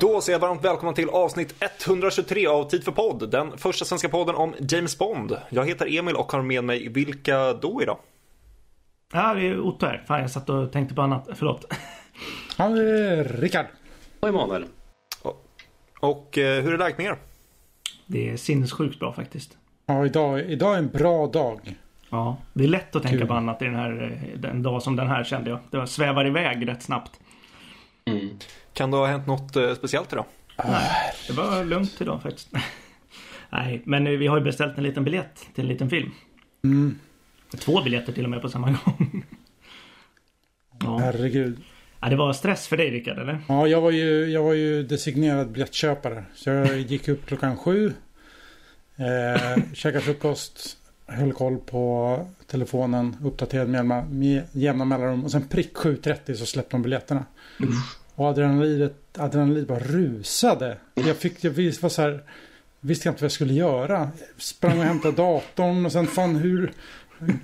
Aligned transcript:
Då 0.00 0.20
säger 0.20 0.38
jag 0.38 0.48
varmt 0.48 0.64
välkomna 0.64 0.92
till 0.92 1.08
avsnitt 1.08 1.54
123 1.86 2.46
av 2.46 2.64
Tid 2.64 2.84
för 2.84 2.92
podd. 2.92 3.30
Den 3.30 3.58
första 3.58 3.84
svenska 3.84 4.08
podden 4.08 4.34
om 4.34 4.54
James 4.58 4.98
Bond. 4.98 5.36
Jag 5.50 5.66
heter 5.66 5.98
Emil 5.98 6.16
och 6.16 6.32
har 6.32 6.42
med 6.42 6.64
mig 6.64 6.88
vilka 6.88 7.52
då 7.52 7.82
idag? 7.82 7.98
Ja, 9.12 9.34
det 9.34 9.46
är 9.48 9.60
Otto 9.60 9.86
här. 9.86 10.04
Fan, 10.06 10.20
jag 10.20 10.30
satt 10.30 10.50
och 10.50 10.72
tänkte 10.72 10.94
på 10.94 11.02
annat. 11.02 11.28
Förlåt. 11.34 11.72
Ja, 12.56 12.68
Rickard. 13.24 13.66
Och 14.20 14.28
Emanuel. 14.28 14.64
Och, 15.22 15.46
och 16.00 16.38
eh, 16.38 16.62
hur 16.62 16.74
är 16.74 16.78
läget 16.78 16.98
med 16.98 17.06
er? 17.06 17.16
Det 18.06 18.30
är 18.30 18.36
sinnessjukt 18.36 18.98
bra 18.98 19.12
faktiskt. 19.12 19.58
Ja, 19.86 20.06
idag, 20.06 20.40
idag 20.40 20.74
är 20.74 20.78
en 20.78 20.88
bra 20.88 21.26
dag. 21.26 21.76
Ja, 22.10 22.36
det 22.52 22.64
är 22.64 22.68
lätt 22.68 22.96
att 22.96 23.02
tänka 23.02 23.18
Kul. 23.18 23.26
på 23.28 23.34
annat 23.34 23.62
i 23.62 23.64
den 23.64 23.74
här 23.74 24.18
eh, 24.42 24.50
en 24.50 24.62
dag 24.62 24.82
som 24.82 24.96
den 24.96 25.08
här 25.08 25.24
kände 25.24 25.50
jag. 25.50 25.58
Det 25.70 25.76
var 25.76 25.86
svävar 25.86 26.26
iväg 26.26 26.68
rätt 26.68 26.82
snabbt. 26.82 27.19
Mm. 28.04 28.38
Kan 28.72 28.90
det 28.90 28.96
ha 28.96 29.06
hänt 29.06 29.26
något 29.26 29.56
eh, 29.56 29.74
speciellt 29.74 30.12
idag? 30.12 30.24
Nej, 30.64 31.12
det 31.26 31.32
var 31.32 31.64
lugnt 31.64 32.00
idag 32.00 32.22
faktiskt. 32.22 32.48
Nej, 33.50 33.82
men 33.84 34.06
eh, 34.06 34.12
vi 34.12 34.26
har 34.26 34.38
ju 34.38 34.44
beställt 34.44 34.78
en 34.78 34.84
liten 34.84 35.04
biljett 35.04 35.46
till 35.54 35.64
en 35.64 35.68
liten 35.68 35.90
film. 35.90 36.10
Mm. 36.64 36.98
Två 37.58 37.82
biljetter 37.82 38.12
till 38.12 38.24
och 38.24 38.30
med 38.30 38.42
på 38.42 38.48
samma 38.48 38.66
gång. 38.84 39.24
Ja. 40.80 40.98
Herregud. 40.98 41.58
ja, 42.00 42.08
det 42.08 42.16
var 42.16 42.32
stress 42.32 42.68
för 42.68 42.76
dig 42.76 42.90
Rickard, 42.90 43.18
eller? 43.18 43.38
Ja, 43.48 43.66
jag 43.66 43.80
var 43.80 43.90
ju, 43.90 44.26
jag 44.26 44.42
var 44.42 44.52
ju 44.54 44.82
designerad 44.82 45.50
biljettköpare. 45.50 46.24
Så 46.34 46.50
jag 46.50 46.78
gick 46.78 47.08
upp 47.08 47.26
klockan 47.26 47.56
sju. 47.56 47.92
Eh, 48.96 49.62
käkade 49.74 50.04
frukost. 50.04 50.76
Höll 51.10 51.32
koll 51.32 51.58
på 51.58 52.26
telefonen. 52.46 53.16
Uppdaterade 53.24 53.70
med 54.10 54.42
jämna, 54.52 54.84
mellanrum. 54.84 55.24
Och 55.24 55.30
sen 55.30 55.48
prick 55.48 55.76
7.30 55.76 56.34
så 56.34 56.46
släppte 56.46 56.76
de 56.76 56.82
biljetterna. 56.82 57.24
Och 58.14 58.26
adrenalinet, 58.26 59.18
adrenalinet 59.18 59.68
bara 59.68 59.78
rusade. 59.78 60.76
Jag 60.94 61.16
fick, 61.16 61.44
jag 61.44 61.50
var 61.50 61.88
så 61.88 62.02
här, 62.02 62.22
visste 62.80 63.08
jag 63.08 63.12
inte 63.12 63.22
vad 63.22 63.26
jag 63.26 63.32
skulle 63.32 63.54
göra. 63.54 64.10
Sprang 64.38 64.78
och 64.78 64.84
hämtade 64.84 65.16
datorn 65.16 65.86
och 65.86 65.92
sen 65.92 66.06
fan 66.06 66.36
hur... 66.36 66.72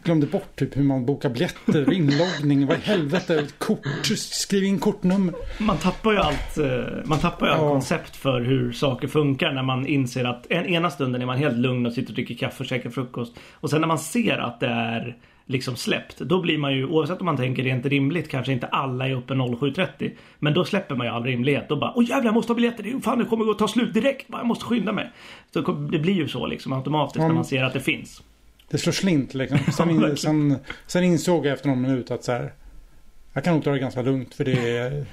Glömde 0.05 0.27
bort 0.27 0.57
typ 0.57 0.77
hur 0.77 0.83
man 0.83 1.07
bokar 1.07 1.29
biljetter, 1.31 1.93
inloggning, 1.93 2.67
vad 2.67 2.77
i 2.77 2.81
helvete, 2.81 3.47
kort, 3.59 3.81
skriv 4.17 4.65
in 4.65 4.79
kortnummer. 4.79 5.35
Man 5.61 5.77
tappar 5.79 6.13
ju 6.13 6.19
allt, 6.19 6.59
eh, 6.59 6.67
man 7.05 7.19
tappar 7.19 7.47
ju 7.47 7.53
allt 7.53 7.63
Ja. 7.63 7.69
koncept 7.69 8.17
för 8.17 8.41
hur 8.41 8.73
saker 8.73 9.09
funkar 9.09 9.53
när 9.53 9.63
man 9.63 9.87
inser 9.87 10.25
att 10.25 10.47
en, 10.51 10.67
ena 10.67 10.91
stunden 10.91 11.23
är 11.23 11.27
man 11.27 11.39
helt 11.39 11.57
lugn 11.59 11.87
och 11.87 11.93
sitter 11.93 12.11
och 12.11 12.15
dricker 12.15 12.35
kaffe 12.35 12.63
och 12.63 12.67
käkar 12.67 12.91
frukost. 12.91 13.37
Och 13.53 13.71
sen 13.71 13.81
när 13.81 13.89
man 13.89 13.99
ser 13.99 14.39
att 14.39 14.61
det 14.61 14.67
är 14.69 15.17
liksom 15.49 15.77
släppt. 15.77 16.19
Då 16.19 16.41
blir 16.43 16.59
man 16.59 16.75
ju, 16.75 16.87
oavsett 16.87 17.21
om 17.21 17.27
man 17.27 17.37
tänker 17.37 17.63
rent 17.63 17.87
rimligt, 17.87 18.31
kanske 18.31 18.53
inte 18.53 18.67
alla 18.67 19.09
är 19.09 19.13
uppe 19.15 19.35
07.30. 19.35 20.11
Men 20.39 20.55
då 20.55 20.65
släpper 20.65 20.95
man 20.95 21.07
ju 21.07 21.13
all 21.13 21.25
rimlighet. 21.25 21.69
Då 21.69 21.77
bara 21.77 21.93
Åh 21.97 22.05
jävlar 22.05 22.25
jag 22.25 22.35
måste 22.35 22.53
ha 22.53 22.55
biljetter, 22.55 23.01
fan 23.03 23.19
det 23.19 23.25
kommer 23.25 23.45
gå 23.45 23.51
att 23.51 23.59
ta 23.59 23.69
slut 23.69 23.95
direkt. 23.95 24.27
Jag 24.29 24.47
måste 24.47 24.65
skynda 24.65 24.93
mig. 24.93 25.11
Så 25.53 25.61
det 25.91 25.99
blir 25.99 26.15
ju 26.15 26.29
så 26.29 26.47
liksom 26.47 26.73
automatiskt 26.73 27.19
när 27.19 27.25
Mm. 27.25 27.35
man 27.35 27.45
ser 27.45 27.63
att 27.65 27.73
det 27.73 27.81
finns. 27.81 28.23
Det 28.71 28.79
slår 28.79 28.93
slint 28.93 29.35
liksom. 29.35 29.59
Sen, 29.77 30.01
Ja, 30.01 30.09
in, 30.11 30.17
sen, 30.17 30.57
sen 30.87 31.05
insåg 31.05 31.47
jag 31.47 31.53
efter 31.53 31.69
någon 31.69 31.83
minut 31.83 32.11
att 32.11 32.25
så 32.25 32.33
här, 32.33 32.53
jag 33.33 33.45
kan 33.45 33.55
nog 33.55 33.65
ta 33.65 33.71
det 33.73 33.79
ganska 33.79 34.03
lugnt 34.03 34.35
för 34.35 34.45
det 34.45 34.77
är 34.77 35.07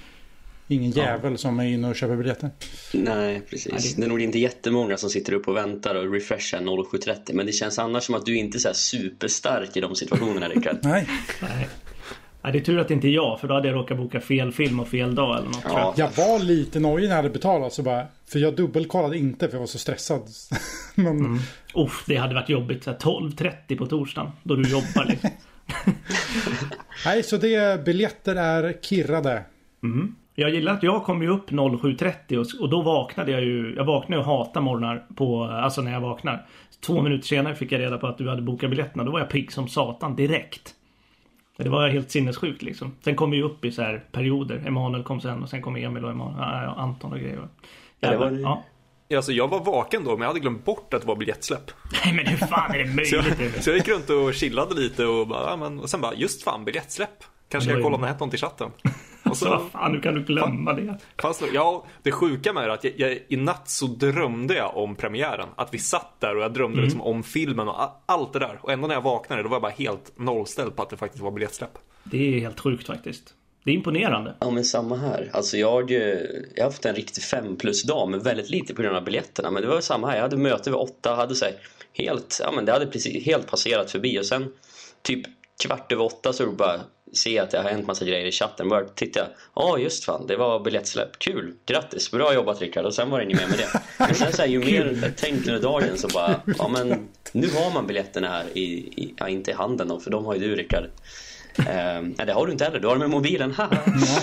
ingen 0.68 0.92
jävel 0.92 1.38
som 1.38 1.60
är 1.60 1.66
inne 1.66 1.90
och 1.90 1.96
köper 1.96 2.16
biljetter. 2.16 2.50
Nej, 2.94 3.42
precis. 3.50 3.72
Nej, 3.72 3.82
det- 3.96 4.02
det... 4.02 4.06
är 4.06 4.10
nog 4.10 4.22
inte 4.22 4.40
jättemånga 4.40 4.98
som 4.98 5.10
sitter 5.10 5.34
upp 5.34 5.48
och 5.48 5.56
väntar 5.56 5.96
och 5.96 6.14
refreshar 6.14 6.60
07.30. 6.60 7.34
Men 7.34 7.46
det 7.46 7.52
känns 7.52 7.80
annars 7.80 8.04
som 8.04 8.16
att 8.16 8.26
du 8.26 8.38
inte 8.38 8.58
är 8.58 8.60
så 8.60 8.68
här 8.68 8.74
superstark 8.76 9.78
i 9.78 9.82
de 9.82 9.96
situationerna, 9.96 10.48
Rickard. 10.50 10.78
Nej, 10.82 11.08
Nej. 11.42 11.68
Nej, 12.44 12.54
det 12.54 12.60
är 12.60 12.64
tur 12.64 12.80
att 12.80 12.88
det 12.88 12.94
inte 12.94 13.08
är 13.08 13.12
jag, 13.12 13.40
för 13.40 13.48
då 13.48 13.54
hade 13.54 13.68
jag 13.68 13.76
råkat 13.76 13.98
boka 13.98 14.22
fel 14.22 14.52
film 14.52 14.80
och 14.80 14.88
fel 14.88 15.16
dag 15.16 15.38
eller 15.38 15.48
något. 15.48 15.62
tror 15.62 15.80
jag. 15.80 15.94
Ja, 15.98 16.10
jag 16.16 16.28
var 16.28 16.40
lite 16.40 16.80
nojig 16.80 17.04
när 17.04 17.16
jag 17.16 17.24
hade 17.24 17.30
betalat 17.30 17.74
så 17.74 17.84
bara, 17.84 18.06
för 18.26 18.40
jag 18.40 18.56
dubbelkollade 18.56 19.18
inte 19.18 19.48
för 19.48 19.54
jag 19.56 19.60
var 19.60 19.68
så 19.68 19.78
stressad. 19.78 20.22
Men 20.96 21.40
Uff, 21.76 22.04
det 22.08 22.16
hade 22.16 22.36
varit 22.36 22.50
jobbigt. 22.50 22.84
så 22.84 22.92
här 22.92 22.98
12.30 22.98 23.78
på 23.78 23.86
torsdagen. 23.86 24.32
Då 24.44 24.56
du 24.56 24.70
jobbar 24.70 25.06
liksom. 25.06 25.30
nej, 27.06 27.24
så 27.24 27.38
det 27.38 27.86
biljetter 27.86 28.36
är 28.36 28.74
kirrade. 28.82 29.44
Jag 30.36 30.50
gillar 30.50 30.74
att 30.74 30.84
jag 30.84 31.04
kom 31.04 31.22
ju 31.22 31.30
upp 31.30 31.52
07.30 31.52 32.38
och, 32.38 32.62
och 32.62 32.70
då 32.70 32.82
vaknade 32.82 33.32
jag 33.32 33.42
ju. 33.42 33.74
Jag 33.76 33.86
vaknade 33.86 34.20
och 34.20 34.26
hatar 34.26 34.62
morgnar 34.62 35.06
på, 35.16 35.44
alltså 35.44 35.82
när 35.82 35.92
jag 35.92 36.02
vaknar. 36.02 36.46
Två 36.86 37.02
minuter 37.02 37.28
senare 37.28 37.56
fick 37.56 37.72
jag 37.72 37.82
reda 37.82 37.98
på 37.98 38.08
att 38.08 38.18
du 38.18 38.30
hade 38.30 38.42
bokat 38.42 38.70
biljetterna. 38.70 39.04
Då 39.04 39.12
var 39.12 39.20
jag 39.20 39.30
pigg 39.30 39.52
som 39.52 39.68
satan 39.68 40.16
direkt. 40.16 40.76
Det 41.58 41.70
var 41.70 41.90
helt 41.90 42.12
sinnessjukt 42.12 42.62
liksom. 42.62 42.96
Sen 43.04 43.16
kom 43.16 43.32
vi 43.32 43.38
ju 43.38 43.44
upp 43.44 43.66
i 43.66 43.72
så 43.72 43.82
här 43.82 44.04
perioder. 44.12 44.64
Emanuel 44.68 45.04
kom 45.04 45.22
sen 45.22 45.44
och 45.44 45.50
sen 45.50 45.62
kom 45.62 45.76
Emil 45.76 46.06
och 46.06 46.12
Emanuel, 46.12 46.38
ja, 46.40 46.76
Anton 46.78 47.12
och 47.14 47.20
grejer. 47.20 47.48
Ja, 48.00 48.12
det 48.12 48.18
var- 48.18 48.26
Jävlar, 48.32 48.40
ja. 49.10 49.18
Alltså, 49.18 49.32
jag 49.32 49.48
var 49.48 49.60
vaken 49.64 50.04
då, 50.04 50.12
men 50.12 50.20
jag 50.20 50.28
hade 50.28 50.40
glömt 50.40 50.66
bort 50.66 50.94
att 50.94 51.02
det 51.02 51.08
var 51.08 51.16
biljettsläpp. 51.16 51.72
Nej 52.06 52.14
men 52.16 52.26
hur 52.28 52.38
fan 52.38 52.76
är 52.76 52.80
det 52.84 53.06
Så 53.06 53.16
jag, 53.16 53.24
möjligt? 53.40 53.64
så 53.64 53.70
jag 53.70 53.78
gick 53.78 53.88
runt 53.88 54.10
och 54.10 54.34
chillade 54.34 54.76
lite 54.76 55.06
och, 55.06 55.28
bara, 55.28 55.50
ja, 55.50 55.58
men, 55.58 55.80
och 55.80 55.90
sen 55.90 56.02
bara, 56.02 56.14
just 56.16 56.44
fan, 56.44 56.66
biljettsläpp. 56.66 57.24
Kanske 57.50 57.72
är 57.72 57.82
kollar 57.82 57.96
om 57.96 58.02
det- 58.02 58.08
det 58.08 58.12
hette 58.12 58.26
något 58.26 58.34
i 58.34 58.38
chatten. 58.38 58.72
Och 59.24 59.38
Så 59.38 59.50
vad 59.50 59.72
fan, 59.72 59.92
nu 59.92 60.02
kan 60.02 60.16
du 60.16 60.24
glömma 60.24 60.74
det. 60.74 60.98
Fast, 61.22 61.44
ja, 61.54 61.86
det 62.04 62.12
sjuka 62.12 62.54
med 62.54 62.64
det 62.64 62.68
är 62.68 62.74
att 62.74 62.84
jag, 62.84 62.94
jag, 62.98 63.20
i 63.28 63.38
natt 63.38 63.70
så 63.70 63.86
drömde 63.86 64.56
jag 64.56 64.78
om 64.78 64.96
premiären. 64.96 65.48
Att 65.56 65.74
vi 65.74 65.78
satt 65.78 66.20
där 66.20 66.36
och 66.36 66.44
jag 66.44 66.54
drömde 66.54 66.82
liksom 66.82 67.02
om 67.02 67.24
filmen 67.24 67.68
och 67.68 68.04
allt 68.06 68.34
det 68.34 68.40
där. 68.40 68.60
Och 68.62 68.72
ändå 68.72 68.88
när 68.88 68.96
jag 68.96 69.02
vaknade 69.02 69.44
då 69.44 69.50
var 69.50 69.56
jag 69.56 69.62
bara 69.62 69.72
helt 69.72 70.12
nollställd 70.16 70.76
på 70.76 70.84
att 70.84 70.90
det 70.90 70.98
faktiskt 70.98 71.24
var 71.24 71.32
biljettsläpp. 71.32 71.78
Det 72.04 72.36
är 72.36 72.40
helt 72.40 72.60
sjukt 72.60 72.88
faktiskt. 72.88 73.34
Det 73.64 73.72
är 73.72 73.76
imponerande. 73.76 74.36
Ja 74.40 74.52
men 74.52 74.66
samma 74.66 74.96
här. 74.96 75.30
Alltså 75.34 75.58
jag, 75.58 75.92
eh, 75.92 75.98
jag 76.56 76.64
har 76.64 76.64
haft 76.64 76.86
en 76.86 76.96
riktig 76.96 77.24
fem 77.24 77.56
plus 77.56 77.84
dag 77.84 78.10
men 78.10 78.20
väldigt 78.20 78.50
lite 78.50 78.74
på 78.74 78.82
grund 78.82 78.98
av 78.98 79.04
biljetterna. 79.04 79.52
Men 79.52 79.62
det 79.62 79.68
var 79.68 79.82
samma 79.82 80.08
här. 80.08 80.16
Jag 80.16 80.22
hade 80.22 80.38
möte 80.38 80.70
vid 80.70 80.80
åtta, 80.80 81.16
hade 81.16 81.36
så 81.36 81.46
här, 81.46 81.54
helt, 81.94 82.40
ja 82.44 82.52
men 82.52 82.66
det 82.66 82.72
hade 82.72 82.86
precis 82.86 83.26
helt 83.26 83.48
passerat 83.48 83.92
förbi 83.92 84.20
och 84.20 84.26
sen 84.26 84.54
typ 85.02 85.26
kvart 85.64 85.92
över 85.92 86.04
åtta 86.04 86.34
så 86.34 86.52
bara 86.52 86.80
jag 87.36 87.44
att 87.44 87.52
det 87.52 87.58
har 87.58 87.70
hänt 87.70 87.88
massa 87.88 88.06
grejer 88.06 88.26
i 88.26 88.32
chatten. 88.32 88.70
Bara 88.70 88.84
tittar 88.84 89.22
jag, 89.22 89.30
ja 89.56 89.78
just 89.78 90.06
fan. 90.06 90.28
Det 90.28 90.36
var 90.36 90.60
biljettsläpp, 90.60 91.20
kul, 91.20 91.54
grattis, 91.66 92.12
bra 92.12 92.34
jobbat 92.34 92.62
Rickard. 92.62 92.86
Och 92.86 92.94
sen 92.94 93.10
var 93.10 93.20
det 93.20 93.26
inget 93.26 93.38
mer 93.42 93.48
med 93.48 93.58
det. 93.58 93.82
Men 94.00 94.16
sen 94.16 94.34
så 94.34 94.42
här, 94.42 94.50
ju 94.50 94.60
mer 94.60 94.98
jag 95.02 95.18
tänkte 95.18 95.50
under 95.52 95.64
dagen 95.64 95.98
så 95.98 96.08
bara, 96.08 96.42
ja 96.58 96.68
men 96.68 96.88
nu 97.32 97.50
har 97.50 97.74
man 97.74 97.88
biljetterna 97.88 98.28
här 98.28 98.46
i, 98.54 98.62
i 98.64 99.14
ja 99.18 99.30
inte 99.30 99.52
i 99.52 99.54
handen 99.54 99.88
då 99.88 100.00
för 100.00 100.12
de 100.12 100.26
har 100.26 100.34
ju 100.36 100.40
du 100.40 100.56
Rickard. 100.56 100.84
Eh, 101.58 101.66
nej 102.02 102.26
det 102.26 102.34
har 102.34 102.46
du 102.46 102.52
inte 102.52 102.64
heller, 102.64 102.80
du 102.80 102.88
har 102.88 102.94
dem 102.96 103.00
med 103.00 103.10
mobilen, 103.10 103.52
haha. 103.58 103.78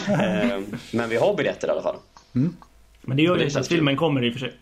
eh, 0.09 0.61
Men 0.91 1.09
vi 1.09 1.17
har 1.17 1.35
biljetter 1.37 1.69
i 1.69 1.71
alla 1.71 1.83
fall. 1.83 1.97
Men 3.03 3.17
det 3.17 3.23
gör 3.23 3.39
ju 3.39 3.45
Det 3.45 3.57
att 3.57 3.69
filmen 3.69 3.97
kommer 3.97 4.25
i 4.25 4.29
och 4.31 4.33
för 4.33 4.41
sig. 4.41 4.53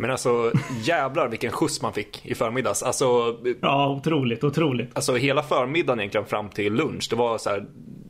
Men 0.00 0.10
alltså 0.10 0.52
jävlar 0.82 1.28
vilken 1.28 1.50
skjuts 1.50 1.82
man 1.82 1.92
fick 1.92 2.26
i 2.26 2.34
förmiddags. 2.34 2.82
Alltså, 2.82 3.38
Ja, 3.60 3.88
otroligt, 3.88 4.44
otroligt. 4.44 4.96
alltså 4.96 5.14
hela 5.16 5.42
förmiddagen 5.42 6.00
egentligen 6.00 6.26
fram 6.26 6.48
till 6.48 6.72
lunch. 6.72 7.06
Det 7.10 7.16
var 7.16 7.38
så 7.38 7.50
här, 7.50 7.66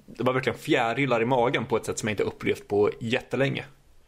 det 0.06 0.24
var 0.24 0.32
verkligen 0.32 0.58
fjärilar 0.58 1.22
i 1.22 1.24
magen 1.24 1.64
på 1.66 1.76
ett 1.76 1.86
sätt 1.86 1.98
som 1.98 2.08
jag 2.08 2.12
inte 2.12 2.22
upplevt 2.22 2.68
på 2.68 2.90
jättelänge. 3.00 3.64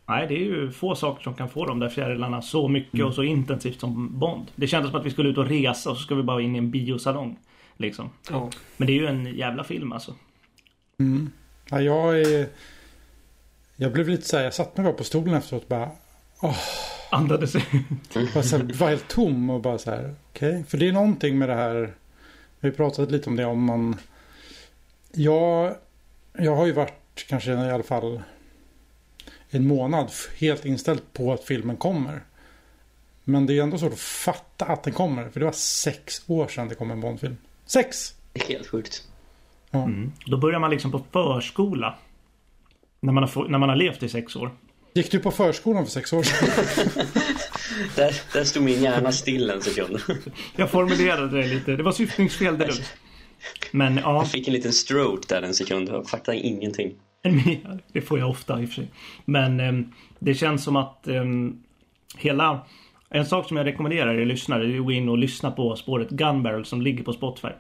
Nej, 0.06 0.26
det 0.28 0.34
är 0.34 0.38
ju 0.38 0.70
få 0.70 0.94
saker 0.94 1.22
som 1.22 1.34
kan 1.34 1.48
få 1.48 1.66
de 1.66 1.78
där 1.78 1.88
fjärilarna 1.88 2.42
så 2.42 2.68
mycket 2.68 3.04
och 3.04 3.14
så 3.14 3.22
intensivt 3.22 3.80
som 3.80 4.18
Bond. 4.18 4.46
Det 4.56 4.66
kändes 4.66 4.90
som 4.90 5.00
att 5.00 5.06
vi 5.06 5.10
skulle 5.10 5.28
ut 5.28 5.38
och 5.38 5.48
resa 5.48 5.90
och 5.90 5.96
så 5.96 6.02
ska 6.02 6.14
vi 6.14 6.22
bara 6.22 6.42
in 6.42 6.54
i 6.54 6.58
en 6.58 6.70
biosalong. 6.70 7.38
Liksom. 7.76 8.10
Ja. 8.30 8.50
Men 8.76 8.86
det 8.86 8.92
är 8.92 9.00
ju 9.00 9.06
en 9.06 9.26
jävla 9.36 9.64
film 9.64 9.92
alltså. 9.92 10.14
Ja, 11.70 11.80
jag 11.80 12.20
är... 12.20 12.46
Jag 13.76 13.92
blev 13.92 14.08
lite 14.08 14.28
så 14.28 14.36
här, 14.36 14.44
jag 14.44 14.54
satt 14.54 14.76
mig 14.76 14.84
bara 14.84 14.94
på 14.94 15.04
stolen 15.04 15.34
efteråt 15.34 15.62
och 15.62 15.68
bara... 15.68 15.90
Andades 17.12 17.56
ut. 17.56 17.62
Bara 18.34 18.42
så 18.42 18.56
här, 18.56 18.64
var 18.78 18.88
helt 18.88 19.08
tom 19.08 19.50
och 19.50 19.60
bara 19.60 19.78
så 19.78 19.90
här, 19.90 20.14
okej. 20.30 20.64
För 20.68 20.78
det 20.78 20.88
är 20.88 20.92
någonting 20.92 21.38
med 21.38 21.48
det 21.48 21.54
här. 21.54 21.94
Vi 22.60 22.68
har 22.68 22.74
pratat 22.74 23.10
lite 23.10 23.30
om 23.30 23.36
det 23.36 23.44
om 23.44 23.64
man. 23.64 23.96
Jag, 25.12 25.76
jag 26.38 26.56
har 26.56 26.66
ju 26.66 26.72
varit 26.72 27.26
kanske 27.28 27.52
i 27.52 27.70
alla 27.70 27.82
fall 27.82 28.22
en 29.50 29.66
månad 29.66 30.10
helt 30.40 30.64
inställd 30.64 31.00
på 31.12 31.32
att 31.32 31.44
filmen 31.44 31.76
kommer. 31.76 32.22
Men 33.24 33.46
det 33.46 33.58
är 33.58 33.62
ändå 33.62 33.78
svårt 33.78 33.92
att 33.92 33.98
fatta 33.98 34.64
att 34.64 34.82
den 34.82 34.92
kommer. 34.92 35.28
För 35.28 35.40
det 35.40 35.46
var 35.46 35.52
sex 35.52 36.22
år 36.26 36.48
sedan 36.48 36.68
det 36.68 36.74
kom 36.74 36.90
en 36.90 37.00
Bondfilm. 37.00 37.36
Sex! 37.66 38.14
Helt 38.48 38.66
sjukt. 38.66 39.08
Ja. 39.70 39.82
Mm. 39.84 40.12
Då 40.26 40.36
börjar 40.36 40.58
man 40.58 40.70
liksom 40.70 40.90
på 40.92 41.00
förskola. 41.12 41.94
När 43.00 43.12
man 43.12 43.22
har, 43.22 43.28
få- 43.28 43.44
när 43.48 43.58
man 43.58 43.68
har 43.68 43.76
levt 43.76 44.02
i 44.02 44.08
sex 44.08 44.36
år. 44.36 44.50
Gick 44.94 45.10
du 45.10 45.18
på 45.18 45.30
förskolan 45.30 45.84
för 45.84 45.92
sex 45.92 46.12
år 46.12 46.22
sedan? 46.22 46.48
Där, 47.96 48.14
där 48.32 48.44
stod 48.44 48.62
min 48.62 48.82
hjärna 48.82 49.12
still 49.12 49.50
en 49.50 49.62
sekund. 49.62 49.98
Jag 50.56 50.70
formulerade 50.70 51.40
det 51.40 51.46
lite. 51.46 51.76
Det 51.76 51.82
var 51.82 51.92
syftningsfel 51.92 52.58
deluxe. 52.58 52.82
Men 53.70 53.96
ja, 53.96 54.16
Jag 54.16 54.30
fick 54.30 54.48
en 54.48 54.54
liten 54.54 54.72
stroke 54.72 55.26
där 55.28 55.42
en 55.42 55.54
sekund. 55.54 55.88
Jag 55.88 56.08
fattade 56.08 56.38
ingenting. 56.38 56.92
det 57.92 58.00
får 58.00 58.18
jag 58.18 58.30
ofta 58.30 58.62
i 58.62 58.64
och 58.64 58.68
för 58.68 58.74
sig. 58.74 58.90
Men 59.24 59.60
ehm, 59.60 59.92
det 60.18 60.34
känns 60.34 60.64
som 60.64 60.76
att 60.76 61.08
ehm, 61.08 61.62
hela... 62.16 62.66
En 63.14 63.26
sak 63.26 63.48
som 63.48 63.56
jag 63.56 63.66
rekommenderar 63.66 64.14
er 64.14 64.26
lyssnare 64.26 64.64
är 64.64 64.78
att 64.78 64.84
gå 64.84 64.92
in 64.92 65.08
och 65.08 65.18
lyssna 65.18 65.50
på 65.50 65.76
spåret 65.76 66.10
Gun 66.10 66.42
Barrel 66.42 66.64
som 66.64 66.82
ligger 66.82 67.04
på 67.04 67.12
Spotify. 67.12 67.52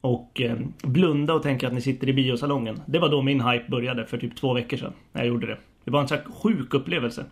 Och 0.00 0.40
eh, 0.40 0.56
blunda 0.82 1.34
och 1.34 1.42
tänka 1.42 1.66
att 1.66 1.72
ni 1.72 1.80
sitter 1.80 2.08
i 2.08 2.12
biosalongen. 2.12 2.82
Det 2.86 2.98
var 2.98 3.08
då 3.08 3.22
min 3.22 3.40
hype 3.40 3.70
började 3.70 4.06
för 4.06 4.18
typ 4.18 4.36
två 4.36 4.54
veckor 4.54 4.76
sedan. 4.76 4.92
När 5.12 5.20
jag 5.20 5.28
gjorde 5.28 5.46
det. 5.46 5.58
Det 5.88 5.92
var 5.92 6.00
en 6.00 6.08
sån 6.08 6.18
här 6.18 6.24
sjuk 6.24 6.74
upplevelse. 6.74 7.24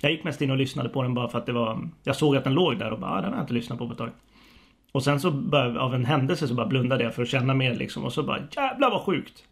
Jag 0.00 0.12
gick 0.12 0.24
mest 0.24 0.42
in 0.42 0.50
och 0.50 0.56
lyssnade 0.56 0.88
på 0.88 1.02
den 1.02 1.14
bara 1.14 1.28
för 1.28 1.38
att 1.38 1.46
det 1.46 1.52
var... 1.52 1.88
Jag 2.02 2.16
såg 2.16 2.36
att 2.36 2.44
den 2.44 2.54
låg 2.54 2.78
där 2.78 2.90
och 2.90 2.98
bara, 2.98 3.10
ah, 3.10 3.20
den 3.20 3.30
har 3.30 3.36
jag 3.36 3.42
inte 3.42 3.54
lyssnat 3.54 3.78
på 3.78 3.86
på 3.86 3.92
ett 3.92 3.98
tag. 3.98 4.10
Och 4.92 5.04
sen 5.04 5.20
så 5.20 5.30
bara, 5.30 5.80
av 5.80 5.94
en 5.94 6.04
händelse 6.04 6.48
så 6.48 6.54
bara 6.54 6.66
blundade 6.66 7.04
jag 7.04 7.14
för 7.14 7.22
att 7.22 7.28
känna 7.28 7.54
mer 7.54 7.74
liksom. 7.74 8.04
Och 8.04 8.12
så 8.12 8.22
bara, 8.22 8.38
jävlar 8.56 8.90
vad 8.90 9.02
sjukt! 9.02 9.44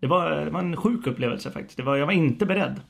Det 0.00 0.06
var, 0.06 0.30
det 0.30 0.50
var 0.50 0.60
en 0.60 0.76
sjuk 0.76 1.06
upplevelse 1.06 1.50
faktiskt. 1.50 1.76
Det 1.76 1.82
var, 1.82 1.96
jag 1.96 2.06
var 2.06 2.12
inte 2.12 2.46
beredd. 2.46 2.80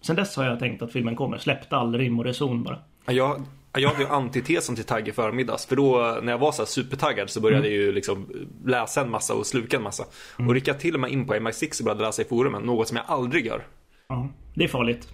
Sen 0.00 0.16
dess 0.16 0.36
har 0.36 0.44
jag 0.44 0.58
tänkt 0.58 0.82
att 0.82 0.92
filmen 0.92 1.16
kommer. 1.16 1.38
Släppte 1.38 1.76
all 1.76 1.94
rim 1.94 2.18
och 2.18 2.24
reson 2.24 2.62
bara. 2.62 2.78
Jag, 3.06 3.42
jag 3.74 3.88
hade 3.88 4.02
ju 4.02 4.08
antitesen 4.08 4.74
till 4.74 4.84
tagg 4.84 5.08
i 5.08 5.12
förmiddags. 5.12 5.66
För 5.66 5.76
då 5.76 6.18
när 6.22 6.32
jag 6.32 6.38
var 6.38 6.52
så 6.52 6.62
här 6.62 6.66
supertaggad 6.66 7.30
så 7.30 7.40
började 7.40 7.68
jag 7.68 7.76
ju 7.76 7.92
liksom 7.92 8.26
läsa 8.64 9.00
en 9.00 9.10
massa 9.10 9.34
och 9.34 9.46
sluka 9.46 9.76
en 9.76 9.82
massa. 9.82 10.04
Och 10.48 10.54
gick 10.54 10.68
jag 10.68 10.80
till 10.80 10.94
och 10.94 11.00
med 11.00 11.10
in 11.10 11.26
på 11.26 11.34
MI6 11.34 11.80
och 11.80 11.84
började 11.84 12.04
läsa 12.04 12.22
i 12.22 12.24
forumen. 12.24 12.62
Något 12.62 12.88
som 12.88 12.96
jag 12.96 13.06
aldrig 13.08 13.46
gör. 13.46 13.62
Ja, 14.08 14.28
det 14.54 14.64
är 14.64 14.68
farligt. 14.68 15.08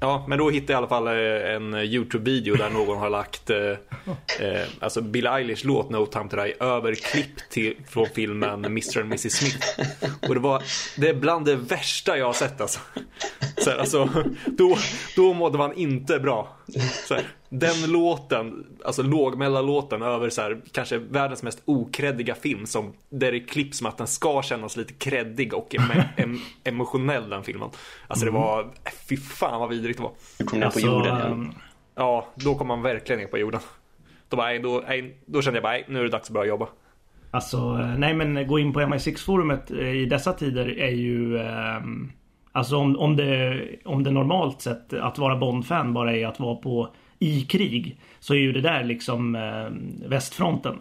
Ja, 0.00 0.24
men 0.28 0.38
då 0.38 0.50
hittade 0.50 0.72
jag 0.72 0.76
i 0.76 0.78
alla 0.78 0.88
fall 0.88 1.06
eh, 1.06 1.54
en 1.54 1.74
YouTube-video 1.74 2.56
där 2.56 2.70
någon 2.70 2.98
har 2.98 3.10
lagt 3.10 3.50
eh, 3.50 3.58
eh, 4.40 4.66
alltså 4.80 5.00
Bill 5.00 5.26
Eilish 5.26 5.64
låt 5.64 5.90
No 5.90 6.06
Time 6.06 6.28
To 6.28 6.36
Die 6.36 6.54
över 6.60 6.94
klipp 6.94 7.50
till, 7.50 7.76
från 7.88 8.06
filmen 8.14 8.64
Mr 8.64 8.98
and 9.00 9.06
Mrs 9.06 9.32
Smith. 9.32 9.66
Och 10.28 10.34
det 10.34 10.40
var, 10.40 10.62
det 10.96 11.08
är 11.08 11.14
bland 11.14 11.44
det 11.44 11.56
värsta 11.56 12.18
jag 12.18 12.26
har 12.26 12.32
sett 12.32 12.60
alltså. 12.60 12.80
Så 13.58 13.70
här, 13.70 13.78
alltså 13.78 14.08
då, 14.46 14.78
då 15.16 15.34
mådde 15.34 15.58
man 15.58 15.72
inte 15.72 16.18
bra. 16.18 16.55
Så 17.06 17.14
här, 17.14 17.24
den 17.48 17.92
låten, 17.92 18.66
alltså 18.84 19.02
lågmällarlåten 19.02 20.02
över 20.02 20.30
så 20.30 20.42
här, 20.42 20.60
kanske 20.72 20.98
världens 20.98 21.42
mest 21.42 21.62
okreddiga 21.64 22.34
film 22.34 22.66
som 22.66 22.92
där 23.10 23.32
det 23.32 23.40
klipps 23.40 23.78
som 23.78 23.86
att 23.86 23.98
den 23.98 24.06
ska 24.06 24.42
kännas 24.42 24.76
lite 24.76 24.92
kreddig 24.92 25.54
och 25.54 25.74
em 25.74 25.82
em 26.16 26.38
emotionell 26.64 27.30
den 27.30 27.42
filmen. 27.42 27.68
Alltså 28.06 28.24
det 28.24 28.30
var, 28.30 28.70
fy 29.08 29.16
fan 29.16 29.60
vad 29.60 29.68
vidrigt 29.68 29.96
det 29.98 30.02
var. 30.02 30.12
Du 30.38 30.44
kom 30.44 30.58
ner 30.60 30.66
på 30.66 30.72
Alltså, 30.72 30.86
jorden 30.86 31.16
igen. 31.16 31.54
Ja, 31.94 32.26
då 32.34 32.54
kom 32.54 32.66
man 32.68 32.82
verkligen 32.82 33.20
ner 33.20 33.26
på 33.28 33.38
jorden. 33.38 33.60
Då, 34.28 34.36
bara, 34.36 34.58
då, 34.58 34.84
då 35.26 35.42
kände 35.42 35.56
jag 35.56 35.62
bara, 35.62 35.78
nu 35.88 35.98
är 35.98 36.02
det 36.04 36.10
dags 36.10 36.28
att 36.28 36.34
börja 36.34 36.48
jobba. 36.48 36.68
Alltså, 37.30 37.56
eh, 37.56 37.98
nej 37.98 38.14
men 38.14 38.46
gå 38.46 38.58
in 38.58 38.72
på 38.72 38.80
MI6-forumet 38.80 39.70
eh, 39.70 39.94
i 39.94 40.06
dessa 40.06 40.32
tider 40.32 40.78
är 40.78 40.90
ju... 40.90 41.38
ehm, 41.38 42.12
Alltså 42.56 42.76
om, 42.76 42.98
om, 42.98 43.16
det, 43.16 43.60
om 43.84 44.04
det 44.04 44.10
normalt 44.10 44.62
sett 44.62 44.92
att 44.92 45.18
vara 45.18 45.36
Bond-fan 45.36 45.92
bara 45.92 46.16
är 46.16 46.26
att 46.26 46.40
vara 46.40 46.54
på 46.54 46.88
i 47.18 47.40
krig. 47.40 48.00
Så 48.20 48.34
är 48.34 48.38
ju 48.38 48.52
det 48.52 48.60
där 48.60 48.84
liksom 48.84 49.34
eh, 49.34 50.08
västfronten. 50.08 50.78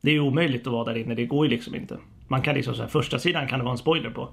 Det 0.00 0.10
är 0.10 0.14
ju 0.14 0.20
omöjligt 0.20 0.66
att 0.66 0.72
vara 0.72 0.84
där 0.84 1.00
inne, 1.00 1.14
det 1.14 1.24
går 1.26 1.46
ju 1.46 1.50
liksom 1.50 1.74
inte. 1.74 1.98
Man 2.28 2.42
kan 2.42 2.54
liksom 2.54 2.74
säga 2.74 2.88
första 2.88 3.18
sidan 3.18 3.48
kan 3.48 3.58
det 3.58 3.64
vara 3.64 3.72
en 3.72 3.78
spoiler 3.78 4.10
på. 4.10 4.28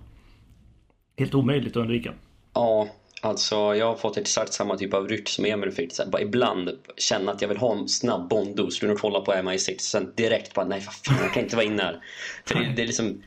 Helt 1.18 1.36
omöjligt 1.36 1.72
att 1.72 1.82
undvika. 1.82 2.14
Ja, 2.54 2.88
alltså 3.22 3.56
jag 3.56 3.86
har 3.86 3.96
fått 3.96 4.18
exakt 4.18 4.54
samma 4.54 4.78
typ 4.78 4.94
av 4.94 5.08
ryck 5.08 5.30
som 5.30 5.46
Emil 5.46 5.72
fick. 5.72 5.94
Så 5.94 6.04
här, 6.04 6.10
bara 6.10 6.22
ibland 6.22 6.70
känna 6.98 7.32
att 7.32 7.42
jag 7.42 7.50
vill 7.50 7.58
ha 7.58 7.74
en 7.74 7.88
snabb 7.88 8.30
Bond-dos. 8.30 8.84
och 8.84 9.00
kolla 9.00 9.22
på 9.22 9.32
MI6 9.32 9.78
sen 9.78 10.14
direkt 10.16 10.54
bara 10.54 10.66
nej 10.66 10.82
för 10.82 10.92
fan 10.92 11.24
jag 11.24 11.34
kan 11.34 11.44
inte 11.44 11.56
vara 11.56 11.66
inne 11.66 11.84
här. 11.84 12.00
För 12.46 12.56
det, 12.56 12.74
det 12.76 12.82
är 12.82 12.88
liksom 12.88 13.22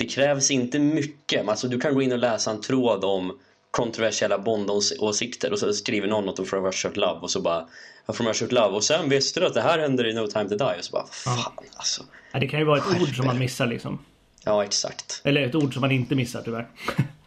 det 0.00 0.06
krävs 0.06 0.50
inte 0.50 0.78
mycket. 0.78 1.48
Alltså, 1.48 1.68
du 1.68 1.80
kan 1.80 1.94
gå 1.94 2.02
in 2.02 2.12
och 2.12 2.18
läsa 2.18 2.50
en 2.50 2.60
tråd 2.60 3.04
om 3.04 3.38
kontroversiella 3.70 4.38
Bond-åsikter 4.38 5.52
och 5.52 5.58
så 5.58 5.72
skriver 5.72 6.08
någon 6.08 6.26
något 6.26 6.38
om 6.38 6.46
From 6.46 6.64
Russia 6.64 6.88
With 6.88 7.00
Love 7.00 7.20
och 7.20 7.30
så 7.30 7.40
bara 7.40 7.66
ja, 8.06 8.14
From 8.14 8.26
Russia 8.26 8.46
With 8.46 8.54
Love 8.54 8.76
och 8.76 8.84
sen 8.84 9.08
visste 9.08 9.40
du 9.40 9.46
att 9.46 9.54
det 9.54 9.60
här 9.60 9.78
händer 9.78 10.06
i 10.06 10.14
No 10.14 10.26
Time 10.26 10.48
To 10.48 10.56
Die 10.56 10.78
och 10.78 10.84
så 10.84 10.92
bara 10.92 11.06
fan 11.06 11.52
alltså. 11.76 12.02
Ja, 12.32 12.40
det 12.40 12.48
kan 12.48 12.60
ju 12.60 12.66
vara 12.66 12.78
ett 12.78 13.02
ord 13.02 13.16
som 13.16 13.26
man 13.26 13.38
missar 13.38 13.66
liksom. 13.66 13.98
Ja, 14.44 14.64
exakt. 14.64 15.20
Eller 15.24 15.42
ett 15.42 15.54
ord 15.54 15.72
som 15.72 15.80
man 15.80 15.90
inte 15.90 16.14
missar 16.14 16.42
tyvärr. 16.42 16.68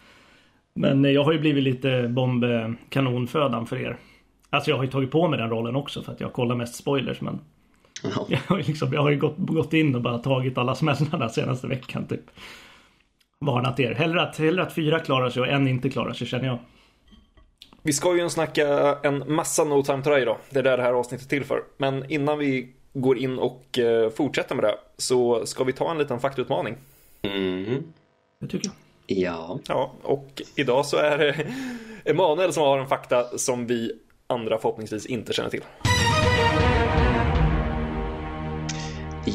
Men 0.74 1.06
eh, 1.06 1.12
jag 1.12 1.24
har 1.24 1.34
ju 1.34 1.40
blivit 1.40 1.64
lite 1.64 2.08
bombkanonfödan 2.08 3.68
för 3.68 3.78
er. 3.78 3.98
Alltså 4.50 4.70
jag 4.70 4.78
har 4.78 4.84
ju 4.84 4.92
tagit 4.92 5.12
på 5.12 5.28
mig 5.28 5.40
den 5.40 5.50
rollen 5.50 5.76
också 5.76 6.04
för 6.04 6.12
att 6.12 6.20
jag 6.20 6.34
kollar 6.34 6.56
mest 6.56 6.76
spoilers 6.76 7.22
men 7.22 7.40
Ja. 8.04 8.26
jag 8.30 8.40
har 8.48 8.58
ju, 8.58 8.64
liksom, 8.64 8.94
jag 8.94 9.02
har 9.02 9.10
ju 9.10 9.20
gått, 9.20 9.36
gått 9.38 9.74
in 9.74 9.96
och 9.96 10.02
bara 10.02 10.18
tagit 10.18 10.58
alla 10.58 10.76
smällarna 10.76 11.30
senaste 11.30 11.68
veckan 11.68 12.08
typ. 12.08 12.22
Varnat 13.46 13.80
er. 13.80 13.94
Hellre 13.94 14.22
att, 14.22 14.38
hellre 14.38 14.64
att 14.64 14.74
fyra 14.74 15.00
klarar 15.00 15.30
sig 15.30 15.42
och 15.42 15.48
en 15.48 15.68
inte 15.68 15.90
klarar 15.90 16.14
sig 16.14 16.28
känner 16.28 16.46
jag. 16.46 16.60
Vi 17.82 17.94
ska 17.94 18.18
ju 18.18 18.30
snacka 18.30 18.98
en 19.04 19.34
massa 19.34 19.64
No 19.64 19.84
Time 19.84 20.04
To 20.04 20.10
Die 20.10 20.26
då. 20.26 20.38
Det 20.50 20.60
är 20.60 20.64
det 20.64 20.76
det 20.76 20.84
här 20.84 20.94
avsnittet 20.94 21.26
är 21.26 21.30
till 21.30 21.44
för. 21.44 21.64
Men 21.78 22.12
innan 22.12 22.40
vi 22.40 22.74
går 22.94 23.18
in 23.18 23.40
och 23.40 23.80
eh, 23.80 24.10
fortsätter 24.10 24.56
med 24.56 24.64
det 24.64 24.76
så 24.98 25.46
ska 25.46 25.64
vi 25.64 25.74
ta 25.74 25.92
en 25.92 25.98
liten 25.98 26.20
faktautmaning. 26.20 26.76
Mhm. 27.22 27.84
Det 28.40 28.48
tycker 28.48 28.68
jag. 28.68 29.18
Ja. 29.18 29.60
Ja, 29.68 29.92
och 30.02 30.42
idag 30.56 30.86
så 30.86 30.98
är 30.98 31.18
det 31.18 31.48
Emanuel 32.06 32.54
som 32.54 32.64
har 32.64 32.80
en 32.80 32.88
fakta 32.88 33.38
som 33.38 33.68
vi 33.68 33.92
andra 34.28 34.58
förhoppningsvis 34.58 35.06
inte 35.06 35.34
känner 35.34 35.50
till. 35.50 35.64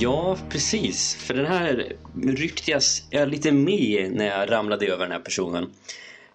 Ja, 0.00 0.37
precis. 0.49 1.15
För 1.15 1.35
den 1.35 1.47
här 1.47 1.93
ryckte 2.23 2.81
jag, 3.11 3.29
lite 3.29 3.53
med 3.53 4.12
när 4.12 4.27
jag 4.27 4.50
ramlade 4.50 4.87
över 4.87 5.05
den 5.05 5.12
här 5.12 5.21
personen. 5.21 5.71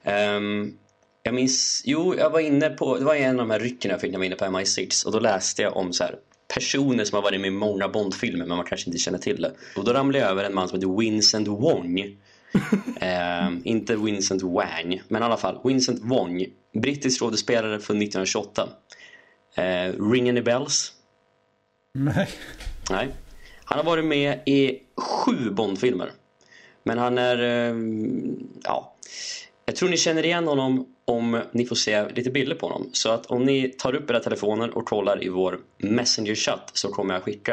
Ehm, 0.04 0.74
jag 1.24 1.36
minns, 1.36 1.81
jo, 1.86 2.15
jag 2.18 2.30
var 2.30 2.39
inne 2.39 2.69
på, 2.69 2.98
det 2.98 3.06
var 3.06 3.15
en 3.15 3.39
av 3.39 3.48
de 3.48 3.51
här 3.51 3.60
rycken 3.60 3.92
jag 3.92 4.01
fick 4.01 4.10
när 4.10 4.13
jag 4.13 4.19
var 4.19 4.25
inne 4.25 4.36
på 4.36 4.45
MI6 4.45 5.06
och 5.06 5.12
då 5.12 5.19
läste 5.19 5.62
jag 5.62 5.77
om 5.77 5.94
så 5.94 6.04
här 6.04 6.15
personer 6.54 7.06
som 7.06 7.15
har 7.15 7.24
varit 7.24 7.42
med 7.42 7.48
i 7.48 7.51
många 7.51 7.88
Bond-filmer 7.88 8.45
men 8.45 8.57
man 8.57 8.65
kanske 8.65 8.89
inte 8.89 8.98
känner 9.00 9.19
till 9.19 9.42
det. 9.42 9.54
Och 9.75 9.83
då 9.83 9.94
ramlade 9.94 10.19
jag 10.19 10.31
över 10.31 10.44
en 10.44 10.56
man 10.56 10.68
som 10.68 10.80
heter 10.80 10.98
Vincent 11.00 11.48
Wong. 11.48 12.00
Ehm, 13.00 13.62
inte 13.63 13.95
Vincent 13.95 14.42
Wang, 14.42 15.01
men 15.07 15.21
i 15.21 15.25
alla 15.25 15.38
fall 15.38 15.60
Vincent 15.63 16.00
Wong. 16.04 16.45
Brittisk 16.81 17.19
skådespelare 17.19 17.80
från 17.80 17.98
1928. 17.98 18.69
Uh, 19.57 20.12
ring 20.12 20.30
any 20.30 20.42
bells? 20.42 20.92
Nej. 21.94 22.30
Nej. 22.89 23.10
Han 23.74 23.86
har 23.86 23.92
varit 23.92 24.06
med 24.06 24.40
i 24.46 24.80
sju 24.98 25.50
Bond-filmer. 25.52 26.12
Men 26.84 26.98
han 26.98 27.18
är... 27.18 27.70
eh, 27.70 27.75
Ja. 28.64 28.96
Jag 29.66 29.75
tror 29.75 29.90
ni 29.90 29.98
känner 29.98 30.25
igen 30.25 30.48
honom 30.48 30.88
om 31.06 31.42
ni 31.52 31.66
får 31.66 31.75
se 31.75 32.10
lite 32.10 32.30
bilder 32.30 32.56
på 32.56 32.66
honom. 32.68 32.90
Så 32.94 33.10
att 33.10 33.25
om 33.25 33.44
ni 33.46 33.70
tar 33.78 33.96
upp 33.96 34.10
era 34.10 34.20
telefoner 34.20 34.78
och 34.78 34.86
kollar 34.86 35.24
i 35.24 35.30
vår 35.30 35.60
Messenger-chatt 35.78 36.72
så 36.74 36.88
kommer 36.89 37.13
jag 37.13 37.24
skicka... 37.24 37.51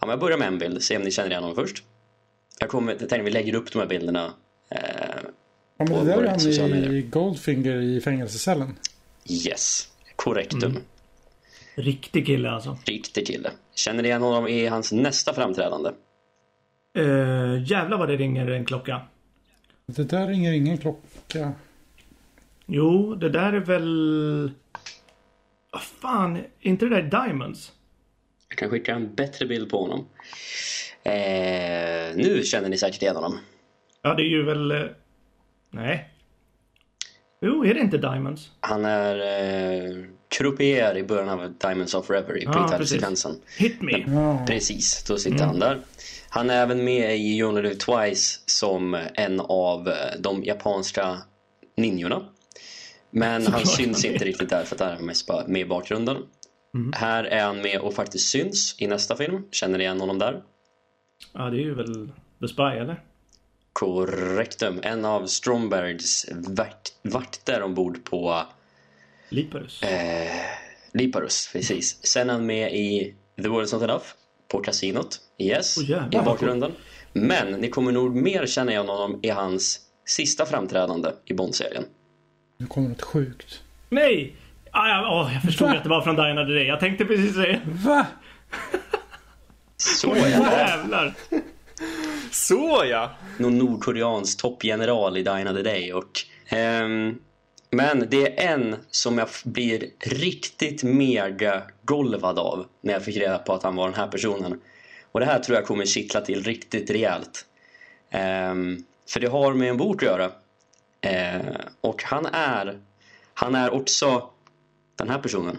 Ja, 0.00 0.06
men 0.06 0.08
jag 0.08 0.20
börjar 0.20 0.38
med 0.38 0.48
en 0.48 0.58
bild. 0.58 0.82
Se 0.82 0.96
om 0.96 1.02
ni 1.02 1.10
känner 1.10 1.30
igen 1.30 1.42
honom 1.42 1.56
först. 1.56 1.84
Jag, 2.58 2.68
kommer, 2.68 2.92
jag 2.92 2.98
tänkte 2.98 3.22
vi 3.22 3.30
lägger 3.30 3.54
upp 3.54 3.72
de 3.72 3.78
här 3.78 3.86
bilderna. 3.86 4.32
Eh, 4.70 4.78
Ja, 5.76 5.84
men 5.84 5.86
På 5.88 6.04
det 6.04 6.10
där 6.10 6.16
våra 6.16 6.26
är 6.26 6.30
han 6.30 6.40
sociala 6.40 6.76
i 6.76 6.80
medier. 6.80 7.02
Goldfinger 7.10 7.80
i 7.80 8.00
fängelsecellen. 8.00 8.78
yes. 9.46 9.88
Korrektum. 10.16 10.76
Riktig 11.74 12.26
kille 12.26 12.50
alltså. 12.50 12.78
Riktig 12.86 13.26
kille. 13.26 13.50
Känner 13.74 14.02
ni 14.02 14.08
igen 14.08 14.22
honom 14.22 14.48
i 14.48 14.66
hans 14.66 14.92
nästa 14.92 15.32
framträdande? 15.34 15.90
Uh, 16.98 17.62
jävlar 17.70 17.98
vad 17.98 18.08
det 18.08 18.16
ringer 18.16 18.46
en 18.50 18.64
klocka. 18.64 19.00
Det 19.86 20.04
där 20.10 20.26
ringer 20.26 20.52
ingen 20.52 20.78
klocka. 20.78 21.52
Jo, 22.66 23.14
det 23.14 23.28
där 23.28 23.52
är 23.52 23.60
väl... 23.60 24.52
Vad 25.70 25.82
fan, 25.82 26.36
är 26.36 26.46
inte 26.60 26.84
det 26.86 27.02
där 27.02 27.26
Diamonds? 27.26 27.72
Jag 28.48 28.58
kan 28.58 28.70
skicka 28.70 28.94
en 28.94 29.14
bättre 29.14 29.46
bild 29.46 29.70
på 29.70 29.82
honom. 29.82 30.06
Eh, 31.04 32.16
nu 32.16 32.42
känner 32.44 32.68
ni 32.68 32.78
säkert 32.78 33.02
igen 33.02 33.16
honom. 33.16 33.38
Ja, 34.02 34.14
det 34.14 34.22
är 34.22 34.28
ju 34.28 34.42
väl... 34.42 34.70
eh, 34.70 34.82
Nej. 35.70 36.08
Jo, 37.40 37.64
är 37.64 37.74
det 37.74 37.80
inte 37.80 37.98
Diamonds? 37.98 38.50
Han 38.60 38.84
är 38.84 39.16
eh, 39.16 40.04
croupier 40.32 40.96
i 40.96 41.02
början 41.02 41.28
av 41.28 41.54
Diamonds 41.58 41.94
of 41.94 42.06
Forever 42.06 42.38
i 42.38 42.44
Ja, 42.44 42.68
Prince-sekvensen. 42.68 43.40
Hit 43.58 43.82
me. 43.82 44.04
Ja. 44.06 44.44
Precis, 44.46 45.04
då 45.04 45.18
sitter 45.18 45.44
han 45.44 45.58
där. 45.58 45.80
Han 46.28 46.50
är 46.50 46.62
även 46.62 46.84
med 46.84 47.16
i 47.16 47.38
You 47.38 47.48
Only 47.48 47.62
Live 47.62 47.74
Twice 47.74 48.40
som 48.46 48.94
en 49.14 49.40
av 49.40 49.92
de 50.18 50.44
japanska 50.44 51.18
ninjorna. 51.76 52.22
Men 53.10 53.46
han 53.46 53.66
syns 53.66 54.04
inte 54.04 54.24
riktigt 54.24 54.50
där 54.50 54.64
för 54.64 54.74
att 54.74 54.80
han 54.80 54.90
är 54.90 54.98
mest 55.02 55.26
bara 55.26 55.46
med 55.46 55.62
i 55.62 55.64
bakgrunden. 55.64 56.16
Här 56.92 57.24
är 57.24 57.44
han 57.44 57.62
med 57.62 57.80
och 57.80 57.94
faktiskt 57.94 58.28
syns 58.28 58.74
i 58.78 58.86
nästa 58.86 59.16
film. 59.16 59.42
Känner 59.50 59.78
ni 59.78 59.84
igen 59.84 60.00
honom 60.00 60.18
där? 60.18 60.42
Ja, 61.32 61.50
det 61.50 61.56
är 61.56 61.64
ju 61.64 61.74
väl 61.74 62.12
The 62.40 62.48
Spy, 62.48 62.62
eller? 62.62 63.02
Korrektum. 63.72 64.80
En 64.82 65.04
av 65.04 65.26
Strombergs 65.26 66.26
vakt, 66.32 66.92
vakter 67.02 67.62
ombord 67.62 68.04
på 68.04 68.42
Liparus. 69.32 69.82
eh, 69.82 70.30
Liparus. 70.92 71.50
Precis. 71.52 72.06
Sen 72.06 72.30
är 72.30 72.34
han 72.34 72.46
med 72.46 72.74
i 72.74 73.14
The 73.42 73.48
World 73.48 73.64
Is 73.66 73.72
Not 73.72 73.82
Enough 73.82 74.04
på 74.50 74.58
kasinot. 74.60 75.20
Yes, 75.38 75.76
jävlar, 75.78 76.20
i 76.20 76.24
bakgrunden. 76.24 76.72
Men 77.12 77.52
ni 77.52 77.68
kommer 77.68 77.92
nog 77.92 78.16
mer 78.16 78.46
känna 78.46 78.72
igen 78.72 78.88
honom 78.88 79.20
i 79.22 79.28
hans 79.28 79.80
sista 80.06 80.46
framträdande 80.46 81.10
i 81.24 81.34
Bond-serien. 81.34 81.84
Nu 82.58 82.66
kommer 82.66 82.88
något 82.88 83.02
sjukt. 83.02 83.62
Nej! 83.88 84.36
Ah, 84.70 84.88
ja, 84.88 85.20
åh, 85.22 85.34
jag 85.34 85.42
förstod 85.42 85.68
Va? 85.68 85.76
att 85.76 85.82
det 85.82 85.88
var 85.88 86.00
från 86.02 86.16
Die 86.16 86.22
Another 86.22 86.54
Day. 86.54 86.66
Jag 86.66 86.80
tänkte 86.80 87.04
precis 87.04 87.34
säga... 87.34 87.60
Va? 87.66 88.06
Så. 89.76 90.16
Jävlar! 90.16 91.14
Så 92.30 92.84
ja! 92.90 93.10
Någon 93.38 93.58
nordkoreansk 93.58 94.40
toppgeneral 94.40 95.16
i 95.16 95.22
Die 95.22 95.30
Another 95.30 95.62
Day 95.64 95.92
och 95.92 96.10
ehm, 96.48 97.18
men 97.76 98.06
det 98.10 98.40
är 98.40 98.52
en 98.52 98.76
som 98.90 99.18
jag 99.18 99.28
blir 99.44 99.90
riktigt 99.98 100.82
mega 100.82 101.62
golvad 101.82 102.38
av 102.38 102.66
när 102.80 102.92
jag 102.92 103.04
fick 103.04 103.16
reda 103.16 103.38
på 103.38 103.52
att 103.52 103.62
han 103.62 103.76
var 103.76 103.84
den 103.84 103.94
här 103.94 104.08
personen. 104.08 104.60
Och 105.12 105.20
det 105.20 105.26
här 105.26 105.38
tror 105.38 105.56
jag 105.56 105.66
kommer 105.66 105.84
kittla 105.84 106.20
till 106.20 106.44
riktigt 106.44 106.90
rejält. 106.90 107.46
Um, 108.50 108.84
för 109.08 109.20
det 109.20 109.26
har 109.26 109.54
med 109.54 109.70
en 109.70 109.76
bok 109.76 110.02
att 110.02 110.08
göra. 110.08 110.26
Uh, 111.06 111.56
och 111.80 112.02
han 112.02 112.26
är, 112.26 112.80
han 113.34 113.54
är 113.54 113.70
också 113.70 114.30
den 114.96 115.10
här 115.10 115.18
personen. 115.18 115.58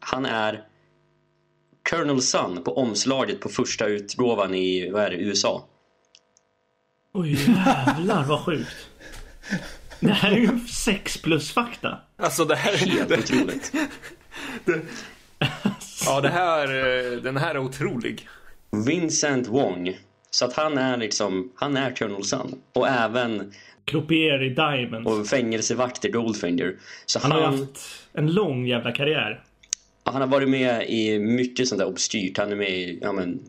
Han 0.00 0.26
är 0.26 0.64
Colonel 1.90 2.22
Sun 2.22 2.64
på 2.64 2.76
omslaget 2.76 3.40
på 3.40 3.48
första 3.48 3.86
utgåvan 3.86 4.54
i 4.54 4.90
vad 4.90 5.02
är 5.02 5.10
det, 5.10 5.16
USA. 5.16 5.64
Oj 7.12 7.32
jävlar 7.32 8.24
vad 8.24 8.40
sjukt. 8.44 8.88
Det 10.02 10.12
här 10.12 10.32
är 10.32 10.36
ju 10.36 10.58
6 10.68 11.22
plus 11.22 11.52
fakta. 11.52 11.98
Alltså 12.16 12.44
det 12.44 12.56
här... 12.56 12.76
Helt 12.76 13.08
det, 13.08 13.18
otroligt. 13.18 13.72
ja, 16.06 16.20
det 16.20 16.28
här, 16.28 16.68
eh, 16.68 17.18
den 17.22 17.36
här 17.36 17.54
är 17.54 17.58
otrolig. 17.58 18.28
Vincent 18.86 19.48
Wong. 19.48 19.98
Så 20.30 20.44
att 20.44 20.52
han 20.52 20.78
är 20.78 20.96
liksom, 20.96 21.52
han 21.56 21.76
är 21.76 21.96
Colonel 21.96 22.24
Sun. 22.24 22.54
Och 22.72 22.88
även 22.88 23.52
Croupier 23.84 24.42
i 24.42 24.48
Diamonds. 24.48 25.10
och 25.10 25.26
fängelsevakt 25.26 26.04
i 26.04 26.08
Goldfinger. 26.08 26.76
Så 27.06 27.18
Han 27.18 27.32
han, 27.32 27.42
har 27.42 27.48
haft 27.48 27.78
en 28.12 28.32
lång 28.32 28.66
jävla 28.66 28.92
karriär. 28.92 29.44
han 30.04 30.20
har 30.20 30.28
varit 30.28 30.48
med 30.48 30.90
i 30.90 31.18
mycket 31.18 31.68
sånt 31.68 31.78
där 31.78 31.88
obskyrt. 31.88 32.38
Han 32.38 32.52
är 32.52 32.56
med 32.56 32.70
i, 32.70 32.98
ja 33.02 33.12
men, 33.12 33.40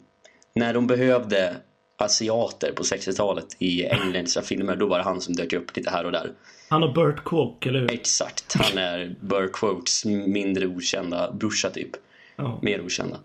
när 0.55 0.73
de 0.73 0.87
behövde 0.87 1.55
asiater 2.03 2.71
på 2.71 2.83
60-talet 2.83 3.45
i 3.59 3.83
engelska 3.83 4.41
filmer, 4.41 4.75
då 4.75 4.87
var 4.87 4.97
det 4.97 5.03
han 5.03 5.21
som 5.21 5.35
dök 5.35 5.53
upp 5.53 5.77
lite 5.77 5.89
här 5.89 6.05
och 6.05 6.11
där. 6.11 6.31
Han 6.69 6.83
och 6.83 6.93
Burt 6.93 7.23
Kwok, 7.23 7.65
eller 7.65 7.79
hur? 7.79 7.91
Exakt, 7.91 8.55
han 8.55 8.77
är 8.77 9.15
Burr 9.21 9.49
Quotes 9.53 10.05
mindre 10.05 10.67
okända 10.67 11.31
brorsa 11.31 11.69
typ. 11.69 11.89
Ja. 12.35 12.59
Mer 12.61 12.85
okända. 12.85 13.17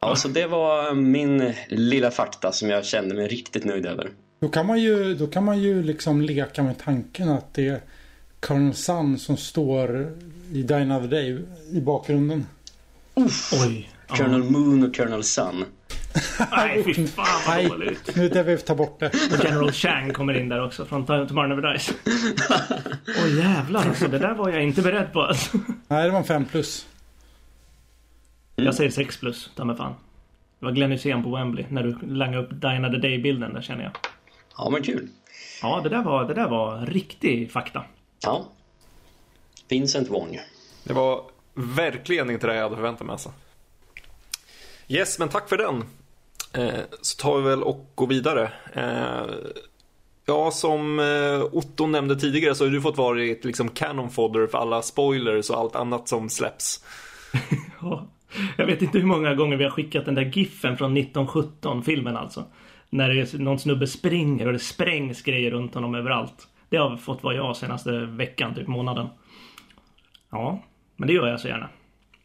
Ja, 0.00 0.16
så 0.16 0.28
det 0.28 0.46
var 0.46 0.94
min 0.94 1.52
lilla 1.68 2.10
fakta 2.10 2.52
som 2.52 2.70
jag 2.70 2.84
kände 2.84 3.14
mig 3.14 3.28
riktigt 3.28 3.64
nöjd 3.64 3.86
över. 3.86 4.10
Då 4.40 4.48
kan 4.48 4.66
man 4.66 4.80
ju, 4.80 5.14
då 5.14 5.26
kan 5.26 5.44
man 5.44 5.62
ju 5.62 5.82
liksom 5.82 6.22
leka 6.22 6.62
med 6.62 6.78
tanken 6.78 7.28
att 7.28 7.54
det 7.54 7.68
är 7.68 7.80
Colonel 8.40 8.74
Sun 8.74 9.18
som 9.18 9.36
står 9.36 10.16
i 10.52 10.62
Die 10.62 10.74
Another 10.74 11.08
Day 11.08 11.44
i 11.72 11.80
bakgrunden. 11.80 12.46
Oj. 13.14 13.90
Ja. 14.08 14.16
Colonel 14.16 14.42
Moon 14.42 14.84
och 14.84 14.96
Colonel 14.96 15.22
Sun. 15.22 15.64
Nej, 16.50 16.84
fy 16.84 17.06
fan 17.06 17.26
vad 17.46 17.68
dåligt. 17.68 18.16
nu 18.16 18.28
där 18.28 18.42
vi 18.42 18.58
ta 18.58 18.74
bort 18.74 19.00
det. 19.00 19.06
Och 19.06 19.44
General 19.44 19.72
Chang 19.72 20.12
kommer 20.12 20.34
in 20.34 20.48
där 20.48 20.64
också 20.64 20.84
från 20.84 21.06
Tomorrow 21.06 21.48
Never 21.48 21.72
Dies. 21.72 21.92
Åh 23.22 23.38
jävlar 23.38 23.88
alltså, 23.88 24.08
det 24.08 24.18
där 24.18 24.34
var 24.34 24.48
jag 24.48 24.62
inte 24.62 24.82
beredd 24.82 25.12
på 25.12 25.22
alltså. 25.22 25.58
Nej, 25.88 26.04
det 26.04 26.10
var 26.10 26.18
en 26.18 26.24
5 26.24 26.44
plus. 26.44 26.86
Jag 28.56 28.74
säger 28.74 28.90
6 28.90 29.16
plus, 29.16 29.50
ta 29.56 29.64
mig 29.64 29.76
fan. 29.76 29.94
Det 30.58 30.66
var 30.66 30.72
Glenn 30.72 30.90
Hysén 30.90 31.22
på 31.22 31.36
Wembley 31.36 31.66
när 31.68 31.82
du 31.82 31.98
langade 32.06 32.42
upp 32.42 32.50
Diana 32.52 32.90
the 32.90 32.96
Day-bilden 32.96 33.54
där 33.54 33.62
känner 33.62 33.82
jag. 33.82 33.92
Ja, 34.56 34.70
men 34.70 34.82
kul. 34.82 35.08
Ja, 35.62 35.80
det 35.82 35.88
där 35.88 36.02
var, 36.02 36.24
det 36.24 36.34
där 36.34 36.48
var 36.48 36.86
riktig 36.86 37.52
fakta. 37.52 37.84
Ja. 38.22 38.44
Vincent 39.68 40.10
Wong. 40.10 40.40
Det 40.84 40.92
var 40.92 41.24
verkligen 41.54 42.30
inte 42.30 42.46
det 42.46 42.54
jag 42.54 42.62
hade 42.62 42.76
förväntat 42.76 43.06
mig 43.06 43.12
alltså. 43.12 43.32
Yes, 44.88 45.18
men 45.18 45.28
tack 45.28 45.48
för 45.48 45.56
den. 45.56 45.84
Eh, 46.52 46.80
så 47.00 47.22
tar 47.22 47.36
vi 47.36 47.42
väl 47.42 47.62
och 47.62 47.92
går 47.94 48.06
vidare. 48.06 48.52
Eh, 48.72 49.34
ja, 50.26 50.50
som 50.50 50.98
eh, 51.00 51.44
Otto 51.52 51.86
nämnde 51.86 52.16
tidigare 52.16 52.54
så 52.54 52.64
har 52.64 52.70
du 52.70 52.80
fått 52.80 52.96
varit 52.96 53.44
liksom 53.44 53.68
canon 53.68 54.10
fodder 54.10 54.46
för 54.46 54.58
alla 54.58 54.82
spoilers 54.82 55.50
och 55.50 55.58
allt 55.58 55.76
annat 55.76 56.08
som 56.08 56.28
släpps. 56.28 56.84
Ja. 57.80 58.08
Jag 58.56 58.66
vet 58.66 58.82
inte 58.82 58.98
hur 58.98 59.06
många 59.06 59.34
gånger 59.34 59.56
vi 59.56 59.64
har 59.64 59.70
skickat 59.70 60.04
den 60.04 60.14
där 60.14 60.24
giffen 60.24 60.76
från 60.76 60.96
1917, 60.96 61.82
filmen 61.82 62.16
alltså. 62.16 62.44
När 62.90 63.08
det 63.08 63.34
är 63.34 63.38
någon 63.38 63.58
snubbe 63.58 63.86
springer 63.86 64.46
och 64.46 64.52
det 64.52 64.58
sprängs 64.58 65.22
grejer 65.22 65.50
runt 65.50 65.74
honom 65.74 65.94
överallt. 65.94 66.48
Det 66.68 66.76
har 66.76 66.96
fått 66.96 67.22
vara 67.22 67.34
jag 67.34 67.56
senaste 67.56 67.90
veckan, 67.98 68.54
typ 68.54 68.68
månaden. 68.68 69.06
Ja, 70.30 70.62
men 70.96 71.06
det 71.06 71.14
gör 71.14 71.28
jag 71.28 71.40
så 71.40 71.48
gärna. 71.48 71.68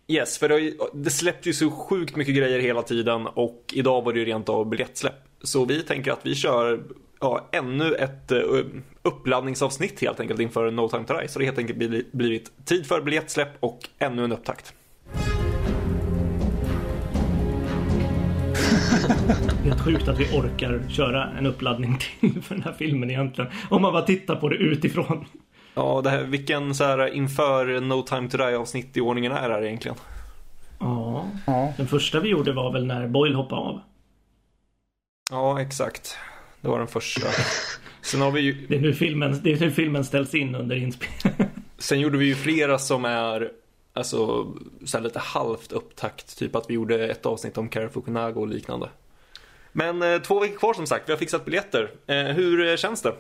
Yes, 0.08 0.38
för 0.38 0.50
det, 0.50 0.60
ju- 0.60 0.78
det 0.94 1.10
släpps 1.10 1.48
ju 1.48 1.54
så 1.54 1.72
sjukt 1.72 2.16
mycket 2.16 2.36
grejer 2.36 2.60
hela 2.60 2.82
tiden 2.82 3.28
och 3.28 3.64
idag 3.74 4.02
var 4.06 4.14
det 4.14 4.20
ju 4.20 4.26
rent 4.26 4.50
av 4.50 4.70
biljettsläpp. 4.70 5.14
Så 5.44 5.66
vi 5.66 5.84
tänker 5.84 6.12
att 6.12 6.26
vi 6.26 6.36
kör 6.36 6.84
ja, 7.20 7.50
ännu 7.52 7.96
ett 7.96 8.32
eh, 8.32 8.40
uppladdningsavsnitt 9.04 10.02
helt 10.02 10.20
enkelt 10.20 10.40
inför 10.40 10.72
No 10.72 10.90
Time 10.90 11.04
To 11.06 11.14
Die. 11.14 11.28
Så 11.28 11.40
det 11.40 11.46
har 11.46 11.52
helt 11.52 11.60
enkelt 11.72 12.12
blivit 12.14 12.52
tid 12.66 12.86
för 12.86 13.02
biljettsläpp 13.02 13.50
och 13.60 13.80
ännu 14.00 14.24
en 14.24 14.32
upptakt. 14.32 14.74
Helt 19.64 19.82
sjukt 19.82 20.08
att 20.08 20.20
vi 20.20 20.26
orkar 20.38 20.82
köra 20.90 21.30
en 21.38 21.46
uppladdning 21.46 21.98
till 22.20 22.42
för 22.42 22.56
den 22.56 22.64
här 22.64 22.74
filmen 22.78 23.10
egentligen. 23.12 23.52
Om 23.70 23.82
man 23.82 23.94
bara 23.94 24.02
tittar 24.02 24.36
på 24.36 24.50
det 24.50 24.56
utifrån. 24.56 25.26
Ja, 25.78 26.02
det 26.04 26.10
här, 26.10 26.24
vilken 26.24 26.76
så 26.76 26.84
här 26.84 27.14
inför 27.14 27.82
No 27.82 28.02
Time 28.02 28.30
To 28.30 28.38
Die 28.38 28.58
avsnitt 28.58 28.98
i 28.98 29.02
ordningen 29.02 29.32
är 29.32 29.50
det 29.50 29.56
här 29.56 29.66
egentligen? 29.66 29.98
Ja, 30.80 31.26
Ja, 31.48 31.74
den 31.78 31.88
första 31.88 32.20
vi 32.20 32.30
gjorde 32.30 32.54
var 32.54 32.74
väl 32.74 32.86
när 32.86 33.08
Boyle 33.08 33.36
hoppade 33.36 33.62
av. 33.62 33.82
Ja, 35.32 35.62
exakt. 35.62 36.18
Det 36.62 36.68
var 36.68 36.80
den 36.80 36.88
första. 36.88 37.28
Sen, 38.02 38.22
har 38.22 38.32
vi 38.32 38.42
ju, 38.42 38.68
Det 38.68 38.76
är 38.76 38.80
nu 38.80 38.94
filmen, 38.94 39.40
det 39.44 39.52
är 39.52 39.60
nu 39.60 39.72
filmen 39.72 40.06
ställs 40.06 40.36
in 40.36 40.56
under 40.56 40.76
inspelningen. 40.76 41.54
sen 41.78 42.00
gjorde 42.00 42.18
vi 42.18 42.26
ju 42.26 42.36
flera 42.36 42.80
som 42.80 43.06
är 43.06 43.52
alltså, 43.94 44.48
så 44.86 44.98
här 44.98 45.04
lite 45.04 45.20
halvt 45.20 45.72
upptakt. 45.72 46.38
Typ 46.38 46.56
att 46.56 46.70
vi 46.70 46.74
gjorde 46.74 47.08
ett 47.08 47.26
avsnitt 47.26 47.58
om 47.58 47.70
Kara 47.70 47.90
Fukunaga 47.90 48.40
och 48.40 48.48
liknande. 48.48 48.90
Men 49.72 50.02
eh, 50.02 50.22
två 50.22 50.40
veckor 50.40 50.58
kvar 50.58 50.74
som 50.74 50.88
sagt. 50.88 51.10
Vi 51.10 51.14
har 51.14 51.20
fixat 51.20 51.46
biljetter. 51.46 51.92
Eh, 52.08 52.26
hur 52.26 52.68
eh, 52.68 52.76
känns 52.76 53.02
det? 53.02 53.14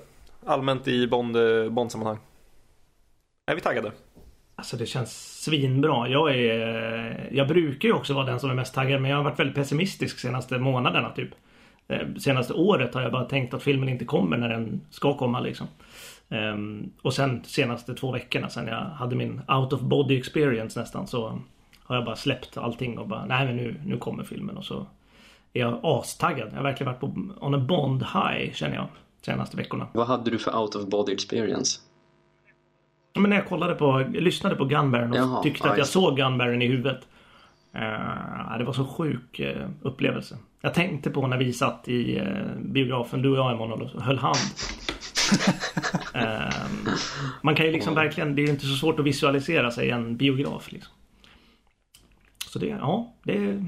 Allmänt 0.45 0.87
i 0.87 1.07
Bond, 1.07 1.37
eh, 1.37 1.69
Bond-sammanhang. 1.69 2.17
Är 3.49 3.55
vi 3.55 3.61
taggade? 3.61 3.91
Alltså 4.55 4.77
det 4.77 4.85
känns 4.85 5.41
svinbra. 5.43 6.09
Jag 6.09 6.35
är... 6.35 7.29
Jag 7.31 7.47
brukar 7.47 7.89
ju 7.89 7.93
också 7.95 8.13
vara 8.13 8.25
den 8.25 8.39
som 8.39 8.49
är 8.49 8.53
mest 8.53 8.73
taggad 8.73 9.01
men 9.01 9.11
jag 9.11 9.17
har 9.17 9.23
varit 9.23 9.39
väldigt 9.39 9.55
pessimistisk 9.55 10.19
senaste 10.19 10.57
månaderna 10.57 11.09
typ. 11.09 11.29
Eh, 11.87 12.07
Senaste 12.19 12.53
året 12.53 12.93
har 12.93 13.01
jag 13.01 13.11
bara 13.11 13.25
tänkt 13.25 13.53
att 13.53 13.63
filmen 13.63 13.89
inte 13.89 14.05
kommer 14.05 14.37
när 14.37 14.49
den 14.49 14.81
ska 14.89 15.17
komma 15.17 15.39
liksom. 15.39 15.67
Ehm, 16.29 16.91
Och 17.01 17.13
sen 17.13 17.43
senaste 17.43 17.93
två 17.93 18.11
veckorna 18.11 18.49
sen 18.49 18.67
jag 18.67 18.79
hade 18.81 19.15
min 19.15 19.41
out 19.47 19.73
of 19.73 19.81
body 19.81 20.17
experience 20.17 20.79
nästan 20.79 21.07
så 21.07 21.39
har 21.83 21.95
jag 21.95 22.05
bara 22.05 22.15
släppt 22.15 22.57
allting 22.57 22.97
och 22.97 23.07
bara 23.07 23.25
nej 23.25 23.45
men 23.45 23.55
nu, 23.55 23.75
nu 23.85 23.97
kommer 23.97 24.23
filmen 24.23 24.57
och 24.57 24.65
så 24.65 24.87
är 25.53 25.59
jag 25.59 25.79
astaggad. 25.83 26.47
Jag 26.51 26.55
har 26.55 26.63
verkligen 26.63 26.93
varit 26.93 26.99
på 26.99 27.45
on 27.45 27.53
a 27.55 27.57
Bond 27.57 28.03
high 28.03 28.53
känner 28.53 28.75
jag 28.75 28.87
senaste 29.21 29.57
veckorna. 29.57 29.87
Vad 29.93 30.07
hade 30.07 30.31
du 30.31 30.37
för 30.37 30.57
out 30.59 30.75
of 30.75 30.85
body 30.85 31.13
experience? 31.13 31.79
Men 33.17 33.29
när 33.29 33.38
jag 33.38 33.47
kollade 33.47 33.75
på, 33.75 34.01
jag 34.01 34.24
lyssnade 34.24 34.55
på 34.55 34.65
Gunbaron 34.65 35.12
och 35.12 35.17
Jaha, 35.17 35.43
tyckte 35.43 35.67
ja, 35.67 35.71
att 35.71 35.77
jag 35.77 35.88
såg 35.88 36.17
Gunbaron 36.17 36.62
i 36.62 36.67
huvudet. 36.67 37.07
Uh, 37.75 38.57
det 38.57 38.63
var 38.63 38.74
så 38.74 38.86
sjuk 38.86 39.39
uh, 39.39 39.69
upplevelse. 39.81 40.38
Jag 40.62 40.74
tänkte 40.74 41.09
på 41.09 41.27
när 41.27 41.38
vi 41.38 41.53
satt 41.53 41.88
i 41.88 42.19
uh, 42.19 42.25
biografen, 42.59 43.21
du 43.21 43.29
och 43.29 43.38
jag 43.38 43.51
Emanuel, 43.51 43.81
och 43.81 44.01
höll 44.01 44.17
hand. 44.17 44.38
Man 47.41 47.55
kan 47.55 47.65
ju 47.65 47.71
liksom 47.71 47.95
verkligen, 47.95 48.36
det 48.36 48.41
är 48.41 48.43
ju 48.43 48.51
inte 48.51 48.65
så 48.65 48.75
svårt 48.75 49.00
att 49.00 49.05
visualisera 49.05 49.71
sig 49.71 49.88
i 49.88 49.91
en 49.91 50.17
biograf 50.17 50.71
liksom. 50.71 50.93
Så 52.47 52.59
det, 52.59 52.67
ja, 52.67 53.13
det 53.24 53.38
är, 53.38 53.65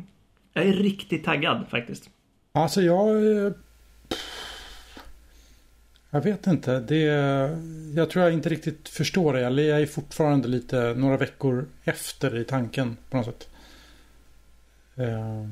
jag 0.53 0.65
är 0.65 0.73
riktigt 0.73 1.25
taggad 1.25 1.65
faktiskt. 1.69 2.09
alltså 2.53 2.81
jag... 2.81 3.07
Jag 6.11 6.21
vet 6.21 6.47
inte. 6.47 6.79
Det, 6.79 7.03
jag 7.95 8.09
tror 8.09 8.23
jag 8.25 8.33
inte 8.33 8.49
riktigt 8.49 8.89
förstår 8.89 9.33
det. 9.33 9.45
Eller 9.45 9.63
jag 9.63 9.81
är 9.81 9.85
fortfarande 9.85 10.47
lite 10.47 10.93
några 10.93 11.17
veckor 11.17 11.65
efter 11.83 12.37
i 12.37 12.43
tanken 12.43 12.97
på 13.09 13.17
något 13.17 13.25
sätt. 13.25 13.49
Eh, 14.95 15.47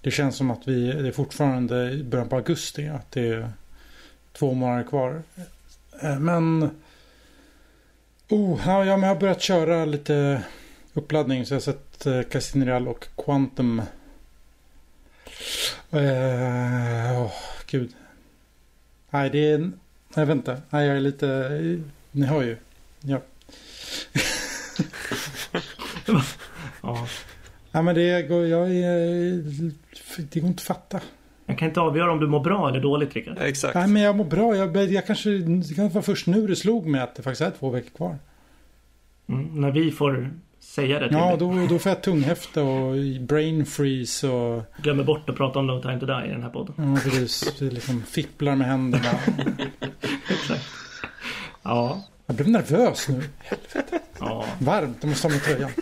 det 0.00 0.10
känns 0.10 0.36
som 0.36 0.50
att 0.50 0.68
vi 0.68 0.92
det 0.92 1.08
är 1.08 1.12
fortfarande 1.12 1.90
i 1.90 2.04
början 2.04 2.28
på 2.28 2.36
augusti. 2.36 2.88
Att 2.88 3.10
det 3.10 3.28
är 3.28 3.50
två 4.32 4.54
månader 4.54 4.84
kvar. 4.84 5.22
Eh, 6.02 6.18
men... 6.18 6.70
Oh, 8.28 8.60
ja, 8.66 8.84
jag 8.84 8.98
har 8.98 9.20
börjat 9.20 9.42
köra 9.42 9.84
lite 9.84 10.42
uppladdning. 10.92 11.46
Så 11.46 11.54
jag 11.54 11.56
har 11.56 11.62
sett 11.62 12.06
eh, 12.06 12.22
Casino 12.22 12.64
Real 12.64 12.88
och 12.88 13.08
Quantum. 13.16 13.82
Eh, 15.90 17.32
gud. 17.66 17.94
Nej, 19.10 19.30
det 19.30 19.50
är 19.50 19.72
vet 20.14 20.28
inte. 20.36 20.62
Nej, 20.70 20.86
jag 20.86 20.96
är 20.96 21.00
lite... 21.00 21.80
Ni 22.10 22.26
hör 22.26 22.42
ju. 22.42 22.56
Ja. 23.00 23.20
Ja, 26.82 27.06
Nej, 27.72 27.82
men 27.82 27.94
det 27.94 28.22
går... 28.22 28.46
Jag 28.46 28.74
är... 28.74 29.42
Det 30.32 30.40
går 30.40 30.48
inte 30.48 30.60
att 30.60 30.66
fatta. 30.66 31.00
jag 31.46 31.58
kan 31.58 31.68
inte 31.68 31.80
avgöra 31.80 32.12
om 32.12 32.20
du 32.20 32.26
mår 32.26 32.40
bra 32.40 32.68
eller 32.68 32.80
dåligt 32.80 33.14
Rickard. 33.14 33.38
Exakt. 33.40 33.74
Nej, 33.74 33.88
men 33.88 34.02
jag 34.02 34.16
mår 34.16 34.24
bra. 34.24 34.56
Jag, 34.56 34.76
jag 34.76 35.06
kanske... 35.06 35.30
Det 35.30 35.74
kan 35.74 35.88
vara 35.88 36.02
först 36.02 36.26
nu 36.26 36.46
det 36.46 36.56
slog 36.56 36.86
mig 36.86 37.00
att 37.00 37.14
det 37.14 37.22
faktiskt 37.22 37.40
är 37.40 37.50
två 37.50 37.70
veckor 37.70 37.90
kvar. 37.90 38.18
Mm, 39.28 39.60
när 39.60 39.70
vi 39.70 39.90
får 39.90 40.30
säga 40.74 40.98
det 40.98 41.08
till 41.08 41.16
Ja, 41.16 41.36
då, 41.36 41.66
då 41.66 41.78
får 41.78 41.90
jag 41.90 42.02
tunghäfte 42.02 42.60
och 42.60 42.96
brain 43.20 43.66
freeze 43.66 44.28
och 44.28 44.62
Glömmer 44.82 45.04
bort 45.04 45.30
att 45.30 45.36
prata 45.36 45.58
om 45.58 45.66
No 45.66 45.82
time 45.82 46.00
to 46.00 46.06
die 46.06 46.26
i 46.26 46.28
den 46.30 46.42
här 46.42 46.50
podden. 46.50 46.74
ja, 46.76 47.10
precis, 47.10 47.60
liksom 47.60 48.02
fipplar 48.02 48.56
med 48.56 48.66
händerna. 48.66 49.08
Exakt. 50.30 50.64
Ja. 51.62 52.04
Jag 52.26 52.36
blev 52.36 52.48
nervös 52.48 53.08
nu. 53.08 53.22
Ja. 54.20 54.44
Varmt, 54.60 54.96
jag 55.00 55.08
måste 55.08 55.28
ha 55.28 55.32
med 55.32 55.42
tröjan. 55.42 55.70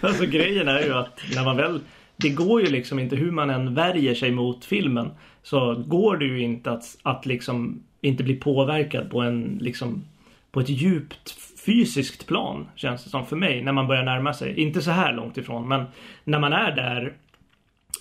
Alltså 0.00 0.26
grejen 0.26 0.68
är 0.68 0.82
ju 0.84 0.94
att 0.94 1.20
när 1.34 1.44
man 1.44 1.56
väl 1.56 1.80
Det 2.16 2.28
går 2.28 2.60
ju 2.62 2.70
liksom 2.70 2.98
inte 2.98 3.16
hur 3.16 3.30
man 3.30 3.50
än 3.50 3.74
värjer 3.74 4.14
sig 4.14 4.30
mot 4.30 4.64
filmen 4.64 5.10
Så 5.42 5.74
går 5.86 6.16
det 6.16 6.24
ju 6.24 6.40
inte 6.40 6.70
att, 6.70 6.84
att 7.02 7.26
liksom 7.26 7.82
Inte 8.00 8.24
bli 8.24 8.34
påverkad 8.34 9.10
på 9.10 9.20
en 9.20 9.58
liksom 9.60 10.04
På 10.52 10.60
ett 10.60 10.68
djupt 10.68 11.34
fysiskt 11.66 12.26
plan 12.26 12.68
Känns 12.74 13.04
det 13.04 13.10
som 13.10 13.26
för 13.26 13.36
mig 13.36 13.62
när 13.62 13.72
man 13.72 13.86
börjar 13.86 14.02
närma 14.02 14.34
sig 14.34 14.60
Inte 14.60 14.82
så 14.82 14.90
här 14.90 15.12
långt 15.12 15.36
ifrån 15.36 15.68
men 15.68 15.84
När 16.24 16.38
man 16.38 16.52
är 16.52 16.76
där 16.76 17.12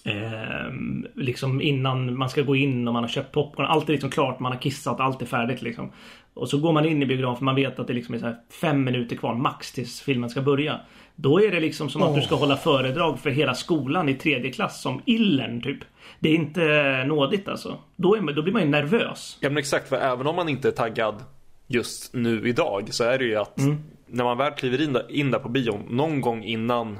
Eh, 0.05 0.73
liksom 1.15 1.61
innan 1.61 2.17
man 2.17 2.29
ska 2.29 2.41
gå 2.41 2.55
in 2.55 2.87
och 2.87 2.93
man 2.93 3.03
har 3.03 3.09
köpt 3.09 3.31
popcorn. 3.31 3.65
Allt 3.65 3.89
är 3.89 3.93
liksom 3.93 4.09
klart, 4.09 4.39
man 4.39 4.51
har 4.51 4.59
kissat, 4.59 4.99
allt 4.99 5.21
är 5.21 5.25
färdigt 5.25 5.61
liksom. 5.61 5.91
Och 6.33 6.49
så 6.49 6.57
går 6.57 6.73
man 6.73 6.85
in 6.85 7.03
i 7.03 7.05
biografen, 7.05 7.45
man 7.45 7.55
vet 7.55 7.79
att 7.79 7.87
det 7.87 7.93
liksom 7.93 8.15
är 8.15 8.19
så 8.19 8.33
fem 8.61 8.83
minuter 8.83 9.15
kvar 9.15 9.35
max 9.35 9.71
tills 9.71 10.01
filmen 10.01 10.29
ska 10.29 10.41
börja. 10.41 10.79
Då 11.15 11.41
är 11.41 11.51
det 11.51 11.59
liksom 11.59 11.89
som 11.89 12.03
att 12.03 12.15
du 12.15 12.21
ska 12.21 12.35
hålla 12.35 12.57
föredrag 12.57 13.19
för 13.19 13.29
hela 13.29 13.53
skolan 13.53 14.09
i 14.09 14.13
tredje 14.13 14.51
klass 14.51 14.81
som 14.81 15.01
illern 15.05 15.61
typ. 15.61 15.79
Det 16.19 16.29
är 16.29 16.35
inte 16.35 17.03
nådigt 17.07 17.47
alltså. 17.47 17.77
Då, 17.95 18.15
är 18.15 18.33
då 18.33 18.41
blir 18.41 18.53
man 18.53 18.61
ju 18.61 18.67
nervös. 18.67 19.37
Ja 19.41 19.49
men 19.49 19.57
exakt, 19.57 19.89
för 19.89 19.95
även 19.95 20.27
om 20.27 20.35
man 20.35 20.49
inte 20.49 20.67
är 20.67 20.71
taggad 20.71 21.15
just 21.73 22.13
nu 22.13 22.47
idag 22.49 22.87
så 22.91 23.03
är 23.03 23.17
det 23.19 23.25
ju 23.25 23.35
att 23.35 23.57
när 24.07 24.23
man 24.23 24.37
väl 24.37 24.51
kliver 24.51 24.81
in 24.81 24.93
där, 24.93 25.05
in 25.11 25.31
där 25.31 25.39
på 25.39 25.49
bion 25.49 25.81
någon 25.89 26.21
gång 26.21 26.43
innan 26.43 26.99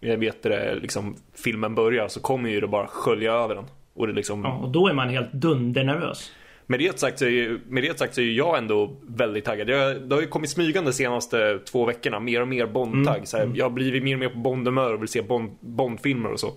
jag 0.00 0.16
vet 0.16 0.42
det, 0.42 0.74
liksom, 0.82 1.16
filmen 1.34 1.74
börjar 1.74 2.08
så 2.08 2.20
kommer 2.20 2.50
ju 2.50 2.60
det 2.60 2.66
bara 2.68 2.86
skölja 2.86 3.32
över 3.32 3.54
den. 3.54 3.64
Och 3.94 4.06
det 4.06 4.12
liksom, 4.12 4.42
Ja, 4.44 4.52
och 4.58 4.68
då 4.68 4.88
är 4.88 4.92
man 4.92 5.08
helt 5.08 5.32
dundernervös. 5.32 6.32
med, 6.66 6.80
det 6.80 6.98
sagt 6.98 7.18
så 7.18 7.24
är, 7.24 7.28
ju- 7.30 7.60
med 7.68 7.82
det 7.82 7.98
sagt 7.98 8.14
så 8.14 8.20
är 8.20 8.24
jag 8.24 8.58
ändå 8.58 8.96
väldigt 9.06 9.44
taggad. 9.44 9.68
Jag, 9.68 10.02
det 10.08 10.14
har 10.14 10.22
ju 10.22 10.28
kommit 10.28 10.50
smygande 10.50 10.90
de 10.90 10.94
senaste 10.94 11.58
två 11.58 11.84
veckorna, 11.84 12.20
mer 12.20 12.40
och 12.42 12.48
mer 12.48 12.66
Bond-tagg. 12.66 13.28
Så 13.28 13.36
här, 13.36 13.50
Jag 13.54 13.64
har 13.64 13.70
blivit 13.70 14.02
mer 14.02 14.14
och 14.14 14.20
mer 14.20 14.28
på 14.28 14.38
Bond-humör 14.38 14.92
och 14.94 15.00
vill 15.02 15.08
se 15.08 15.22
Bond, 15.22 15.50
Bond-filmer 15.60 16.32
och 16.32 16.40
så. 16.40 16.52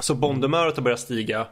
Så 0.00 0.14
Bond-humöret 0.14 0.76
har 0.76 0.82
börjat 0.82 1.00
stiga. 1.00 1.46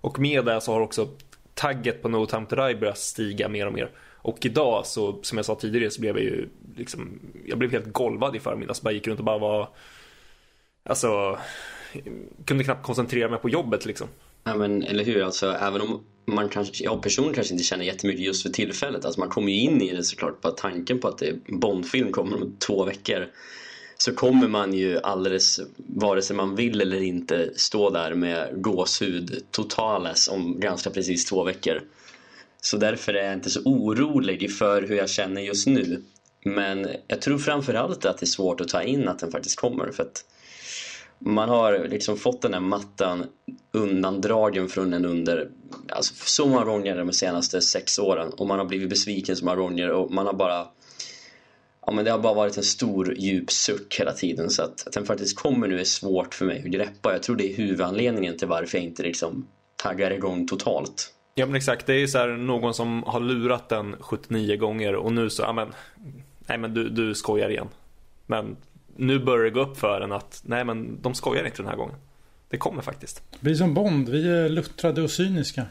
Och 0.00 0.18
med 0.18 0.44
det 0.44 0.60
så 0.60 0.72
har 0.72 0.80
också 0.80 1.08
tagget 1.54 2.02
på 2.02 2.08
No 2.08 2.26
Time 2.26 2.46
To 2.46 2.56
Die 2.56 2.74
börjat 2.74 2.98
stiga 2.98 3.48
mer 3.48 3.66
och 3.66 3.72
mer. 3.72 3.90
Och 4.26 4.46
idag 4.46 4.86
så, 4.86 5.18
som 5.22 5.38
jag 5.38 5.44
sa 5.44 5.54
tidigare, 5.54 5.90
så 5.90 6.00
blev 6.00 6.16
jag 6.16 6.24
ju 6.24 6.48
liksom, 6.76 7.20
jag 7.46 7.58
blev 7.58 7.70
helt 7.70 7.92
golvad 7.92 8.36
i 8.36 8.40
förmiddags. 8.40 8.82
Bara 8.82 8.92
gick 8.92 9.06
runt 9.06 9.18
och 9.18 9.24
bara 9.24 9.38
var, 9.38 9.68
alltså, 10.82 11.38
kunde 12.44 12.64
knappt 12.64 12.86
koncentrera 12.86 13.30
mig 13.30 13.38
på 13.38 13.48
jobbet 13.48 13.86
liksom. 13.86 14.08
Ja, 14.44 14.54
men 14.54 14.82
eller 14.82 15.04
hur, 15.04 15.22
alltså 15.22 15.52
även 15.52 15.80
om 15.80 16.04
man 16.24 16.48
kanske, 16.48 16.84
jag 16.84 17.02
personligen 17.02 17.34
kanske 17.34 17.54
inte 17.54 17.64
känner 17.64 17.84
jättemycket 17.84 18.24
just 18.24 18.42
för 18.42 18.50
tillfället. 18.50 19.04
Alltså 19.04 19.20
man 19.20 19.28
kommer 19.28 19.52
ju 19.52 19.60
in 19.60 19.82
i 19.82 19.94
det 19.94 20.04
såklart 20.04 20.40
Bara 20.40 20.50
tanken 20.50 20.98
på 20.98 21.08
att 21.08 21.18
det 21.18 21.28
är 21.28 21.36
Bondfilm 21.48 22.12
kommer 22.12 22.36
om 22.42 22.56
två 22.58 22.84
veckor. 22.84 23.26
Så 23.98 24.14
kommer 24.14 24.48
man 24.48 24.72
ju 24.72 24.98
alldeles, 24.98 25.60
vare 25.76 26.22
sig 26.22 26.36
man 26.36 26.54
vill 26.54 26.80
eller 26.80 27.02
inte, 27.02 27.50
stå 27.56 27.90
där 27.90 28.14
med 28.14 28.62
gåshud 28.62 29.44
totales 29.50 30.28
om 30.28 30.60
ganska 30.60 30.90
precis 30.90 31.26
två 31.26 31.44
veckor. 31.44 31.82
Så 32.60 32.76
därför 32.76 33.14
är 33.14 33.24
jag 33.24 33.32
inte 33.34 33.50
så 33.50 33.60
orolig 33.64 34.52
för 34.52 34.82
hur 34.82 34.96
jag 34.96 35.10
känner 35.10 35.42
just 35.42 35.66
nu. 35.66 36.02
Men 36.44 36.88
jag 37.06 37.22
tror 37.22 37.38
framförallt 37.38 38.04
att 38.04 38.18
det 38.18 38.24
är 38.24 38.26
svårt 38.26 38.60
att 38.60 38.68
ta 38.68 38.82
in 38.82 39.08
att 39.08 39.18
den 39.18 39.30
faktiskt 39.30 39.60
kommer. 39.60 39.92
För 39.92 40.02
att 40.02 40.24
man 41.18 41.48
har 41.48 41.88
liksom 41.88 42.16
fått 42.16 42.42
den 42.42 42.54
här 42.54 42.60
mattan 42.60 43.26
undandragen 43.72 44.68
från 44.68 44.92
en 44.92 45.04
under 45.04 45.48
alltså 45.88 46.14
så 46.16 46.46
många 46.46 46.64
gånger 46.64 46.96
de 46.96 47.12
senaste 47.12 47.60
sex 47.60 47.98
åren 47.98 48.32
och 48.32 48.46
man 48.46 48.58
har 48.58 48.66
blivit 48.66 48.88
besviken 48.88 49.36
så 49.36 49.44
många 49.44 49.56
gånger 49.56 49.90
och 49.90 50.10
man 50.10 50.26
har 50.26 50.32
bara 50.32 50.68
Ja 51.86 51.92
men 51.92 52.04
det 52.04 52.10
har 52.10 52.18
bara 52.18 52.34
varit 52.34 52.56
en 52.56 52.62
stor 52.62 53.14
djup 53.18 53.50
suck 53.50 53.96
hela 54.00 54.12
tiden 54.12 54.50
så 54.50 54.62
att, 54.62 54.86
att 54.86 54.92
den 54.92 55.06
faktiskt 55.06 55.38
kommer 55.38 55.68
nu 55.68 55.80
är 55.80 55.84
svårt 55.84 56.34
för 56.34 56.44
mig 56.44 56.62
att 56.64 56.70
greppa. 56.70 57.12
Jag 57.12 57.22
tror 57.22 57.36
det 57.36 57.52
är 57.52 57.56
huvudanledningen 57.56 58.38
till 58.38 58.48
varför 58.48 58.78
jag 58.78 58.84
inte 58.84 59.02
liksom 59.02 59.46
taggar 59.76 60.10
igång 60.10 60.46
totalt. 60.46 61.12
Ja 61.38 61.46
men 61.46 61.54
exakt, 61.54 61.86
det 61.86 61.94
är 61.94 61.98
ju 61.98 62.08
så 62.08 62.18
här 62.18 62.28
någon 62.28 62.74
som 62.74 63.02
har 63.02 63.20
lurat 63.20 63.68
den 63.68 63.96
79 64.00 64.56
gånger 64.56 64.94
och 64.94 65.12
nu 65.12 65.30
så, 65.30 65.42
ja 65.42 65.52
men 65.52 65.72
Nej 66.46 66.58
men 66.58 66.74
du, 66.74 66.88
du 66.88 67.14
skojar 67.14 67.48
igen. 67.48 67.68
Men 68.26 68.56
nu 68.96 69.18
börjar 69.18 69.44
det 69.44 69.50
gå 69.50 69.60
upp 69.60 69.78
för 69.78 70.00
en 70.00 70.12
att 70.12 70.42
nej 70.44 70.64
men 70.64 71.02
de 71.02 71.14
skojar 71.14 71.44
inte 71.44 71.56
den 71.56 71.66
här 71.66 71.76
gången. 71.76 71.96
Det 72.48 72.56
kommer 72.56 72.82
faktiskt. 72.82 73.22
Vi 73.40 73.50
är 73.50 73.54
som 73.54 73.74
Bond, 73.74 74.08
vi 74.08 74.28
är 74.28 74.48
luttrade 74.48 75.02
och 75.02 75.10
cyniska. 75.10 75.62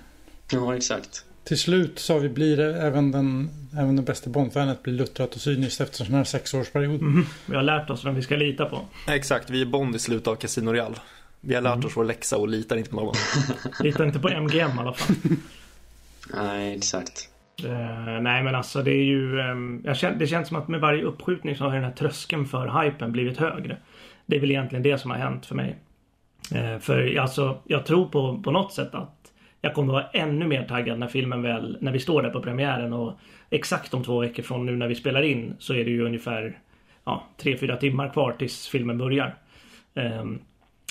Ja 0.51 0.75
exakt. 0.75 1.25
Till 1.43 1.59
slut 1.59 1.99
sa 1.99 2.17
vi 2.17 2.29
blir 2.29 2.59
även 2.59 3.11
den, 3.11 3.49
även 3.73 3.95
den 3.95 4.05
bästa 4.05 4.29
Bondfanet 4.29 4.83
blir 4.83 4.93
luttrat 4.93 5.35
och 5.35 5.41
cyniskt 5.41 5.81
efter 5.81 6.01
en 6.01 6.05
sån 6.05 6.15
här 6.15 6.23
sexårsperiod. 6.23 7.01
Vi 7.45 7.55
har 7.55 7.63
lärt 7.63 7.89
oss 7.89 8.05
vem 8.05 8.15
vi 8.15 8.21
ska 8.21 8.35
lita 8.35 8.65
på. 8.65 8.85
Exakt, 9.07 9.49
vi 9.49 9.61
är 9.61 9.65
Bond 9.65 9.95
i 9.95 9.99
slutet 9.99 10.27
av 10.27 10.35
Casino 10.35 10.71
Real. 10.71 10.99
Vi 11.47 11.55
har 11.55 11.61
lärt 11.61 11.85
oss 11.85 11.97
vår 11.97 12.03
läxa 12.03 12.37
och 12.37 12.47
litar 12.47 12.77
inte 12.77 12.89
på 12.89 12.95
någon. 12.95 13.15
Litar 13.79 14.05
inte 14.05 14.19
på 14.19 14.29
MGM 14.29 14.71
i 14.77 14.79
alla 14.79 14.93
fall. 14.93 15.15
Nej 16.33 16.77
exakt. 16.77 17.29
Eh, 17.63 18.21
nej 18.21 18.43
men 18.43 18.55
alltså 18.55 18.83
det 18.83 18.91
är 18.91 19.03
ju... 19.03 19.39
ehm, 19.39 19.81
jag 19.85 19.97
känner, 19.97 20.19
det 20.19 20.27
känns 20.27 20.47
som 20.47 20.57
att 20.57 20.67
med 20.67 20.81
varje 20.81 21.03
uppskjutning 21.03 21.55
så 21.55 21.63
har 21.63 21.73
den 21.73 21.83
här 21.83 21.91
tröskeln 21.91 22.45
för 22.45 22.83
hypen 22.83 23.11
blivit 23.11 23.37
högre. 23.37 23.77
Det 24.25 24.35
är 24.35 24.39
väl 24.39 24.51
egentligen 24.51 24.83
det 24.83 24.97
som 24.97 25.11
har 25.11 25.17
hänt 25.17 25.45
för 25.45 25.55
mig. 25.55 25.75
Eh, 26.53 26.79
för 26.79 27.17
alltså, 27.17 27.57
jag 27.65 27.85
tror 27.85 28.05
på, 28.05 28.41
på 28.43 28.51
något 28.51 28.73
sätt 28.73 28.95
att 28.95 29.31
jag 29.61 29.73
kommer 29.73 29.93
vara 29.93 30.07
ännu 30.07 30.47
mer 30.47 30.63
taggad 30.63 30.99
när 30.99 31.07
filmen 31.07 31.41
väl, 31.41 31.77
när 31.81 31.91
vi 31.91 31.99
står 31.99 32.21
där 32.21 32.29
på 32.29 32.41
premiären 32.41 32.93
och 32.93 33.19
exakt 33.49 33.93
om 33.93 34.03
två 34.03 34.19
veckor 34.19 34.43
från 34.43 34.65
nu 34.65 34.75
när 34.75 34.87
vi 34.87 34.95
spelar 34.95 35.21
in 35.21 35.55
så 35.59 35.73
är 35.73 35.85
det 35.85 35.91
ju 35.91 36.05
ungefär 36.05 36.59
ja, 37.03 37.23
tre, 37.37 37.57
fyra 37.57 37.77
timmar 37.77 38.09
kvar 38.09 38.35
tills 38.39 38.67
filmen 38.67 38.97
börjar. 38.97 39.35
Ehm, 39.95 40.39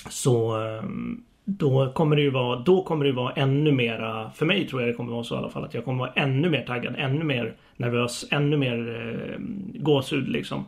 så 0.09 0.55
ehm, 0.55 1.23
då 1.45 1.91
kommer 1.93 2.15
det 2.15 2.21
ju 2.21 2.29
vara, 2.29 2.59
då 2.59 2.83
kommer 2.83 3.05
det 3.05 3.11
vara 3.11 3.33
ännu 3.33 3.71
mera, 3.71 4.31
för 4.31 4.45
mig 4.45 4.67
tror 4.67 4.81
jag 4.81 4.89
det 4.89 4.93
kommer 4.93 5.11
vara 5.11 5.23
så 5.23 5.35
i 5.35 5.37
alla 5.37 5.49
fall, 5.49 5.63
att 5.63 5.73
jag 5.73 5.85
kommer 5.85 5.99
vara 5.99 6.11
ännu 6.15 6.49
mer 6.49 6.61
taggad, 6.61 6.95
ännu 6.97 7.23
mer 7.23 7.55
nervös, 7.77 8.25
ännu 8.31 8.57
mer 8.57 8.77
eh, 8.95 9.39
gåshud 9.81 10.27
liksom. 10.27 10.65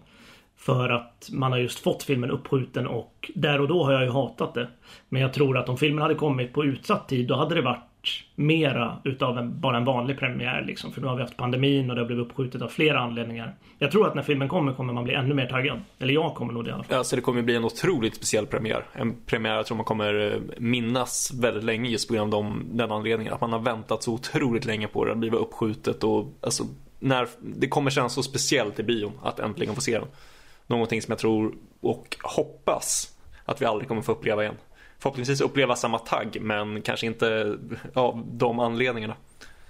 För 0.58 0.90
att 0.90 1.30
man 1.32 1.52
har 1.52 1.60
just 1.60 1.80
fått 1.80 2.04
filmen 2.04 2.32
uppskjuten 2.32 2.88
och 2.88 3.32
där 3.36 3.62
och 3.62 3.68
då 3.68 3.84
har 3.84 3.94
jag 3.94 4.04
ju 4.04 4.10
hatat 4.10 4.54
det. 4.54 4.68
Men 5.10 5.22
jag 5.22 5.34
tror 5.34 5.58
att 5.58 5.70
om 5.70 5.78
filmen 5.78 6.02
hade 6.02 6.16
kommit 6.16 6.54
på 6.54 6.66
utsatt 6.66 7.08
tid 7.08 7.28
då 7.28 7.36
hade 7.36 7.56
det 7.56 7.62
varit 7.62 7.87
mera 8.36 8.98
utav 9.04 9.38
en, 9.38 9.60
bara 9.60 9.78
en 9.78 9.86
vanlig 9.86 10.20
premiär 10.20 10.64
liksom. 10.68 10.92
För 10.92 11.02
nu 11.02 11.08
har 11.08 11.16
vi 11.16 11.22
haft 11.22 11.38
pandemin 11.38 11.90
och 11.90 11.96
det 11.96 12.02
har 12.02 12.06
blivit 12.08 12.26
uppskjutet 12.26 12.62
av 12.62 12.68
flera 12.68 13.00
anledningar. 13.00 13.56
Jag 13.80 13.92
tror 13.92 14.08
att 14.08 14.16
när 14.16 14.22
filmen 14.22 14.48
kommer 14.48 14.74
kommer 14.74 14.94
man 14.94 15.04
bli 15.04 15.14
ännu 15.14 15.34
mer 15.34 15.46
taggad. 15.46 15.82
Eller 16.00 16.14
jag 16.14 16.36
kommer 16.36 16.54
nog 16.54 16.64
det 16.64 16.70
i 16.70 16.74
alla 16.74 16.84
fall. 16.84 16.98
Alltså 16.98 17.16
det 17.16 17.22
kommer 17.22 17.42
bli 17.42 17.56
en 17.56 17.64
otroligt 17.64 18.16
speciell 18.16 18.46
premiär. 18.46 18.86
En 18.94 19.16
premiär 19.26 19.56
jag 19.56 19.66
tror 19.66 19.78
man 19.78 19.86
kommer 19.86 20.34
eh, 20.34 20.40
minnas 20.58 21.34
väldigt 21.42 21.64
länge 21.64 21.90
just 21.90 22.08
på 22.08 22.14
grund 22.14 22.34
av 22.34 22.44
de, 22.44 22.64
den 22.78 22.92
anledningen. 22.92 23.34
Att 23.34 23.42
man 23.42 23.54
har 23.54 23.60
väntat 23.60 24.04
så 24.04 24.14
otroligt 24.14 24.66
länge 24.66 24.88
på 24.88 25.06
det. 25.06 25.10
Det 25.10 25.14
har 25.14 25.20
blivit 25.20 25.40
uppskjutet 25.40 26.04
och 26.04 26.38
alltså 26.42 26.64
när, 27.00 27.28
det 27.40 27.68
kommer 27.68 27.92
kännas 27.92 28.14
så 28.14 28.24
speciellt 28.24 28.80
i 28.80 28.84
bion 28.84 29.12
att 29.24 29.40
äntligen 29.40 29.76
få 29.76 29.82
se 29.82 30.00
den. 30.00 30.08
Någonting 30.68 31.02
som 31.02 31.12
jag 31.12 31.20
tror 31.20 31.56
och 31.82 32.18
hoppas 32.24 33.18
att 33.46 33.62
vi 33.62 33.66
aldrig 33.66 33.88
kommer 33.88 34.02
få 34.02 34.12
uppleva 34.12 34.44
igen. 34.44 34.56
Förhoppningsvis 35.00 35.42
uppleva 35.42 35.76
samma 35.76 36.00
tagg 36.00 36.38
men 36.42 36.82
kanske 36.82 37.06
inte 37.08 37.58
av 37.94 38.28
de 38.32 38.60
anledningarna. 38.60 39.16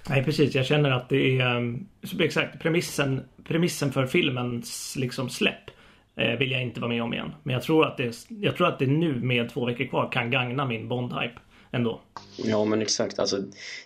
Nej 0.10 0.24
precis, 0.24 0.56
jag 0.56 0.66
känner 0.66 0.92
att 0.92 1.10
det 1.10 1.40
är 1.40 1.56
um, 1.56 1.88
exakt 2.20 2.60
premissen, 2.62 3.22
premissen 3.44 3.92
för 3.92 4.06
filmens 4.06 4.96
liksom 4.98 5.30
släpp 5.30 5.70
eh, 6.16 6.38
vill 6.40 6.52
jag 6.52 6.62
inte 6.62 6.80
vara 6.80 6.90
med 6.90 7.04
om 7.04 7.14
igen. 7.14 7.32
Men 7.44 7.54
jag 7.54 7.64
tror 7.64 7.86
att 7.86 7.98
det, 7.98 8.16
jag 8.30 8.58
tror 8.58 8.68
att 8.68 8.80
det 8.80 8.88
nu 8.88 9.16
med 9.16 9.50
två 9.54 9.66
veckor 9.66 9.86
kvar 9.86 10.10
kan 10.12 10.32
gagna 10.32 10.66
min 10.66 10.90
Bond-hype 10.90 11.38
ändå. 11.72 12.02
Ja 12.38 12.66
men 12.66 12.82
exakt. 12.82 13.20
Alltså, 13.20 13.38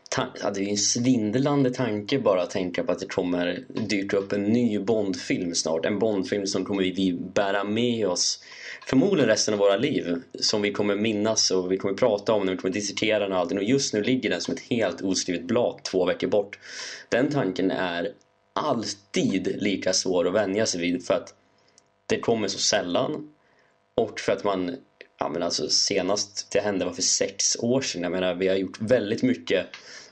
ta- 0.10 0.50
det 0.54 0.60
är 0.60 0.64
ju 0.64 0.70
en 0.70 0.78
svindlande 0.78 1.70
tanke 1.70 2.20
bara 2.20 2.42
att 2.42 2.50
tänka 2.50 2.84
på 2.84 2.92
att 2.92 3.00
det 3.00 3.08
kommer 3.08 3.60
dyka 3.90 4.18
upp 4.18 4.32
en 4.32 4.44
ny 4.44 4.80
Bondfilm 4.80 5.56
snart. 5.56 5.86
En 5.86 6.00
Bondfilm 6.00 6.48
som 6.48 6.66
kommer 6.66 6.84
vi 6.84 7.20
bära 7.34 7.64
med 7.64 8.08
oss 8.08 8.44
förmodligen 8.86 9.30
resten 9.30 9.54
av 9.54 9.60
våra 9.60 9.78
liv. 9.78 10.22
Som 10.40 10.62
vi 10.62 10.72
kommer 10.72 10.96
minnas 10.96 11.52
och 11.52 11.72
vi 11.72 11.78
kommer 11.78 11.94
prata 11.94 12.34
om 12.34 12.46
den, 12.46 12.56
vi 12.56 12.62
kommer 12.62 12.74
diskutera 12.74 13.20
den 13.20 13.32
och 13.32 13.38
allting. 13.38 13.58
Och 13.58 13.64
just 13.64 13.94
nu 13.94 14.04
ligger 14.04 14.30
den 14.30 14.42
som 14.42 14.54
ett 14.54 14.60
helt 14.70 15.02
oskrivet 15.02 15.44
blad 15.44 15.84
två 15.84 16.06
veckor 16.06 16.28
bort. 16.28 16.60
Den 17.10 17.32
tanken 17.32 17.72
är 17.72 18.12
alltid 18.54 19.56
lika 19.62 19.94
svår 19.94 20.28
att 20.28 20.34
vänja 20.34 20.66
sig 20.66 20.82
vid 20.82 21.06
för 21.06 21.14
att 21.14 21.34
det 22.06 22.20
kommer 22.20 22.48
så 22.48 22.60
sällan. 22.60 23.34
Och 23.96 24.20
för 24.20 24.32
att 24.32 24.44
man, 24.44 24.78
ja 25.20 25.30
men 25.30 25.44
alltså 25.44 25.70
senast 25.70 26.52
det 26.52 26.60
hände 26.60 26.86
var 26.86 26.94
för 26.94 27.02
sex 27.02 27.58
år 27.60 27.82
sedan. 27.82 28.04
Jag 28.04 28.12
menar 28.12 28.34
vi 28.34 28.48
har 28.48 28.56
gjort 28.56 28.82
väldigt 28.82 29.24
mycket 29.24 29.66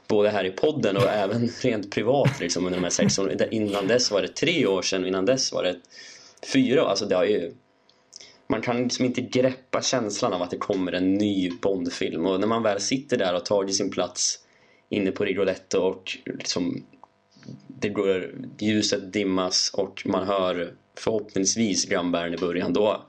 både 0.07 0.29
här 0.29 0.45
i 0.45 0.51
podden 0.51 0.97
och 0.97 1.09
även 1.09 1.47
rent 1.61 1.91
privat 1.91 2.39
liksom, 2.39 2.65
under 2.65 2.79
de 2.79 2.83
här 2.83 2.91
sex 2.91 3.19
åren. 3.19 3.37
Innan 3.51 3.87
dess 3.87 4.11
var 4.11 4.21
det 4.21 4.27
tre 4.27 4.65
år 4.65 4.81
sedan, 4.81 5.05
innan 5.05 5.25
dess 5.25 5.51
var 5.51 5.63
det 5.63 5.75
fyra. 6.53 6.81
Alltså 6.81 7.05
det 7.05 7.15
har 7.15 7.25
ju, 7.25 7.53
man 8.49 8.61
kan 8.61 8.83
liksom 8.83 9.05
inte 9.05 9.21
greppa 9.21 9.81
känslan 9.81 10.33
av 10.33 10.41
att 10.41 10.51
det 10.51 10.57
kommer 10.57 10.91
en 10.91 11.13
ny 11.13 11.51
Bondfilm. 11.61 12.25
Och 12.25 12.39
när 12.39 12.47
man 12.47 12.63
väl 12.63 12.79
sitter 12.79 13.17
där 13.17 13.35
och 13.35 13.45
tagit 13.45 13.75
sin 13.75 13.91
plats 13.91 14.39
inne 14.89 15.11
på 15.11 15.25
Rigoletto 15.25 15.79
och 15.79 16.17
liksom 16.25 16.83
det 17.67 17.89
går, 17.89 18.31
ljuset 18.59 19.13
dimmas 19.13 19.71
och 19.73 20.03
man 20.05 20.27
hör 20.27 20.73
förhoppningsvis 20.97 21.85
grannbären 21.85 22.33
i 22.33 22.37
början. 22.37 22.73
Då, 22.73 23.05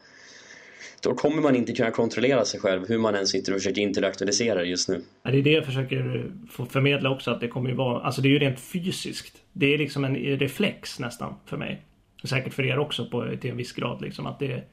då 1.02 1.14
kommer 1.14 1.42
man 1.42 1.56
inte 1.56 1.72
kunna 1.72 1.90
kontrollera 1.90 2.44
sig 2.44 2.60
själv 2.60 2.88
hur 2.88 2.98
man 2.98 3.14
än 3.14 3.26
sitter 3.26 3.52
och 3.52 3.58
försöker 3.58 3.80
intellektualisera 3.80 4.60
det 4.60 4.66
just 4.66 4.88
nu. 4.88 5.02
Ja, 5.22 5.30
det 5.30 5.38
är 5.38 5.42
det 5.42 5.50
jag 5.50 5.64
försöker 5.64 6.32
få 6.50 6.66
förmedla 6.66 7.10
också 7.10 7.30
att 7.30 7.40
det 7.40 7.48
kommer 7.48 7.70
ju 7.70 7.76
vara, 7.76 8.02
alltså 8.02 8.22
det 8.22 8.28
är 8.28 8.30
ju 8.30 8.38
rent 8.38 8.60
fysiskt. 8.60 9.36
Det 9.52 9.74
är 9.74 9.78
liksom 9.78 10.04
en 10.04 10.16
reflex 10.16 10.98
nästan 10.98 11.34
för 11.46 11.56
mig. 11.56 11.82
Säkert 12.24 12.54
för 12.54 12.66
er 12.66 12.78
också 12.78 13.06
på, 13.06 13.36
till 13.40 13.50
en 13.50 13.56
viss 13.56 13.72
grad 13.72 14.02
liksom 14.02 14.26
att 14.26 14.38
det 14.38 14.64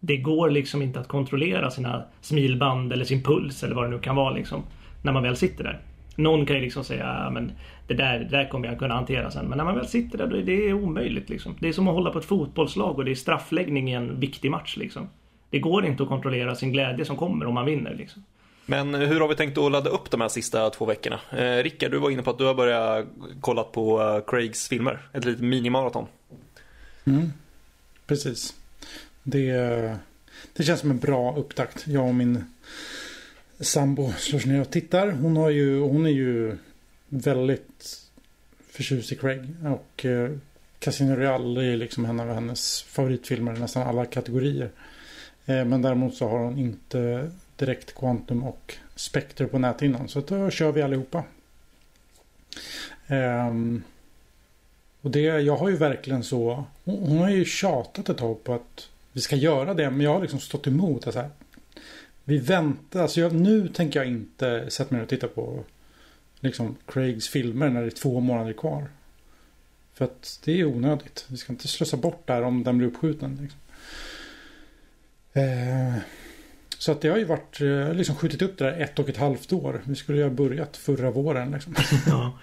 det 0.00 0.16
går 0.16 0.50
liksom 0.50 0.82
inte 0.82 1.00
att 1.00 1.08
kontrollera 1.08 1.70
sina 1.70 2.04
smilband 2.20 2.92
eller 2.92 3.04
sin 3.04 3.22
puls 3.22 3.62
eller 3.62 3.74
vad 3.74 3.84
det 3.84 3.90
nu 3.90 3.98
kan 3.98 4.16
vara 4.16 4.34
liksom. 4.34 4.62
När 5.02 5.12
man 5.12 5.22
väl 5.22 5.36
sitter 5.36 5.64
där. 5.64 5.80
Någon 6.16 6.46
kan 6.46 6.56
ju 6.56 6.62
liksom 6.62 6.84
säga 6.84 7.30
men 7.32 7.52
det 7.86 7.94
där, 7.94 8.18
det 8.18 8.36
där 8.36 8.48
kommer 8.48 8.68
jag 8.68 8.78
kunna 8.78 8.94
hantera 8.94 9.30
sen. 9.30 9.46
Men 9.46 9.58
när 9.58 9.64
man 9.64 9.74
väl 9.74 9.86
sitter 9.86 10.18
där 10.18 10.26
då 10.26 10.36
är 10.36 10.42
det 10.42 10.72
omöjligt 10.72 11.28
liksom. 11.28 11.56
Det 11.60 11.68
är 11.68 11.72
som 11.72 11.88
att 11.88 11.94
hålla 11.94 12.10
på 12.10 12.18
ett 12.18 12.24
fotbollslag 12.24 12.98
och 12.98 13.04
det 13.04 13.10
är 13.10 13.14
straffläggning 13.14 13.90
i 13.90 13.92
en 13.92 14.20
viktig 14.20 14.50
match 14.50 14.76
liksom. 14.76 15.08
Det 15.50 15.58
går 15.58 15.86
inte 15.86 16.02
att 16.02 16.08
kontrollera 16.08 16.54
sin 16.54 16.72
glädje 16.72 17.04
som 17.04 17.16
kommer 17.16 17.46
om 17.46 17.54
man 17.54 17.66
vinner 17.66 17.94
liksom. 17.94 18.24
Men 18.66 18.94
hur 18.94 19.20
har 19.20 19.28
vi 19.28 19.34
tänkt 19.34 19.58
att 19.58 19.72
ladda 19.72 19.90
upp 19.90 20.10
de 20.10 20.20
här 20.20 20.28
sista 20.28 20.70
två 20.70 20.84
veckorna? 20.84 21.20
Eh, 21.30 21.62
Rickard, 21.62 21.90
du 21.90 21.98
var 21.98 22.10
inne 22.10 22.22
på 22.22 22.30
att 22.30 22.38
du 22.38 22.44
har 22.44 22.54
börjat 22.54 23.06
kolla 23.40 23.62
på 23.62 24.02
uh, 24.02 24.20
Craigs 24.26 24.68
filmer. 24.68 24.98
Ett 25.12 25.24
litet 25.24 25.44
minimaraton. 25.44 26.06
Mm, 27.04 27.32
precis. 28.06 28.54
Det, 29.28 29.96
det 30.52 30.62
känns 30.64 30.80
som 30.80 30.90
en 30.90 30.98
bra 30.98 31.36
upptakt. 31.36 31.86
Jag 31.86 32.06
och 32.06 32.14
min 32.14 32.44
sambo 33.60 34.12
slår 34.12 34.38
sig 34.38 34.52
ner 34.52 34.60
och 34.60 34.70
tittar. 34.70 35.10
Hon, 35.10 35.36
har 35.36 35.50
ju, 35.50 35.80
hon 35.80 36.06
är 36.06 36.10
ju 36.10 36.56
väldigt 37.08 38.02
förtjust 38.70 39.12
i 39.12 39.16
Craig. 39.16 39.40
Och 39.64 40.04
eh, 40.04 40.30
Casino 40.78 41.16
Royale 41.16 41.72
är 41.72 41.76
liksom 41.76 42.04
en 42.04 42.20
av 42.20 42.34
hennes 42.34 42.82
favoritfilmer 42.82 43.56
i 43.56 43.58
nästan 43.58 43.88
alla 43.88 44.06
kategorier. 44.06 44.70
Eh, 45.46 45.64
men 45.64 45.82
däremot 45.82 46.14
så 46.14 46.28
har 46.28 46.38
hon 46.38 46.58
inte 46.58 47.30
direkt 47.56 47.94
Quantum 47.94 48.44
och 48.44 48.74
Spectre 48.94 49.46
på 49.46 49.58
näthinnan. 49.58 50.08
Så 50.08 50.20
då 50.20 50.50
kör 50.50 50.72
vi 50.72 50.82
allihopa. 50.82 51.24
Um, 53.08 53.82
och 55.00 55.10
det, 55.10 55.20
jag 55.20 55.56
har 55.56 55.68
ju 55.68 55.76
verkligen 55.76 56.24
så. 56.24 56.64
Hon, 56.84 56.98
hon 56.98 57.18
har 57.18 57.30
ju 57.30 57.44
tjatat 57.44 58.08
ett 58.08 58.18
tag 58.18 58.44
på 58.44 58.54
att 58.54 58.88
vi 59.16 59.22
ska 59.22 59.36
göra 59.36 59.74
det. 59.74 59.90
Men 59.90 60.00
jag 60.00 60.12
har 60.12 60.20
liksom 60.20 60.40
stått 60.40 60.66
emot. 60.66 61.04
Så 61.04 61.20
här, 61.20 61.30
vi 62.24 62.38
väntar. 62.38 63.02
Alltså 63.02 63.20
jag, 63.20 63.34
nu 63.34 63.68
tänker 63.68 64.00
jag 64.00 64.08
inte 64.08 64.70
sätta 64.70 64.94
mig 64.94 65.02
och 65.02 65.08
titta 65.08 65.28
på 65.28 65.64
liksom 66.40 66.76
Craigs 66.86 67.28
filmer 67.28 67.70
när 67.70 67.80
det 67.80 67.86
är 67.86 67.90
två 67.90 68.20
månader 68.20 68.52
kvar. 68.52 68.88
För 69.94 70.04
att 70.04 70.40
det 70.44 70.60
är 70.60 70.64
onödigt. 70.64 71.24
Vi 71.28 71.36
ska 71.36 71.52
inte 71.52 71.68
slösa 71.68 71.96
bort 71.96 72.26
där 72.26 72.42
om 72.42 72.64
den 72.64 72.78
blir 72.78 72.88
uppskjuten. 72.88 73.38
Liksom. 73.42 73.60
Eh, 75.32 76.02
så 76.78 76.92
att 76.92 77.00
det 77.00 77.08
har 77.08 77.16
ju 77.16 77.24
varit 77.24 77.60
eh, 77.60 77.94
liksom 77.94 78.16
skjutit 78.16 78.42
upp 78.42 78.58
det 78.58 78.64
där 78.64 78.80
ett 78.80 78.98
och 78.98 79.08
ett 79.08 79.16
halvt 79.16 79.52
år. 79.52 79.82
Vi 79.84 79.94
skulle 79.94 80.18
ju 80.18 80.24
ha 80.24 80.30
börjat 80.30 80.76
förra 80.76 81.10
våren. 81.10 81.50
Liksom. 81.50 81.74
Ja. 82.06 82.38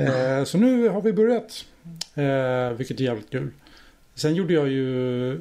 eh, 0.00 0.44
så 0.44 0.58
nu 0.58 0.88
har 0.88 1.02
vi 1.02 1.12
börjat. 1.12 1.64
Eh, 2.14 2.76
vilket 2.76 3.00
är 3.00 3.04
jävligt 3.04 3.30
kul. 3.30 3.50
Sen 4.20 4.34
gjorde 4.34 4.52
jag 4.52 4.68
ju 4.68 5.40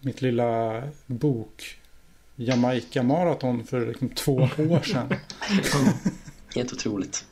mitt 0.00 0.22
lilla 0.22 0.82
bok 1.06 1.78
Jamaica 2.36 3.02
Marathon 3.02 3.64
för 3.64 3.86
liksom 3.86 4.08
två 4.08 4.34
år 4.36 4.82
sedan. 4.82 5.14
Helt 6.54 6.72
otroligt. 6.72 7.24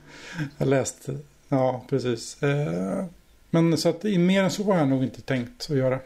Jag 0.59 0.68
läste, 0.68 1.18
ja 1.48 1.85
precis. 1.88 2.42
Eh, 2.42 3.05
men 3.50 3.79
så 3.79 3.88
att 3.88 4.03
mer 4.03 4.42
än 4.42 4.50
så 4.50 4.64
har 4.64 4.79
jag 4.79 4.88
nog 4.88 5.03
inte 5.03 5.22
tänkt 5.22 5.66
att 5.70 5.76
göra. 5.76 5.98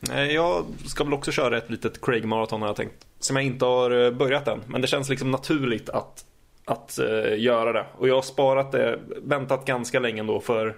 Nej, 0.00 0.34
jag 0.34 0.64
ska 0.86 1.04
väl 1.04 1.14
också 1.14 1.32
köra 1.32 1.58
ett 1.58 1.70
litet 1.70 2.00
Craig 2.00 2.24
Marathon 2.24 2.60
har 2.60 2.68
jag 2.68 2.76
tänkt. 2.76 3.06
Som 3.18 3.36
jag 3.36 3.44
inte 3.44 3.64
har 3.64 4.04
eh, 4.04 4.10
börjat 4.10 4.48
än. 4.48 4.60
Men 4.66 4.80
det 4.80 4.86
känns 4.86 5.08
liksom 5.08 5.30
naturligt 5.30 5.88
att, 5.88 6.24
att 6.64 6.98
uh, 7.02 7.40
göra 7.40 7.72
det. 7.72 7.86
Och 7.98 8.08
jag 8.08 8.14
har 8.14 8.22
sparat 8.22 8.72
det, 8.72 8.98
väntat 9.22 9.64
ganska 9.64 10.00
länge 10.00 10.20
ändå 10.20 10.40
för 10.40 10.76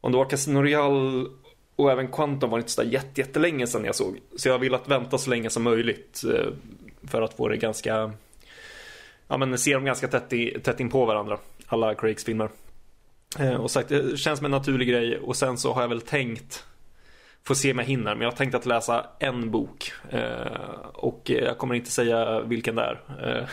om 0.00 0.12
det 0.12 0.18
var 0.18 0.24
Casino 0.24 0.62
Real 0.62 1.28
och 1.76 1.92
även 1.92 2.08
Quantum 2.08 2.50
var 2.50 2.58
inte 2.58 2.70
så 2.70 2.82
jätte, 2.82 3.20
jättelänge 3.20 3.66
sedan 3.66 3.84
jag 3.84 3.94
såg. 3.94 4.20
Så 4.36 4.48
jag 4.48 4.54
har 4.54 4.58
velat 4.58 4.88
vänta 4.88 5.18
så 5.18 5.30
länge 5.30 5.50
som 5.50 5.62
möjligt 5.62 6.22
eh, 6.34 6.52
för 7.06 7.22
att 7.22 7.34
få 7.34 7.48
det 7.48 7.56
ganska... 7.56 8.12
Ja 9.28 9.36
men 9.36 9.58
se 9.58 9.74
dem 9.74 9.84
ganska 9.84 10.08
tätt, 10.08 10.32
i, 10.32 10.60
tätt 10.60 10.80
in 10.80 10.90
på 10.90 11.04
varandra. 11.04 11.38
Alla 11.66 11.94
Craigs 11.94 12.24
filmer. 12.24 12.48
Eh, 13.38 13.54
och 13.54 13.70
sagt, 13.70 13.88
det 13.88 14.18
känns 14.18 14.38
som 14.38 14.44
en 14.44 14.50
naturlig 14.50 14.88
grej 14.88 15.18
och 15.18 15.36
sen 15.36 15.58
så 15.58 15.72
har 15.72 15.80
jag 15.80 15.88
väl 15.88 16.00
tänkt 16.00 16.64
Få 17.46 17.54
se 17.54 17.72
om 17.72 17.78
jag 17.78 17.86
hinner, 17.86 18.14
men 18.14 18.20
jag 18.20 18.30
har 18.30 18.36
tänkt 18.36 18.54
att 18.54 18.66
läsa 18.66 19.06
en 19.18 19.50
bok. 19.50 19.92
Eh, 20.10 20.78
och 20.92 21.22
jag 21.24 21.58
kommer 21.58 21.74
inte 21.74 21.90
säga 21.90 22.40
vilken 22.40 22.74
det 22.74 22.82
är. 22.82 23.48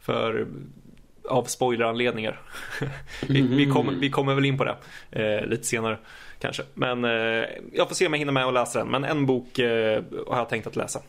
För 0.00 0.46
av 1.24 1.44
spoileranledningar. 1.44 2.40
vi, 3.28 3.40
vi, 3.40 3.66
kommer, 3.66 3.92
vi 3.92 4.10
kommer 4.10 4.34
väl 4.34 4.44
in 4.44 4.58
på 4.58 4.64
det 4.64 4.76
lite 5.46 5.64
senare 5.64 5.98
kanske. 6.38 6.62
Men 6.74 7.04
eh, 7.04 7.44
jag 7.72 7.88
får 7.88 7.94
se 7.94 8.06
om 8.06 8.12
jag 8.12 8.18
hinner 8.18 8.32
med 8.32 8.46
att 8.46 8.54
läsa 8.54 8.78
den. 8.78 8.88
Men 8.88 9.04
en 9.04 9.26
bok 9.26 9.58
eh, 9.58 10.02
har 10.26 10.36
jag 10.36 10.48
tänkt 10.48 10.66
att 10.66 10.76
läsa. 10.76 11.00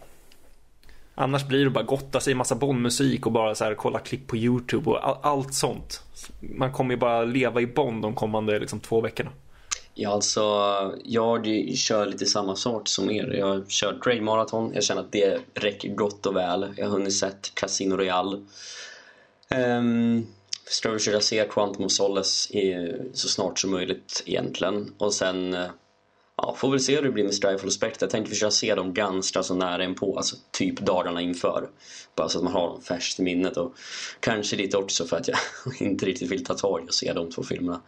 Annars 1.16 1.48
blir 1.48 1.64
det 1.64 1.70
bara 1.70 1.84
gotta 1.84 2.20
sig 2.20 2.32
i 2.32 2.36
massa 2.36 2.56
Bondmusik 2.56 3.26
och 3.26 3.32
bara 3.32 3.56
så 3.56 3.64
här, 3.64 3.74
kolla 3.74 4.00
klipp 4.00 4.28
på 4.28 4.38
YouTube 4.38 4.90
och 4.90 5.08
all, 5.08 5.18
allt 5.22 5.54
sånt. 5.54 6.04
Man 6.40 6.74
kommer 6.74 6.94
ju 6.94 6.98
bara 6.98 7.24
leva 7.24 7.62
i 7.62 7.68
Bond 7.68 8.02
de 8.02 8.16
kommande 8.16 8.60
liksom, 8.60 8.80
två 8.80 9.02
veckorna. 9.02 9.32
Ja, 9.94 10.10
alltså 10.10 10.42
jag 11.04 11.46
kör 11.76 12.06
lite 12.06 12.26
samma 12.26 12.56
sort 12.56 12.88
som 12.88 13.12
er. 13.12 13.34
Jag 13.34 13.72
kör 13.72 13.92
kört 13.92 14.04
Grey 14.04 14.22
Marathon. 14.22 14.72
Jag 14.74 14.84
känner 14.84 15.02
att 15.02 15.12
det 15.12 15.40
räcker 15.54 15.90
gott 15.90 16.26
och 16.26 16.36
väl. 16.36 16.74
Jag 16.78 16.86
har 16.86 16.92
hunnit 16.92 17.14
sett 17.14 17.52
Casino 17.56 17.96
Royale. 17.96 18.38
Um, 19.56 20.28
ska 20.70 20.92
försöka 20.92 21.22
se 21.22 21.46
Quantum 21.50 21.86
of 21.86 21.92
Solace 21.92 22.54
i, 22.54 22.96
så 23.14 23.28
snart 23.28 23.60
som 23.60 23.72
möjligt 23.72 24.24
egentligen. 24.26 24.94
Och 24.98 25.14
sen 25.14 25.54
eh, 25.54 25.70
ja, 26.38 26.56
får 26.58 26.72
vi 26.72 26.80
se 26.80 26.96
hur 26.96 27.02
det 27.02 27.12
blir 27.12 27.24
med 27.24 27.34
Strife 27.34 27.72
Spectre. 27.72 28.04
Jag 28.04 28.10
tänker 28.10 28.30
försöka 28.30 28.52
se 28.52 28.76
dem 28.76 28.94
ganska 28.94 29.44
så 29.44 29.56
nära 29.56 29.84
inpå, 29.84 30.18
alltså 30.18 30.36
typ 30.52 30.80
dagarna 30.80 31.22
inför. 31.22 31.70
Bara 32.16 32.30
så 32.30 32.38
att 32.38 32.44
man 32.44 32.54
har 32.54 32.68
dem 32.68 32.82
färskt 32.82 33.20
i 33.20 33.24
minnet 33.24 33.58
och 33.58 33.76
kanske 34.20 34.56
lite 34.56 34.78
också 34.78 35.06
för 35.06 35.18
att 35.18 35.28
jag 35.28 35.38
inte 35.80 36.06
riktigt 36.06 36.32
vill 36.32 36.46
ta 36.46 36.54
tag 36.54 36.84
i 36.84 36.90
och 36.90 36.94
se 36.94 37.14
de 37.14 37.32
två 37.32 37.44
filmerna. 37.44 37.82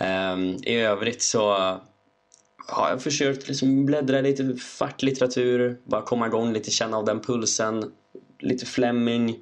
Um, 0.00 0.58
I 0.62 0.76
övrigt 0.76 1.22
så 1.22 1.52
har 2.66 2.90
jag 2.90 3.02
försökt 3.02 3.48
liksom 3.48 3.86
bläddra 3.86 4.20
lite 4.20 4.56
facklitteratur, 4.56 5.80
bara 5.84 6.02
komma 6.02 6.26
igång 6.26 6.52
lite, 6.52 6.70
känna 6.70 6.96
av 6.96 7.04
den 7.04 7.20
pulsen. 7.20 7.92
Lite 8.40 8.66
Fleming 8.66 9.36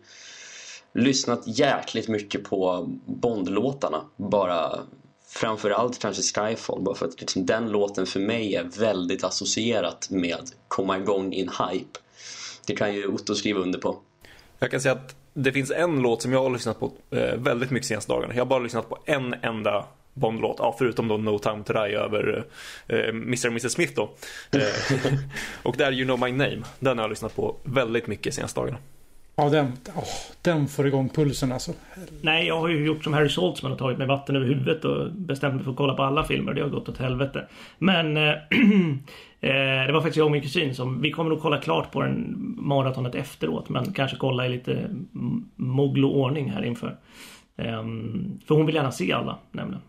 lyssnat 0.95 1.43
jäkligt 1.47 2.09
mycket 2.09 2.45
på 2.45 2.89
Bond-låtarna. 3.07 4.05
Bara 4.17 4.79
framförallt 5.29 5.99
kanske 5.99 6.23
Skyfall. 6.23 6.83
Bara 6.83 6.95
för 6.95 7.07
att 7.07 7.21
liksom, 7.21 7.47
den 7.47 7.71
låten 7.71 8.07
för 8.07 8.21
mig 8.21 8.55
är 8.55 8.65
väldigt 8.65 9.25
associerat 9.25 10.11
med 10.11 10.51
komma 10.69 10.99
igång 10.99 11.33
i 11.33 11.41
en 11.41 11.49
hype. 11.49 11.99
Det 12.67 12.77
kan 12.77 12.95
ju 12.95 13.07
Otto 13.07 13.35
skriva 13.35 13.61
under 13.61 13.79
på. 13.79 13.99
Jag 14.59 14.71
kan 14.71 14.81
säga 14.81 14.95
att 14.95 15.17
det 15.35 15.53
finns 15.53 15.71
en 15.71 16.03
låt 16.03 16.23
som 16.23 16.33
jag 16.33 16.43
har 16.43 16.51
lyssnat 16.51 16.81
på 16.81 16.93
eh, 17.11 17.37
väldigt 17.37 17.71
mycket 17.71 17.89
senaste 17.89 18.13
dagarna. 18.13 18.35
Jag 18.35 18.41
har 18.41 18.49
bara 18.49 18.59
lyssnat 18.59 18.89
på 18.89 18.99
en 19.05 19.35
enda 19.35 19.85
Bond-låt, 20.15 20.57
ja, 20.59 20.75
förutom 20.79 21.09
då 21.09 21.17
No 21.17 21.39
Time 21.39 21.65
To 21.65 21.73
Die 21.73 21.95
över 21.97 22.47
eh, 22.87 23.09
Mr. 23.09 23.47
och 23.47 23.53
Mrs. 23.53 23.73
Smith 23.73 23.93
då. 23.95 24.11
Eh, 24.53 25.13
och 25.63 25.77
det 25.77 25.85
är 25.85 25.93
You 25.93 26.05
Know 26.05 26.21
My 26.21 26.33
Name. 26.33 26.63
Den 26.79 26.99
har 26.99 27.05
jag 27.05 27.11
lyssnat 27.11 27.37
på 27.37 27.57
väldigt 27.63 28.07
mycket 28.07 28.35
senaste 28.35 28.61
dagarna. 28.61 28.79
Ja, 29.37 29.49
den, 29.49 29.73
åh, 29.97 30.05
den 30.43 30.69
får 30.69 30.87
igång 30.87 31.09
pulsen 31.09 31.53
alltså. 31.53 31.73
Nej, 32.21 32.47
jag 32.47 32.61
har 32.61 32.69
ju 32.69 32.87
gjort 32.87 33.05
som 33.05 33.13
Harry 33.13 33.29
Saltzman 33.29 33.73
och 33.73 33.79
tagit 33.79 33.99
mig 33.99 34.07
vatten 34.07 34.37
över 34.37 34.47
huvudet 34.47 34.85
och 34.85 35.13
bestämt 35.13 35.55
mig 35.55 35.65
för 35.65 35.71
att 35.71 35.77
kolla 35.77 35.95
på 35.95 36.03
alla 36.03 36.25
filmer. 36.25 36.55
Det 36.55 36.63
har 36.63 36.69
gått 36.69 36.89
åt 36.89 36.99
helvete. 36.99 37.47
Men 37.79 38.17
eh, 38.17 38.23
eh, 39.41 39.87
det 39.87 39.93
var 39.93 40.01
faktiskt 40.01 40.17
jag 40.17 40.25
och 40.25 40.31
min 40.33 40.43
kusin 40.43 40.75
som... 40.75 41.01
Vi 41.03 41.11
kommer 41.11 41.31
nog 41.31 41.41
kolla 41.41 41.61
klart 41.61 41.93
på 41.93 42.03
den 42.03 42.35
maratonet 42.59 43.15
efteråt. 43.15 43.69
Men 43.69 43.93
kanske 43.93 44.17
kolla 44.17 44.47
i 44.47 44.49
lite 44.49 44.91
moglo 45.57 46.09
ordning 46.09 46.51
här 46.51 46.65
inför. 46.65 46.97
Eh, 47.57 47.83
för 48.47 48.55
hon 48.55 48.67
vill 48.67 48.75
gärna 48.75 48.93
se 48.93 49.13
alla 49.13 49.39
nämligen. 49.51 49.83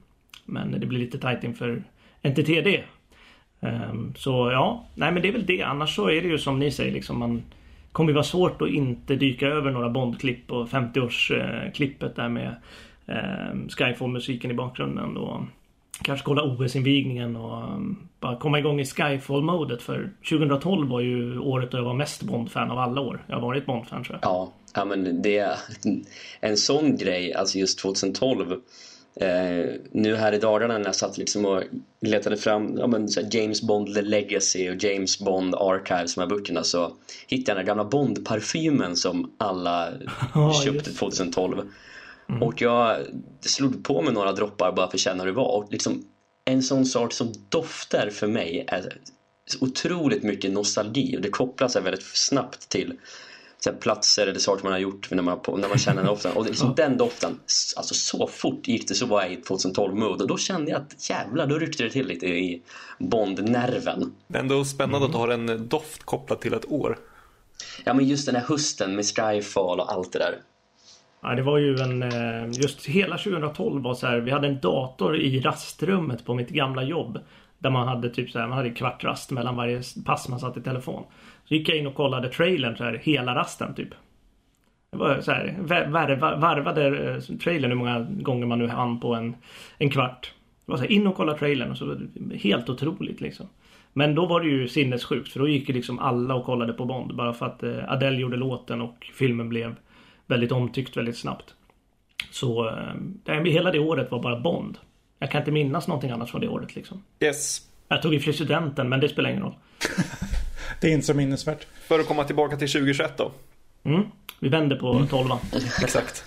Men 0.46 0.80
det 0.80 0.88
blir 0.88 1.00
lite 1.00 1.20
tajt 1.20 1.44
inför 1.44 1.84
NTTD. 2.22 2.84
Eh, 3.60 3.94
så 4.16 4.52
ja, 4.52 4.86
nej 4.96 5.12
men 5.12 5.22
det 5.22 5.28
är 5.28 5.34
väl 5.34 5.46
det. 5.46 5.62
Annars 5.62 5.96
så 5.96 6.10
är 6.10 6.22
det 6.22 6.28
ju 6.28 6.38
som 6.38 6.60
ni 6.60 6.72
säger 6.72 6.92
liksom 6.92 7.20
man 7.20 7.42
kommer 7.94 8.10
ju 8.10 8.14
vara 8.14 8.24
svårt 8.24 8.62
att 8.62 8.70
inte 8.70 9.16
dyka 9.16 9.48
över 9.48 9.72
några 9.72 9.90
Bond-klipp 9.90 10.52
och 10.52 10.68
50-årsklippet 10.68 12.16
där 12.16 12.30
med 12.30 12.56
eh, 13.08 13.68
Skyfall-musiken 13.70 14.52
i 14.52 14.54
bakgrunden. 14.54 15.18
Och 15.18 15.42
kanske 16.02 16.26
kolla 16.26 16.44
OS-invigningen 16.44 17.36
och 17.36 17.58
ehm, 17.58 17.98
bara 18.20 18.38
komma 18.38 18.60
igång 18.60 18.80
i 18.80 18.86
Skyfall-modet. 18.86 19.82
För 19.82 20.12
2012 20.30 20.90
var 20.90 21.02
ju 21.02 21.40
året 21.40 21.72
då 21.72 21.78
jag 21.78 21.84
var 21.84 21.94
mest 21.94 22.24
Bond-fan 22.24 22.72
av 22.72 22.80
alla 22.80 23.02
år. 23.02 23.26
Jag 23.28 23.36
har 23.36 23.42
varit 23.42 23.66
Bond-fan 23.66 24.04
tror 24.04 24.20
jag. 24.22 24.32
Ja, 24.32 24.54
ja 24.76 24.86
men 24.86 25.22
det 25.22 25.38
är 25.38 25.56
en 26.40 26.58
sån 26.58 26.98
grej, 26.98 27.34
alltså 27.34 27.58
just 27.58 27.80
2012. 27.80 28.56
Eh, 29.16 29.76
nu 29.92 30.16
här 30.16 30.34
i 30.34 30.38
dagarna 30.38 30.78
när 30.78 30.86
jag 30.86 30.96
satt 30.96 31.18
liksom 31.18 31.46
och 31.46 31.64
letade 32.02 32.38
fram 32.38 32.78
ja, 32.78 32.88
men, 32.88 33.08
James 33.32 33.62
Bond 33.62 33.96
The 33.96 34.02
Legacy 34.02 34.70
och 34.70 34.84
James 34.84 35.20
Bond 35.20 35.56
Archives, 35.56 36.16
de 36.16 36.22
här 36.22 36.28
böckerna, 36.28 36.64
så 36.64 36.96
hittade 37.28 37.52
jag 37.52 37.58
den 37.58 37.66
gamla 37.66 37.84
Bond-parfymen 37.84 38.96
som 38.96 39.32
alla 39.38 39.90
köpte 40.64 40.94
2012. 40.94 41.70
Mm. 42.30 42.44
Och 42.44 42.62
jag 42.62 42.98
slog 43.42 43.84
på 43.84 44.02
med 44.02 44.14
några 44.14 44.32
droppar 44.32 44.72
bara 44.72 44.88
för 44.88 44.98
att 44.98 45.02
känna 45.02 45.24
hur 45.24 45.32
det 45.32 45.36
var. 45.36 45.58
Och 45.58 45.68
liksom, 45.72 46.04
en 46.46 46.64
sån 46.64 46.86
sak 46.86 47.14
som 47.14 47.34
doftar 47.50 48.10
för 48.10 48.28
mig 48.28 48.66
är 48.68 48.98
otroligt 49.60 50.24
mycket 50.24 50.52
nostalgi 50.52 51.18
och 51.18 51.22
det 51.22 51.30
kopplar 51.30 51.68
sig 51.68 51.82
väldigt 51.82 52.04
snabbt 52.04 52.70
till 52.70 52.94
här, 53.70 53.78
platser 53.78 54.28
eller 54.28 54.40
saker 54.40 54.64
man 54.64 54.72
har 54.72 54.80
gjort 54.80 55.12
när 55.12 55.24
man, 55.24 55.40
när 55.48 55.70
man 55.70 55.78
känner 55.78 56.02
den 56.02 56.06
doften. 56.06 56.32
Och 56.32 56.46
liksom 56.46 56.76
den 56.76 56.98
doften, 56.98 57.40
alltså 57.78 57.94
så 57.94 58.28
fort 58.28 58.68
gick 58.68 58.88
det 58.88 58.94
så 58.94 59.06
var 59.06 59.22
jag 59.22 59.32
i 59.32 59.36
2012-mode 59.36 60.24
och 60.24 60.28
då 60.28 60.38
kände 60.38 60.72
jag 60.72 60.82
att 60.82 61.10
jävlar, 61.10 61.48
då 61.48 61.60
ryckte 61.60 61.84
det 61.84 61.90
till 61.90 62.08
lite 62.08 62.26
i 62.26 62.62
Bond-nerven. 63.00 64.14
Det 64.28 64.38
är 64.38 64.42
ändå 64.42 64.66
spännande 64.66 64.98
mm. 64.98 65.06
att 65.06 65.12
du 65.12 65.18
har 65.18 65.30
en 65.30 65.68
doft 65.68 66.04
kopplad 66.04 66.40
till 66.40 66.54
ett 66.54 66.72
år. 66.72 66.98
Ja, 67.84 67.94
men 67.94 68.08
just 68.08 68.26
den 68.26 68.36
här 68.36 68.44
hösten 68.44 68.96
med 68.96 69.06
Skyfall 69.06 69.80
och 69.80 69.92
allt 69.92 70.14
det 70.14 70.20
där. 70.20 70.36
Ja, 71.22 71.36
det 71.36 71.42
var 71.42 71.58
ju 71.58 71.76
en... 71.76 72.04
Eh, 72.04 72.52
just 72.52 72.86
hela 72.86 73.18
2012 73.18 73.84
var 73.84 73.94
så 73.94 74.08
här. 74.08 74.18
Vi 74.18 74.32
hade 74.32 74.48
en 74.48 74.60
dator 74.60 75.18
i 75.18 75.40
rastrummet 75.40 76.26
på 76.26 76.34
mitt 76.34 76.50
gamla 76.50 76.84
jobb. 76.84 77.20
Där 77.60 77.70
man 77.70 77.88
hade 77.88 78.10
typ 78.10 78.32
så 78.32 78.40
här, 78.40 78.48
man 78.48 78.58
hade 78.58 78.70
kvart 78.70 79.04
rast 79.04 79.32
mellan 79.32 79.56
varje 79.56 79.82
pass 80.06 80.30
man 80.30 80.40
satt 80.40 80.58
i 80.58 80.62
telefon. 80.62 81.04
Så 81.46 81.54
gick 81.54 81.70
jag 81.70 81.78
in 81.78 81.88
och 81.88 81.96
kollade 81.96 82.30
trailern 82.30 82.78
så 82.78 82.84
här 82.84 83.02
hela 83.04 83.36
rasten 83.36 83.76
typ. 83.76 83.90
Det 84.92 84.98
var 84.98 85.22
så 85.22 85.32
här, 85.32 85.56
varva, 85.88 86.36
varvade 86.36 86.88
eh, 86.88 87.38
trailern 87.38 87.72
hur 87.72 87.78
många 87.78 88.00
gånger 88.00 88.46
man 88.46 88.60
nu 88.60 88.68
hann 88.68 89.00
på 89.00 89.14
en, 89.14 89.36
en 89.78 89.90
kvart. 89.90 90.34
Det 90.66 90.72
var 90.72 90.78
så 90.78 90.84
här, 90.84 90.92
in 90.92 91.08
och 91.08 91.16
kolla 91.16 91.38
trailern 91.38 91.72
och 91.72 91.78
så 91.78 91.98
helt 92.34 92.70
otroligt 92.70 93.22
liksom. 93.22 93.48
Men 93.94 94.16
då 94.16 94.26
var 94.26 94.42
det 94.42 94.48
ju 94.48 94.68
sinnessjukt 94.68 95.32
för 95.32 95.40
då 95.40 95.48
gick 95.48 95.70
ju 95.70 95.76
liksom 95.76 96.00
alla 96.00 96.36
och 96.36 96.46
kollade 96.46 96.74
på 96.74 96.86
Bond 96.86 97.16
bara 97.16 97.34
för 97.34 97.46
att 97.46 97.64
eh, 97.64 97.92
Adele 97.92 98.18
gjorde 98.18 98.38
låten 98.38 98.82
och 98.82 99.12
filmen 99.14 99.50
blev 99.50 99.76
väldigt 100.28 100.52
omtyckt 100.52 100.98
väldigt 100.98 101.18
snabbt. 101.18 101.54
Så 102.32 102.70
eh, 103.26 103.44
hela 103.44 103.72
det 103.72 103.80
året 103.80 104.12
var 104.12 104.22
bara 104.22 104.40
Bond. 104.40 104.78
Jag 105.20 105.32
kan 105.32 105.42
inte 105.42 105.52
minnas 105.52 105.88
någonting 105.88 106.12
annat 106.12 106.30
från 106.30 106.42
det 106.42 106.48
året 106.48 106.76
liksom. 106.76 107.04
Yes. 107.20 107.62
Jag 107.88 108.02
tog 108.02 108.14
i 108.14 108.20
för 108.20 108.32
studenten 108.32 108.90
men 108.90 109.00
det 109.00 109.10
spelar 109.10 109.30
ingen 109.30 109.44
roll. 109.44 109.56
det 110.82 110.88
är 110.88 110.92
inte 110.92 111.06
så 111.06 111.14
minnesvärt. 111.14 111.68
För 111.88 112.00
att 112.00 112.08
komma 112.08 112.24
tillbaka 112.24 112.58
till 112.58 112.72
2021 112.72 113.18
då. 113.18 113.32
Mm. 113.84 114.04
Vi 114.40 114.50
vänder 114.50 114.76
på 114.76 114.92
mm. 114.94 115.08
12 115.08 115.30
Exakt. 115.84 116.24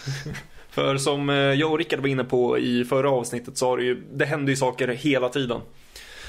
För 0.71 0.97
som 0.97 1.31
eh, 1.31 1.37
jag 1.37 1.73
och 1.73 1.79
Rickard 1.79 2.01
var 2.01 2.09
inne 2.09 2.25
på 2.25 2.59
i 2.59 2.85
förra 2.85 3.11
avsnittet 3.11 3.59
så 3.59 3.69
har 3.69 3.77
det 3.77 3.85
ju, 3.85 4.03
det 4.13 4.25
händer 4.25 4.51
ju 4.51 4.57
saker 4.57 4.89
hela 4.89 5.29
tiden. 5.29 5.61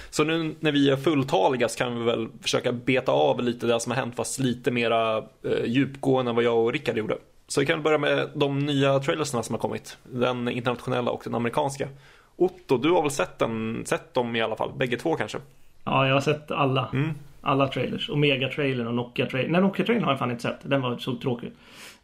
Så 0.09 0.23
nu 0.23 0.55
när 0.59 0.71
vi 0.71 0.89
är 0.89 0.95
fulltaliga 0.95 1.69
så 1.69 1.77
kan 1.77 1.99
vi 1.99 2.05
väl 2.05 2.27
försöka 2.41 2.71
beta 2.71 3.11
av 3.11 3.43
lite 3.43 3.67
det 3.67 3.79
som 3.79 3.91
har 3.91 3.99
hänt 3.99 4.15
fast 4.15 4.39
lite 4.39 4.71
mera 4.71 5.17
eh, 5.17 5.65
djupgående 5.65 6.29
än 6.29 6.35
vad 6.35 6.43
jag 6.43 6.57
och 6.57 6.73
Rickard 6.73 6.97
gjorde. 6.97 7.17
Så 7.47 7.59
vi 7.59 7.65
kan 7.65 7.83
börja 7.83 7.97
med 7.97 8.29
de 8.33 8.59
nya 8.59 8.99
trailersna 8.99 9.43
som 9.43 9.53
har 9.53 9.59
kommit. 9.59 9.97
Den 10.03 10.49
internationella 10.49 11.11
och 11.11 11.21
den 11.23 11.35
amerikanska. 11.35 11.87
Otto, 12.35 12.77
du 12.77 12.91
har 12.91 13.01
väl 13.01 13.11
sett, 13.11 13.39
den, 13.39 13.83
sett 13.85 14.13
dem 14.13 14.35
i 14.35 14.41
alla 14.41 14.55
fall? 14.55 14.71
Bägge 14.77 14.97
två 14.97 15.15
kanske? 15.15 15.37
Ja, 15.83 16.07
jag 16.07 16.13
har 16.13 16.21
sett 16.21 16.51
alla. 16.51 16.89
Mm. 16.93 17.13
Alla 17.41 17.67
trailers. 17.67 18.09
Omega-trailern 18.09 18.87
och 18.87 18.93
Nokia-trailern. 18.93 19.51
Nej, 19.51 19.61
Nokia-trailern 19.61 20.03
har 20.03 20.11
jag 20.11 20.19
fan 20.19 20.31
inte 20.31 20.43
sett. 20.43 20.59
Den 20.69 20.81
var 20.81 20.97
så 20.97 21.15
tråkig. 21.15 21.51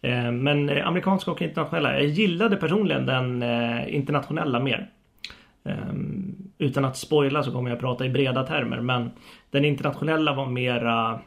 Eh, 0.01 0.31
men 0.31 0.69
eh, 0.69 0.87
amerikanska 0.87 1.31
och 1.31 1.41
internationella. 1.41 1.93
Jag 1.93 2.05
gillade 2.05 2.55
personligen 2.55 3.05
den 3.05 3.41
eh, 3.43 3.95
internationella 3.95 4.59
mer. 4.59 4.89
Ehm, 5.65 6.35
utan 6.57 6.85
att 6.85 6.97
spoila 6.97 7.43
så 7.43 7.51
kommer 7.51 7.69
jag 7.69 7.79
prata 7.79 8.05
i 8.05 8.09
breda 8.09 8.43
termer. 8.43 8.81
Men 8.81 9.11
den 9.51 9.65
internationella 9.65 10.33
var 10.33 10.45
mera 10.45 11.19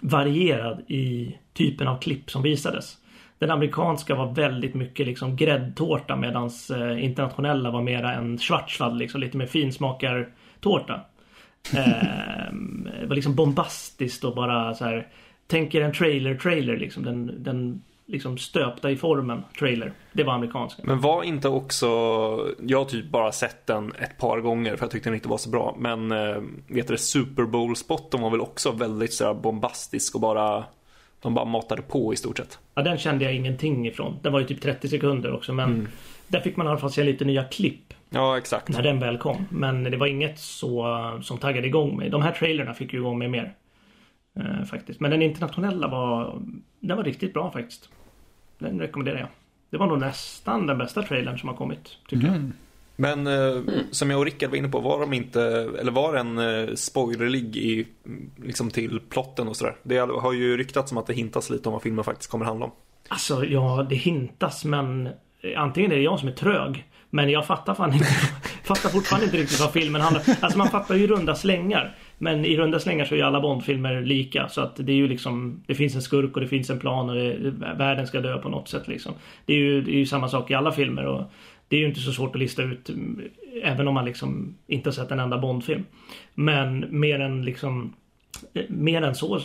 varierad 0.00 0.80
i 0.88 1.36
typen 1.52 1.88
av 1.88 1.98
klipp 1.98 2.30
som 2.30 2.42
visades. 2.42 2.96
Den 3.38 3.50
amerikanska 3.50 4.14
var 4.14 4.34
väldigt 4.34 4.74
mycket 4.74 5.06
liksom 5.06 5.36
gräddtårta 5.36 6.16
medans 6.16 6.70
eh, 6.70 7.04
internationella 7.04 7.70
var 7.70 7.82
mera 7.82 8.14
en 8.14 8.38
schwarzwald, 8.38 8.98
liksom 8.98 9.20
lite 9.20 9.36
mer 9.36 9.46
finsmakartårta. 9.46 11.00
Eh, 11.74 12.52
det 13.00 13.06
var 13.06 13.14
liksom 13.14 13.34
bombastiskt 13.34 14.24
och 14.24 14.34
bara 14.34 14.74
så 14.74 14.84
här. 14.84 15.06
Tänker 15.46 15.80
en 15.80 15.92
trailer-trailer 15.92 16.76
liksom. 16.76 17.02
Den, 17.02 17.42
den 17.42 17.82
liksom 18.08 18.38
stöpta 18.38 18.90
i 18.90 18.96
formen 18.96 19.42
trailer. 19.58 19.92
Det 20.12 20.24
var 20.24 20.32
amerikanska. 20.32 20.82
Men 20.84 21.00
var 21.00 21.22
inte 21.22 21.48
också, 21.48 21.86
jag 22.66 22.78
har 22.78 22.84
typ 22.84 23.10
bara 23.10 23.32
sett 23.32 23.66
den 23.66 23.92
ett 23.92 24.18
par 24.18 24.40
gånger 24.40 24.76
för 24.76 24.84
jag 24.84 24.90
tyckte 24.90 25.08
den 25.08 25.14
inte 25.14 25.28
var 25.28 25.38
så 25.38 25.50
bra. 25.50 25.76
Men 25.78 26.12
eh, 26.12 26.42
vet 26.66 26.88
du 26.88 26.98
Super 26.98 27.42
Bowl-spotten 27.42 28.20
var 28.20 28.30
väl 28.30 28.40
också 28.40 28.72
väldigt 28.72 29.12
så 29.12 29.34
bombastisk 29.34 30.14
och 30.14 30.20
bara 30.20 30.64
de 31.20 31.34
bara 31.34 31.44
matade 31.44 31.82
på 31.82 32.12
i 32.12 32.16
stort 32.16 32.38
sett. 32.38 32.58
Ja, 32.74 32.82
den 32.82 32.98
kände 32.98 33.24
jag 33.24 33.34
ingenting 33.34 33.86
ifrån. 33.86 34.18
Den 34.22 34.32
var 34.32 34.40
ju 34.40 34.46
typ 34.46 34.60
30 34.60 34.88
sekunder 34.88 35.34
också 35.34 35.52
men 35.52 35.68
mm. 35.74 35.88
där 36.28 36.40
fick 36.40 36.56
man 36.56 36.66
i 36.66 36.70
alla 36.70 36.78
fall 36.78 36.92
se 36.92 37.04
lite 37.04 37.24
nya 37.24 37.44
klipp. 37.44 37.94
Ja, 38.10 38.38
exakt. 38.38 38.68
När 38.68 38.82
den 38.82 39.00
väl 39.00 39.18
kom. 39.18 39.46
Men 39.50 39.84
det 39.84 39.96
var 39.96 40.06
inget 40.06 40.38
så 40.38 40.86
som 41.22 41.38
taggade 41.38 41.66
igång 41.66 41.96
mig. 41.96 42.10
De 42.10 42.22
här 42.22 42.32
trailerna 42.32 42.74
fick 42.74 42.92
ju 42.92 42.98
igång 42.98 43.18
mig 43.18 43.28
mer. 43.28 43.54
Eh, 44.38 44.64
faktiskt. 44.64 45.00
Men 45.00 45.10
den 45.10 45.22
internationella 45.22 45.88
var, 45.88 46.42
den 46.80 46.96
var 46.96 47.04
riktigt 47.04 47.34
bra 47.34 47.50
faktiskt. 47.50 47.88
Den 48.58 48.80
rekommenderar 48.80 49.18
jag. 49.18 49.28
Det 49.70 49.76
var 49.76 49.86
nog 49.86 50.00
nästan 50.00 50.66
den 50.66 50.78
bästa 50.78 51.02
trailern 51.02 51.38
som 51.38 51.48
har 51.48 51.56
kommit, 51.56 51.98
tycker 52.08 52.28
mm. 52.28 52.42
jag. 52.42 52.52
Men 52.96 53.26
eh, 53.26 53.62
som 53.90 54.10
jag 54.10 54.18
och 54.18 54.24
Rickard 54.24 54.50
var 54.50 54.56
inne 54.56 54.68
på, 54.68 54.80
var 54.80 55.00
de 55.00 55.12
inte, 55.12 55.42
eller 55.80 55.92
var 55.92 56.12
den 56.12 56.38
eh, 56.38 56.74
spoilerlig 56.74 57.56
i, 57.56 57.86
liksom 58.36 58.70
till 58.70 59.00
plotten 59.00 59.48
och 59.48 59.56
sådär? 59.56 59.76
Det 59.82 59.98
har 59.98 60.32
ju 60.32 60.56
ryktats 60.56 60.92
om 60.92 60.98
att 60.98 61.06
det 61.06 61.14
hintas 61.14 61.50
lite 61.50 61.68
om 61.68 61.72
vad 61.72 61.82
filmen 61.82 62.04
faktiskt 62.04 62.30
kommer 62.30 62.44
handla 62.44 62.64
om. 62.64 62.72
Alltså, 63.08 63.44
ja, 63.44 63.86
det 63.90 63.96
hintas 63.96 64.64
men 64.64 65.08
antingen 65.56 65.92
är 65.92 65.96
det 65.96 66.02
jag 66.02 66.20
som 66.20 66.28
är 66.28 66.32
trög. 66.32 66.84
Men 67.10 67.30
jag 67.30 67.46
fattar 67.46 67.74
fan 67.74 67.92
inte, 67.92 68.04
fattar 68.64 68.88
fortfarande 68.88 69.26
inte 69.26 69.38
riktigt 69.38 69.60
vad 69.60 69.72
filmen 69.72 70.00
handlar 70.00 70.22
om. 70.26 70.34
Alltså 70.40 70.58
man 70.58 70.68
fattar 70.68 70.94
ju 70.94 71.06
runda 71.06 71.34
slängar. 71.34 71.94
Men 72.18 72.44
i 72.44 72.56
runda 72.56 72.80
slängar 72.80 73.04
så 73.04 73.14
är 73.14 73.18
ju 73.18 73.24
alla 73.24 73.40
Bondfilmer 73.40 74.02
lika. 74.02 74.48
Så 74.48 74.60
att 74.60 74.76
det 74.76 74.92
är 74.92 74.96
ju 74.96 75.08
liksom, 75.08 75.62
det 75.66 75.74
finns 75.74 75.94
en 75.94 76.02
skurk 76.02 76.34
och 76.34 76.40
det 76.40 76.48
finns 76.48 76.70
en 76.70 76.78
plan 76.78 77.10
och 77.10 77.16
det, 77.16 77.50
världen 77.78 78.06
ska 78.06 78.20
dö 78.20 78.38
på 78.38 78.48
något 78.48 78.68
sätt 78.68 78.88
liksom. 78.88 79.12
Det 79.46 79.52
är 79.52 79.58
ju, 79.58 79.82
det 79.82 79.90
är 79.90 79.98
ju 79.98 80.06
samma 80.06 80.28
sak 80.28 80.50
i 80.50 80.54
alla 80.54 80.72
filmer. 80.72 81.06
Och 81.06 81.32
det 81.68 81.76
är 81.76 81.80
ju 81.80 81.86
inte 81.86 82.00
så 82.00 82.12
svårt 82.12 82.34
att 82.34 82.40
lista 82.40 82.62
ut 82.62 82.88
mm, 82.88 83.20
även 83.62 83.88
om 83.88 83.94
man 83.94 84.04
liksom 84.04 84.56
inte 84.66 84.88
har 84.88 84.92
sett 84.92 85.10
en 85.10 85.20
enda 85.20 85.38
Bondfilm. 85.38 85.84
Men 86.34 87.00
mer 87.00 87.20
än 87.20 87.44
liksom 87.44 87.94
eh, 88.54 88.64
mer 88.68 89.02
än 89.02 89.14
så, 89.14 89.40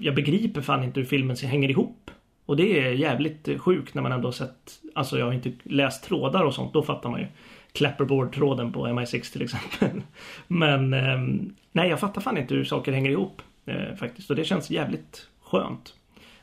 jag 0.00 0.14
begriper 0.14 0.60
fan 0.60 0.84
inte 0.84 1.00
hur 1.00 1.06
filmen 1.06 1.36
hänger 1.36 1.70
ihop. 1.70 2.10
Och 2.50 2.56
det 2.56 2.80
är 2.80 2.92
jävligt 2.92 3.48
sjukt 3.60 3.94
när 3.94 4.02
man 4.02 4.12
ändå 4.12 4.32
sett, 4.32 4.80
alltså 4.94 5.18
jag 5.18 5.26
har 5.26 5.32
inte 5.32 5.52
läst 5.62 6.04
trådar 6.04 6.44
och 6.44 6.54
sånt, 6.54 6.72
då 6.72 6.82
fattar 6.82 7.10
man 7.10 7.20
ju. 7.20 7.26
Clapperboard-tråden 7.72 8.72
på 8.72 8.86
MI6 8.86 9.32
till 9.32 9.42
exempel. 9.42 10.02
Men 10.46 10.94
eh, 10.94 11.18
nej, 11.72 11.90
jag 11.90 12.00
fattar 12.00 12.20
fan 12.20 12.38
inte 12.38 12.54
hur 12.54 12.64
saker 12.64 12.92
hänger 12.92 13.10
ihop 13.10 13.42
eh, 13.66 13.94
faktiskt. 13.96 14.30
Och 14.30 14.36
det 14.36 14.44
känns 14.44 14.70
jävligt 14.70 15.28
skönt. 15.42 15.94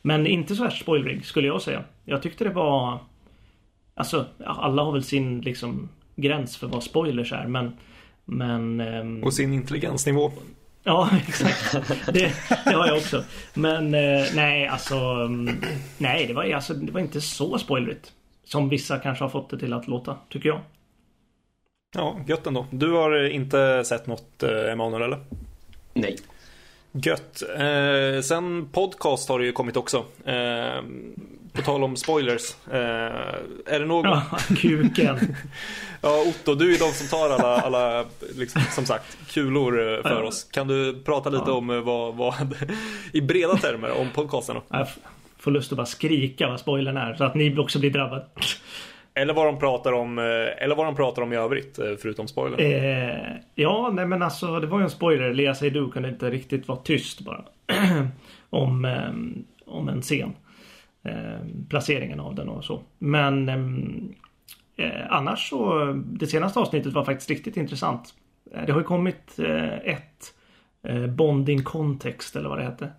Men 0.02 0.28
inte 0.28 0.56
så 0.56 0.63
här 0.63 0.70
spoilrig 0.70 1.26
skulle 1.26 1.48
jag 1.48 1.62
säga. 1.62 1.84
Jag 2.06 2.22
tyckte 2.22 2.43
det 2.43 2.50
var 2.50 3.00
Alltså, 3.96 4.26
alla 4.46 4.84
har 4.84 4.91
väl 4.91 5.04
sin 5.04 5.41
liksom 5.41 5.89
gräns 6.15 6.58
för 6.58 6.67
vad 6.67 6.84
spoilers 6.84 7.34
är 7.34 7.48
men... 7.48 7.72
men. 8.26 8.80
Ehm, 8.80 9.24
och 9.24 9.34
sin 9.34 9.54
intelligensnivå. 9.54 10.32
Ja, 10.88 11.10
exakt. 11.28 11.71
Det, 12.13 12.34
det, 12.65 12.73
har 12.73 12.88
jag 12.88 12.97
också. 12.97 13.23
Men 13.54 13.93
eh, 13.93 14.26
nej, 14.36 14.67
alltså... 14.67 14.95
Mm, 14.95 15.62
nej, 15.97 16.28
det 16.28 16.34
var, 16.34 16.43
alltså, 16.43 16.73
det 16.73 16.91
var 16.91 17.00
inte 17.00 17.21
så 17.21 17.58
spoilerigt. 17.58 18.12
Som 18.43 18.69
vissa 18.69 19.00
kanske 19.00 19.23
har 19.23 19.30
fått 19.30 19.50
det 19.50 19.60
till 19.60 19.73
att 19.73 19.88
låta, 19.88 20.17
tycker 20.30 20.50
jag. 20.50 20.60
Ja, 21.95 22.19
gött 22.28 22.47
ändå. 22.47 22.65
Du 22.71 22.91
har 22.91 23.30
inte 23.30 23.84
sett 23.86 24.08
något, 24.08 24.43
eh, 24.43 24.71
Emanuel, 24.71 25.02
eller? 25.04 25.19
Nej. 25.93 26.17
Gött. 26.91 27.43
Eh, 27.58 28.21
sen 28.21 28.69
podcast 28.71 29.30
har 29.30 29.39
det 29.39 29.45
ju 29.45 29.52
kommit 29.52 29.78
också. 29.78 30.06
Eh, 30.26 30.84
på 31.58 31.62
tal 31.63 31.84
om 31.84 31.96
spoilers. 31.96 32.56
Eh, 32.72 32.76
är 33.65 33.80
det 33.80 33.86
någon... 33.86 34.06
Ja, 34.06 34.24
kuken. 34.58 35.17
ja, 36.02 36.24
Otto, 36.30 36.56
du 36.56 36.76
är 36.76 36.80
de 36.80 36.91
som 36.91 37.08
tar 37.08 37.30
alla, 37.30 37.62
alla 37.62 38.06
liksom, 38.36 38.62
som 38.72 38.86
sagt, 38.86 39.17
kulor 39.34 39.93
eh, 39.93 40.02
för 40.02 40.24
oss. 40.24 40.43
Kan 40.43 40.67
du 40.67 41.02
prata 41.06 41.30
lite 41.30 41.43
Ja. 41.48 41.54
om 41.54 41.70
eh, 41.70 41.80
vad, 41.80 42.15
vad, 42.15 42.34
i 43.13 43.22
breda 43.22 43.56
termer 43.58 43.91
om 44.02 44.08
podcasten? 44.15 44.56
då? 44.56 44.62
Jag 44.70 44.88
får 45.39 45.52
lust 45.52 45.72
att 45.72 45.78
bara 45.78 45.86
skrika 45.86 46.48
vad 46.48 46.60
spoilern 46.60 46.98
är 46.98 47.13
så 47.15 47.24
att 47.24 47.36
ni 47.36 47.58
också 47.58 47.80
blir 47.80 47.91
drabbade. 47.91 48.26
Eller 49.13 49.34
vad 49.34 49.46
de 49.46 49.60
pratar 49.60 49.91
om, 49.93 50.17
eh, 50.17 50.24
eller 50.63 50.76
vad 50.76 50.86
de 50.86 50.96
pratar 50.96 51.22
om 51.22 51.34
i 51.34 51.36
övrigt, 51.36 51.80
förutom 52.02 52.28
spoiler. 52.28 52.60
Eh, 52.62 53.36
ja, 53.56 53.89
nej 53.93 54.06
men 54.06 54.22
alltså 54.24 54.60
det 54.60 54.67
var 54.67 54.78
ju 54.80 54.84
en 54.84 54.89
spoiler. 54.89 55.34
Lea 55.34 55.56
Seydoux 55.56 55.93
kunde 55.93 56.10
inte 56.10 56.30
riktigt 56.30 56.67
vara 56.67 56.80
tyst 56.80 57.22
bara. 57.22 57.43
om, 58.50 58.88
om 59.65 59.89
en 59.89 60.02
scen. 60.02 60.34
Eh, 61.04 61.40
placeringen 61.70 62.20
av 62.20 62.36
den 62.36 62.50
och 62.50 62.66
så. 62.66 62.82
Men 63.00 63.50
eh, 63.50 64.86
eh, 64.86 65.06
annars 65.10 65.50
så, 65.50 65.94
det 66.06 66.28
senaste 66.28 66.60
avsnittet 66.60 66.94
var 66.94 67.06
faktiskt 67.06 67.30
riktigt 67.30 67.58
intressant. 67.58 68.14
Eh, 68.54 68.66
det 68.66 68.72
har 68.72 68.80
ju 68.80 68.86
kommit 68.86 69.40
eh, 69.40 69.78
ett 69.78 70.34
eh, 70.84 71.08
Bonding 71.08 71.64
Context 71.64 72.36
eller 72.36 72.50
vad 72.50 72.58
det 72.58 72.64
hette. 72.64 72.90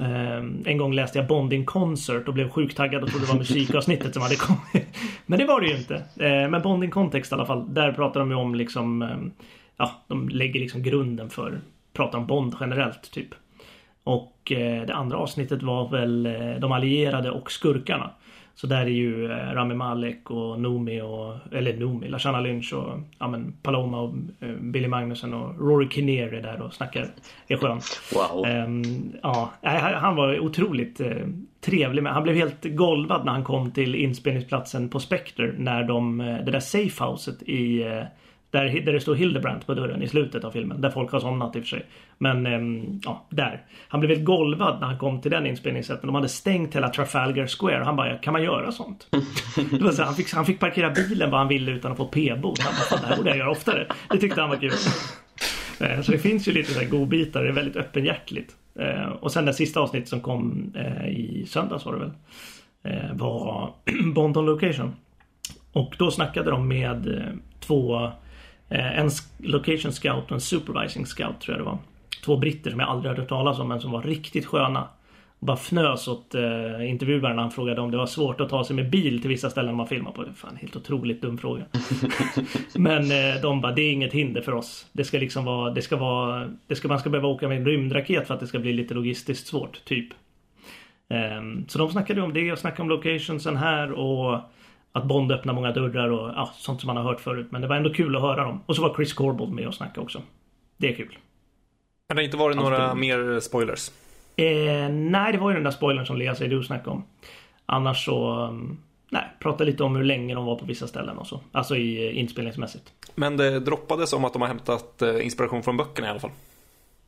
Eh, 0.00 0.44
en 0.64 0.78
gång 0.78 0.92
läste 0.92 1.18
jag 1.18 1.28
Bonding 1.28 1.64
Concert 1.64 2.28
och 2.28 2.34
blev 2.34 2.50
sjukt 2.50 2.76
taggad 2.76 3.02
och 3.02 3.10
trodde 3.10 3.26
det 3.26 3.32
var 3.32 3.38
musikavsnittet 3.38 4.12
som 4.12 4.22
hade 4.22 4.36
kommit. 4.36 4.86
Men 5.26 5.38
det 5.38 5.44
var 5.44 5.60
det 5.60 5.66
ju 5.66 5.76
inte. 5.76 5.94
Eh, 5.96 6.50
men 6.50 6.62
Bonding 6.62 6.90
Context 6.90 7.32
i 7.32 7.34
alla 7.34 7.46
fall. 7.46 7.74
Där 7.74 7.92
pratar 7.92 8.20
de 8.20 8.30
ju 8.30 8.36
om 8.36 8.54
liksom 8.54 9.02
eh, 9.02 9.16
Ja, 9.76 10.04
de 10.08 10.28
lägger 10.28 10.60
liksom 10.60 10.82
grunden 10.82 11.30
för 11.30 11.60
Pratar 11.92 12.18
om 12.18 12.26
Bond 12.26 12.56
generellt 12.60 13.10
typ. 13.10 13.28
Och 14.04 14.52
eh, 14.52 14.86
det 14.86 14.94
andra 14.94 15.16
avsnittet 15.16 15.62
var 15.62 15.88
väl 15.88 16.26
eh, 16.26 16.54
de 16.60 16.72
allierade 16.72 17.30
och 17.30 17.52
skurkarna. 17.52 18.10
Så 18.54 18.66
där 18.66 18.80
är 18.80 18.86
ju 18.86 19.32
eh, 19.32 19.54
Rami 19.54 19.74
Malek 19.74 20.30
och 20.30 20.60
Noomi 20.60 21.00
och, 21.00 21.34
eller 21.52 21.76
Noomi, 21.76 22.08
Lashana 22.08 22.40
Lynch 22.40 22.72
och 22.74 23.00
ja, 23.18 23.28
men 23.28 23.52
Paloma 23.62 24.00
och 24.00 24.14
Billy 24.60 24.88
Magnussen 24.88 25.34
och 25.34 25.58
Rory 25.58 25.88
Kinnear 25.88 26.28
är 26.28 26.42
där 26.42 26.62
och 26.62 26.74
snackar. 26.74 27.06
Är 27.48 27.56
skön. 27.56 27.80
Wow. 28.14 28.46
Ehm, 28.46 29.12
ja, 29.22 29.52
han 29.94 30.16
var 30.16 30.40
otroligt 30.40 31.00
trevlig. 31.60 32.02
Men 32.02 32.12
han 32.12 32.22
blev 32.22 32.36
helt 32.36 32.64
golvad 32.64 33.24
när 33.24 33.32
han 33.32 33.44
kom 33.44 33.70
till 33.70 33.94
inspelningsplatsen 33.94 34.88
på 34.88 35.00
Spectre. 35.00 35.54
När 35.58 35.84
de, 35.84 36.18
det 36.18 36.50
där 36.50 36.60
safehouset 36.60 37.42
i 37.42 37.84
där, 38.52 38.80
där 38.84 38.92
det 38.92 39.00
står 39.00 39.14
Hildebrandt 39.14 39.66
på 39.66 39.74
dörren 39.74 40.02
i 40.02 40.08
slutet 40.08 40.44
av 40.44 40.50
filmen. 40.50 40.80
Där 40.80 40.90
folk 40.90 41.12
har 41.12 41.20
somnat 41.20 41.56
i 41.56 41.58
och 41.58 41.62
för 41.62 41.68
sig. 41.68 41.86
Men 42.18 42.46
ehm, 42.46 43.00
ja, 43.04 43.26
där. 43.30 43.62
Han 43.88 44.00
blev 44.00 44.10
helt 44.10 44.24
golvad 44.24 44.80
när 44.80 44.86
han 44.86 44.98
kom 44.98 45.20
till 45.20 45.30
den 45.30 45.46
inspelningssätten. 45.46 46.06
De 46.06 46.14
hade 46.14 46.28
stängt 46.28 46.76
hela 46.76 46.88
Trafalgar 46.88 47.46
Square. 47.46 47.84
Han 47.84 47.96
bara, 47.96 48.16
kan 48.18 48.32
man 48.32 48.42
göra 48.42 48.72
sånt? 48.72 49.06
det 49.70 49.82
var 49.84 49.90
så, 49.90 50.02
han, 50.02 50.14
fick, 50.14 50.32
han 50.34 50.46
fick 50.46 50.60
parkera 50.60 50.90
bilen 50.90 51.30
vad 51.30 51.40
han 51.40 51.48
ville 51.48 51.70
utan 51.72 51.92
att 51.92 51.98
få 51.98 52.04
p-bot. 52.04 52.58
Han 52.60 52.72
bara, 52.74 52.84
"Fan, 52.84 52.98
det 53.02 53.06
här 53.06 53.16
borde 53.16 53.28
jag 53.30 53.38
göra 53.38 53.50
oftare. 53.50 53.86
Det 54.10 54.18
tyckte 54.18 54.40
han 54.40 54.50
var 54.50 54.56
kul. 54.56 54.72
Eh, 55.80 56.00
Så 56.00 56.12
det 56.12 56.18
finns 56.18 56.48
ju 56.48 56.52
lite 56.52 56.72
så 56.72 56.80
här 56.80 56.88
godbitar, 56.88 57.42
det 57.42 57.48
är 57.48 57.52
väldigt 57.52 57.76
öppenhjärtligt. 57.76 58.56
Eh, 58.78 59.08
Och 59.08 59.32
sen 59.32 59.44
det 59.44 59.54
sista 59.54 59.80
avsnittet 59.80 60.08
som 60.08 60.20
kom 60.20 60.72
eh, 60.76 61.08
i 61.08 61.46
söndags 61.48 61.84
var 61.84 61.92
det 61.92 61.98
väl. 61.98 62.10
Var 63.18 63.70
Bond 64.14 64.36
on 64.36 64.46
Location. 64.46 64.92
Och 65.72 65.94
då 65.98 66.10
snackade 66.10 66.50
de 66.50 66.68
med 66.68 67.22
två 67.60 68.10
En 68.78 69.06
s- 69.06 69.32
location 69.38 69.92
scout 69.92 70.24
och 70.24 70.32
en 70.32 70.40
supervising 70.40 71.06
scout 71.06 71.40
tror 71.40 71.56
jag 71.56 71.60
det 71.60 71.70
var. 71.70 71.78
Två 72.24 72.36
britter 72.36 72.70
som 72.70 72.80
jag 72.80 72.88
aldrig 72.88 73.08
hade 73.10 73.20
hört 73.22 73.28
talas 73.28 73.58
om 73.58 73.68
men 73.68 73.80
som 73.80 73.90
var 73.90 74.02
riktigt 74.02 74.46
sköna. 74.46 74.88
Och 75.38 75.46
bara 75.46 75.56
fnös 75.56 76.08
åt 76.08 76.34
eh, 76.34 76.90
intervjuaren 76.90 77.36
när 77.36 77.42
han 77.42 77.50
frågade 77.50 77.80
om 77.80 77.90
det 77.90 77.96
var 77.96 78.06
svårt 78.06 78.40
att 78.40 78.48
ta 78.48 78.64
sig 78.64 78.76
med 78.76 78.90
bil 78.90 79.20
till 79.20 79.28
vissa 79.30 79.50
ställen 79.50 79.74
man 79.74 79.86
filmar 79.86 80.10
på. 80.12 80.24
Fan, 80.36 80.56
helt 80.60 80.76
otroligt 80.76 81.22
dum 81.22 81.38
fråga. 81.38 81.64
Men 82.74 83.02
eh, 83.02 83.40
de 83.42 83.60
bara, 83.60 83.72
det 83.72 83.82
är 83.82 83.92
inget 83.92 84.12
hinder 84.12 84.42
för 84.42 84.52
oss. 84.54 84.86
Det 84.92 85.04
ska 85.04 85.18
liksom 85.18 85.44
vara, 85.44 85.70
det 85.70 85.82
ska 85.82 85.96
vara, 85.96 86.50
det 86.66 86.74
ska, 86.74 86.88
man 86.88 86.98
ska 86.98 87.10
behöva 87.10 87.28
åka 87.28 87.48
med 87.48 87.56
en 87.58 87.66
rymdraket 87.66 88.26
för 88.26 88.34
att 88.34 88.40
det 88.40 88.46
ska 88.46 88.58
bli 88.58 88.72
lite 88.72 88.94
logistiskt 88.94 89.46
svårt, 89.46 89.84
typ. 89.84 90.08
Ehm, 91.08 91.64
så 91.68 91.78
de 91.78 91.90
snackade 91.90 92.22
om 92.22 92.32
det 92.32 92.52
och 92.52 92.58
snackade 92.58 92.82
om 92.82 92.88
locationsen 92.88 93.56
här 93.56 93.92
och 93.92 94.40
att 94.92 95.04
Bond 95.04 95.32
öppnar 95.32 95.54
många 95.54 95.72
dörrar 95.72 96.08
och 96.08 96.28
ja, 96.28 96.50
sånt 96.56 96.80
som 96.80 96.86
man 96.86 96.96
har 96.96 97.04
hört 97.04 97.20
förut. 97.20 97.46
Men 97.50 97.60
det 97.60 97.66
var 97.68 97.76
ändå 97.76 97.92
kul 97.92 98.16
att 98.16 98.22
höra 98.22 98.44
dem. 98.44 98.60
Och 98.66 98.76
så 98.76 98.82
var 98.82 98.94
Chris 98.94 99.12
Corbold 99.12 99.52
med 99.52 99.66
och 99.66 99.74
snackade 99.74 100.00
också. 100.00 100.22
Det 100.76 100.88
är 100.88 100.96
kul. 100.96 101.18
Men 102.08 102.16
det 102.16 102.24
inte 102.24 102.36
varit 102.36 102.56
några 102.56 102.90
är- 102.90 102.94
mer 102.94 103.40
spoilers. 103.40 103.90
Eh, 104.36 104.88
nej, 104.90 105.32
det 105.32 105.38
var 105.38 105.50
ju 105.50 105.54
den 105.54 105.64
där 105.64 105.70
spoilern 105.70 106.06
som 106.06 106.16
Lea 106.16 106.34
Seydoux 106.34 106.66
snackade 106.66 106.90
om. 106.90 107.04
Annars 107.66 108.04
så, 108.04 108.34
um, 108.46 108.78
nej, 109.10 109.24
prata 109.38 109.64
lite 109.64 109.84
om 109.84 109.96
hur 109.96 110.04
länge 110.04 110.34
de 110.34 110.44
var 110.44 110.56
på 110.56 110.64
vissa 110.64 110.86
ställen 110.86 111.18
och 111.18 111.26
så. 111.26 111.40
Alltså 111.52 111.76
i 111.76 112.08
eh, 112.08 112.18
inspelningsmässigt. 112.18 112.92
Men 113.14 113.36
det 113.36 113.60
droppades 113.60 114.12
om 114.12 114.24
att 114.24 114.32
de 114.32 114.42
har 114.42 114.48
hämtat 114.48 115.02
eh, 115.02 115.24
inspiration 115.24 115.62
från 115.62 115.76
böckerna 115.76 116.06
i 116.06 116.10
alla 116.10 116.20
fall. 116.20 116.30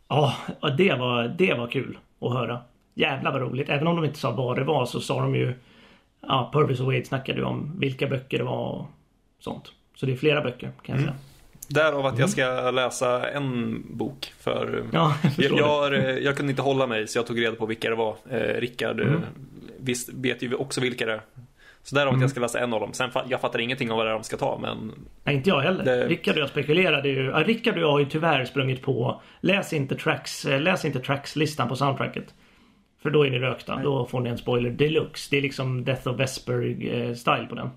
Ja, 0.09 0.35
ja, 0.61 0.71
det 0.71 0.95
var, 0.95 1.29
det 1.39 1.55
var 1.55 1.67
kul 1.67 1.99
att 2.21 2.33
höra. 2.33 2.59
Jävlar 2.95 3.33
vad 3.33 3.41
roligt. 3.41 3.69
Även 3.69 3.87
om 3.87 3.97
de 3.97 4.05
inte 4.05 4.19
sa 4.19 4.31
vad 4.31 4.57
det 4.57 4.65
var 4.65 4.87
så 4.87 5.01
sa 5.01 5.21
de 5.21 5.35
ju 5.35 5.55
Ja, 6.29 6.51
Purvis 6.53 6.81
och 6.81 6.87
Wade 6.87 7.05
snackade 7.05 7.39
ju 7.39 7.45
om 7.45 7.77
vilka 7.79 8.07
böcker 8.07 8.39
det 8.39 8.45
var 8.45 8.69
och 8.71 8.87
sånt. 9.41 9.73
Så 9.97 10.07
det 10.07 10.13
är 10.13 10.17
flera 10.17 10.41
böcker 10.41 10.71
kan 10.83 10.95
jag 10.95 11.01
säga. 11.05 11.15
Därav 11.69 12.07
att 12.07 12.19
jag 12.19 12.31
ska 12.31 12.71
läsa 12.71 13.29
en 13.31 13.83
bok. 13.97 14.33
För 14.41 14.67
Mm. 14.69 14.89
Ja, 14.93 15.15
jag 15.23 15.31
jag, 15.31 15.35
förstår 15.35 15.61
jag, 15.61 15.95
eh, 15.95 16.19
jag 16.19 16.37
kunde 16.37 16.51
inte 16.53 16.63
hålla 16.63 16.87
mig 16.87 17.09
så 17.09 17.19
jag 17.19 17.27
tog 17.27 17.41
reda 17.41 17.57
på 17.57 17.67
vilka 17.67 17.91
det 17.91 17.97
var. 17.97 18.17
Eh, 18.31 18.39
Rickard 18.61 19.01
eh, 19.01 19.07
Mm. 19.07 19.21
visst 19.79 20.09
vet 20.13 20.43
ju 20.43 20.55
också 20.55 20.81
vilka 20.81 21.07
det 21.07 21.13
är. 21.13 21.21
Så 21.83 21.95
därav 21.95 22.15
att 22.15 22.21
jag 22.21 22.31
ska 22.31 22.41
läsa 22.41 22.59
en 22.61 22.73
av 22.75 22.81
dem. 22.81 22.93
Sen 22.93 23.11
jag 23.29 23.41
fattar 23.41 23.59
ingenting 23.59 23.91
om 23.91 23.97
vad 23.97 24.07
det 24.07 24.11
är 24.11 24.15
de 24.15 24.23
ska 24.25 24.37
ta 24.37 24.59
men 24.63 24.93
Nej, 25.25 25.35
inte 25.37 25.51
jag 25.51 25.61
heller. 25.61 25.85
Det- 25.85 26.07
Rickard 26.09 26.35
och 26.35 26.41
jag 26.41 26.49
spekulerade 26.49 27.09
ju. 27.09 27.25
Ja, 27.25 27.43
Rickard 27.47 27.75
och 27.75 27.81
jag 27.83 27.91
har 27.91 27.99
ju 27.99 28.05
tyvärr 28.07 28.45
sprungit 28.45 28.83
på 28.83 29.21
Läs 29.41 29.73
inte 29.73 29.95
tracks, 29.97 30.45
eh, 30.45 30.61
läs 30.61 30.85
inte 30.85 31.01
tracks-listan 31.01 31.69
på 31.69 31.77
soundtracket. 31.77 32.35
För 33.05 33.11
då 33.11 33.27
är 33.27 33.31
ni 33.31 33.39
rökta. 33.39 33.81
Då 33.83 34.07
får 34.07 34.21
ni 34.21 34.31
en 34.31 34.39
spoiler 34.39 34.71
deluxe. 34.71 35.29
Det 35.31 35.37
är 35.37 35.43
liksom 35.43 35.85
Death 35.85 36.09
of 36.09 36.21
Vesper-style 36.21 37.47
på 37.47 37.55
den. 37.55 37.71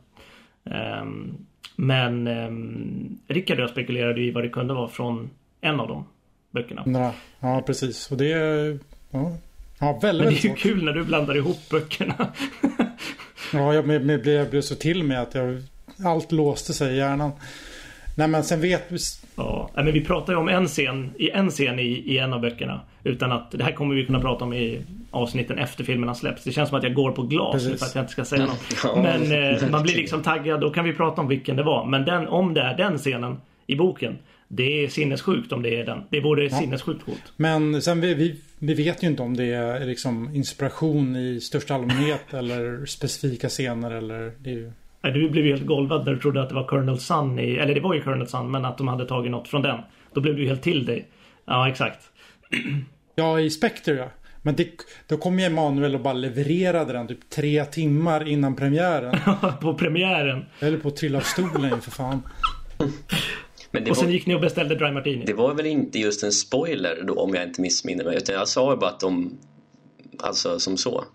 Ehm, 0.76 1.38
men 1.76 2.28
um, 2.28 3.20
Rickard 3.28 3.58
och 3.58 3.64
jag 3.64 3.70
spekulerade 3.70 4.22
i 4.22 4.32
vad 4.32 4.44
det 4.44 4.50
kunde 4.50 4.74
vara 4.74 4.88
från 4.88 5.30
en 5.62 5.80
av 5.80 5.88
de 5.88 6.06
böckerna. 6.52 7.14
Ja, 7.40 7.62
precis. 7.66 8.12
Och 8.12 8.18
det 8.18 8.32
är... 8.32 8.80
Ja, 9.12 9.38
ja 9.80 10.00
väldigt, 10.02 10.26
Men 10.26 10.34
det 10.34 10.40
är 10.40 10.44
ju 10.44 10.50
svårt. 10.50 10.60
kul 10.60 10.84
när 10.84 10.94
du 10.94 11.04
blandar 11.04 11.38
ihop 11.38 11.70
böckerna. 11.70 12.28
Ja, 13.54 13.74
jag, 13.74 13.86
blev, 13.86 14.28
jag 14.28 14.50
blev 14.50 14.62
så 14.62 14.76
till 14.76 15.04
med 15.04 15.22
att 15.22 15.36
jag, 15.36 15.64
allt 16.06 16.32
låste 16.32 16.74
sig 16.74 16.94
i 16.94 16.98
hjärnan. 16.98 17.32
Nej, 18.18 18.28
men 18.28 18.44
sen 18.44 18.62
vet 18.62 18.84
vi... 18.88 18.98
Ja, 19.36 19.70
men 19.76 19.94
vi 19.94 20.06
pratar 20.06 20.34
ju 20.34 20.40
om 20.40 20.50
en 20.50 20.68
scen 20.68 21.12
i 21.18 21.30
en 21.30 21.50
scen 21.50 21.80
i, 21.80 21.84
i 21.84 22.18
en 22.18 22.34
av 22.34 22.42
böckerna. 22.42 22.82
Utan 23.04 23.32
att 23.32 23.52
det 23.52 23.64
här 23.64 23.72
kommer 23.72 23.96
vi 23.96 24.06
kunna 24.06 24.20
prata 24.20 24.46
om 24.46 24.54
i 24.54 24.82
avsnitten 25.12 25.58
efter 25.58 25.84
filmerna 25.84 26.16
släpps. 26.16 26.44
Det 26.44 26.52
känns 26.52 26.70
som 26.70 26.78
att 26.78 26.84
jag 26.84 26.94
går 26.94 27.12
på 27.12 27.24
glas 27.24 27.54
Precis. 27.54 27.80
för 27.80 27.86
att 27.86 27.96
jag 27.96 28.02
inte 28.02 28.12
ska 28.12 28.26
säga 28.26 28.46
något. 28.46 28.78
Ja, 28.84 29.02
Men 29.02 29.22
eh, 29.32 29.70
man 29.70 29.84
blir 29.84 29.96
liksom 29.96 30.24
taggad. 30.24 30.62
Då 30.62 30.70
kan 30.70 30.86
vi 30.86 30.94
prata 30.94 31.22
om 31.22 31.28
vilken 31.28 31.56
det 31.56 31.64
var. 31.64 31.86
Men 31.86 32.06
den, 32.06 32.28
om 32.28 32.54
det 32.54 32.62
är 32.62 32.78
den 32.78 32.98
scenen 32.98 33.38
i 33.68 33.76
boken. 33.76 34.18
Det 34.48 34.84
är 34.84 34.88
sinnessjukt 34.88 35.52
om 35.52 35.62
det 35.62 35.80
är 35.80 35.86
den. 35.86 36.04
Det 36.10 36.18
är 36.18 36.22
både 36.22 36.50
sinnessjukt 36.50 37.06
coolt. 37.06 37.34
Men 37.36 37.82
sen 37.82 38.02
vi, 38.02 38.14
vi, 38.14 38.36
vi 38.60 38.74
vet 38.74 39.04
ju 39.04 39.08
inte 39.08 39.22
om 39.22 39.38
det 39.38 39.46
är 39.46 39.86
liksom 39.86 40.36
inspiration 40.36 41.16
i 41.16 41.42
största 41.42 41.76
allmänhet 41.76 42.34
eller 42.34 42.86
specifika 42.86 43.50
scener 43.50 43.92
eller... 43.92 44.32
Det 44.40 44.50
är 44.50 44.54
ju... 44.54 44.72
Nej, 45.12 45.22
Du 45.22 45.30
blev 45.30 45.46
ju 45.46 45.52
helt 45.52 45.66
golvad 45.66 46.06
när 46.06 46.14
du 46.14 46.20
trodde 46.20 46.42
att 46.42 46.50
det 46.50 46.56
var 46.56 46.68
Colonel 46.68 47.00
Sun 47.00 47.40
i, 47.40 47.56
eller 47.56 47.74
det 47.76 47.82
var 47.82 47.94
ju 47.94 48.02
Colonel 48.02 48.28
Sun 48.28 48.52
men 48.52 48.66
att 48.66 48.78
de 48.78 48.88
hade 48.88 49.06
tagit 49.06 49.32
något 49.32 49.48
från 49.48 49.62
den. 49.62 49.80
Då 50.14 50.22
blev 50.22 50.36
du 50.36 50.48
helt 50.48 50.62
till 50.62 50.86
dig. 50.86 51.08
Ja 51.46 51.70
exakt. 51.70 52.00
Ja, 53.20 53.40
i 53.40 53.50
Spectre 53.50 53.94
ja. 53.94 54.10
Men 54.42 54.56
det, 54.56 54.68
då 55.08 55.18
kom 55.18 55.40
ju 55.40 55.46
Emanuel 55.46 55.96
och 55.96 56.02
bara 56.02 56.14
levererade 56.14 56.94
den 56.94 57.08
typ 57.08 57.30
tre 57.30 57.66
timmar 57.66 58.28
innan 58.28 58.56
premiären. 58.56 59.16
på 59.62 59.74
premiären. 59.74 60.46
Jag 60.60 60.68
höll 60.70 60.80
på 60.80 60.88
att 60.88 60.96
trilla 60.96 61.18
av 61.18 61.22
stolen 61.22 61.82
för 61.82 61.92
fan. 61.92 62.22
Och 63.90 63.98
sen 63.98 64.06
var, 64.06 64.14
gick 64.14 64.26
ni 64.26 64.36
och 64.36 64.42
beställde 64.42 64.76
Dry 64.76 64.92
Martini. 64.92 65.26
det 65.26 65.34
var 65.34 65.54
väl 65.54 65.66
inte 65.66 66.00
just 66.00 66.24
en 66.24 66.32
spoiler 66.32 67.04
då 67.04 67.14
om 67.14 67.34
jag 67.34 67.44
inte 67.44 67.62
missminner 67.62 68.04
mig. 68.04 68.18
Utan 68.18 68.36
jag 68.36 68.48
sa 68.48 68.72
ju 68.72 68.78
bara 68.78 68.90
att 68.90 69.00
de... 69.00 69.38
Alltså 70.20 70.60
som 70.60 70.78
så. 70.78 71.06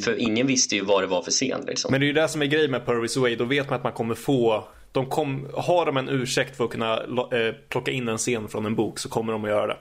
För 0.00 0.20
ingen 0.20 0.46
visste 0.46 0.76
ju 0.76 0.84
vad 0.84 1.02
det 1.02 1.06
var 1.06 1.22
för 1.22 1.30
scen 1.30 1.64
liksom. 1.66 1.90
Men 1.90 2.00
det 2.00 2.04
är 2.04 2.08
ju 2.08 2.12
det 2.12 2.28
som 2.28 2.42
är 2.42 2.46
grejen 2.46 2.70
med 2.70 2.86
Purvis 2.86 3.16
Away. 3.16 3.36
Då 3.36 3.44
vet 3.44 3.70
man 3.70 3.76
att 3.76 3.84
man 3.84 3.92
kommer 3.92 4.14
få... 4.14 4.68
De 4.92 5.06
kom, 5.06 5.48
har 5.54 5.86
de 5.86 5.96
en 5.96 6.08
ursäkt 6.08 6.56
för 6.56 6.64
att 6.64 6.70
kunna 6.70 6.96
eh, 6.98 7.54
plocka 7.68 7.90
in 7.90 8.08
en 8.08 8.18
scen 8.18 8.48
från 8.48 8.66
en 8.66 8.74
bok 8.74 8.98
så 8.98 9.08
kommer 9.08 9.32
de 9.32 9.44
att 9.44 9.50
göra 9.50 9.66
det. 9.66 9.76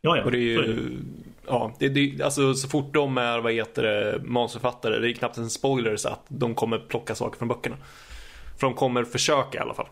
Ja, 0.00 0.16
ja. 0.16 0.24
Och 0.24 0.30
det 0.30 0.38
är 0.38 0.40
ju... 0.40 0.98
Ja, 1.46 1.76
det, 1.78 1.88
det, 1.88 2.22
alltså 2.22 2.54
så 2.54 2.68
fort 2.68 2.94
de 2.94 3.18
är, 3.18 3.38
vad 3.38 3.52
heter 3.52 3.82
det, 3.82 4.20
manusförfattare. 4.24 4.98
Det 4.98 5.10
är 5.10 5.12
knappt 5.12 5.36
en 5.36 5.50
spoiler 5.50 5.96
så 5.96 6.08
att 6.08 6.24
de 6.28 6.54
kommer 6.54 6.78
plocka 6.78 7.14
saker 7.14 7.38
från 7.38 7.48
böckerna. 7.48 7.76
För 8.60 8.66
de 8.66 8.74
kommer 8.74 9.04
försöka 9.04 9.58
i 9.58 9.60
alla 9.60 9.74
fall. 9.74 9.88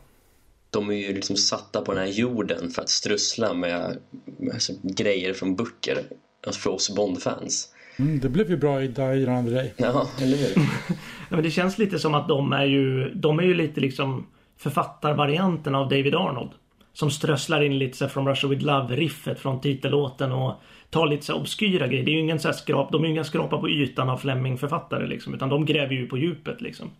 de 0.70 0.91
är 0.91 0.95
ju 0.95 1.14
liksom 1.14 1.37
satta 1.37 1.80
på 1.80 1.93
den 1.95 2.03
här 2.03 2.12
jorden 2.12 2.70
för 2.70 2.82
att 2.82 2.89
strössla 2.89 3.55
med, 3.55 3.99
med 4.39 4.55
alltså, 4.55 4.72
grejer 4.82 5.34
från 5.34 5.57
böcker. 5.57 6.03
Alltså 6.47 6.61
för 6.61 6.70
oss 6.70 6.91
Bond-fans. 6.97 7.72
Mm, 7.99 8.20
det 8.20 8.28
blev 8.28 8.51
ju 8.51 8.57
bra 8.57 8.82
i 8.82 8.88
Die 8.88 9.26
Another 9.28 9.55
Day. 9.55 9.74
Ja, 9.76 10.09
eller 10.22 10.36
hur? 10.36 10.62
Ja, 11.28 11.36
men 11.36 11.42
det 11.42 11.51
känns 11.51 11.78
lite 11.78 11.99
som 11.99 12.14
att 12.14 12.28
de 12.28 12.53
är 12.53 12.64
ju, 12.64 13.11
de 13.14 13.38
är 13.38 13.42
ju 13.42 13.55
lite 13.55 13.80
liksom 13.80 14.26
författarvarianten 14.59 15.74
av 15.74 15.88
David 15.88 16.14
Arnold. 16.14 16.51
Som 16.92 17.11
strösslar 17.11 17.62
in 17.62 17.78
lite 17.78 17.97
så 17.97 18.05
här 18.05 18.11
från 18.11 18.28
Russia 18.28 18.51
With 18.51 18.64
Love-riffet 18.64 19.38
från 19.38 19.61
titellåten 19.61 20.32
och 20.32 20.55
tar 20.90 21.07
lite 21.07 21.24
så 21.24 21.32
här 21.32 21.40
obskyra 21.40 21.86
grejer. 21.86 22.05
Det 22.05 22.11
är 22.11 22.14
ju 22.14 22.20
ingen 22.20 22.40
så 22.40 22.49
här 22.49 22.53
skrap, 22.53 22.92
de 22.92 23.03
är 23.03 23.07
ju 23.07 23.12
inga 23.12 23.24
skrapa 23.24 23.59
på 23.59 23.68
ytan 23.68 24.09
av 24.09 24.16
Fleming-författare 24.16 25.07
liksom. 25.07 25.34
Utan 25.34 25.49
de 25.49 25.64
gräver 25.64 25.94
ju 25.94 26.07
på 26.07 26.18
djupet 26.18 26.61
liksom. 26.61 26.90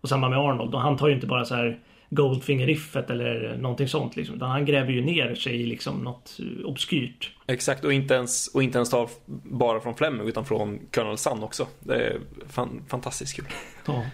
Och 0.00 0.08
samma 0.08 0.28
med 0.28 0.38
Arnold. 0.38 0.74
Och 0.74 0.80
han 0.80 0.96
tar 0.96 1.08
ju 1.08 1.14
inte 1.14 1.26
bara 1.26 1.44
så 1.44 1.54
här 1.54 1.78
Goldfinger-riffet 2.10 3.10
eller 3.10 3.56
någonting 3.56 3.88
sånt 3.88 4.16
liksom. 4.16 4.36
Utan 4.36 4.50
han 4.50 4.64
gräver 4.64 4.92
ju 4.92 5.00
ner 5.00 5.34
sig 5.34 5.60
i 5.62 5.66
liksom 5.66 5.98
något 6.04 6.36
obskyrt. 6.64 7.32
Exakt, 7.46 7.84
och 7.84 7.92
inte 7.92 8.14
ens, 8.14 8.48
och 8.54 8.62
inte 8.62 8.78
ens 8.78 8.90
tar 8.90 9.08
bara 9.44 9.80
från 9.80 9.94
Fleming 9.94 10.28
utan 10.28 10.44
från 10.44 10.78
Colonel 10.94 11.18
Sun 11.18 11.42
också. 11.42 11.66
Det 11.80 11.94
är 11.94 12.20
fan, 12.48 12.82
fantastiskt 12.88 13.36
kul. 13.36 13.44
Ja, 13.86 14.04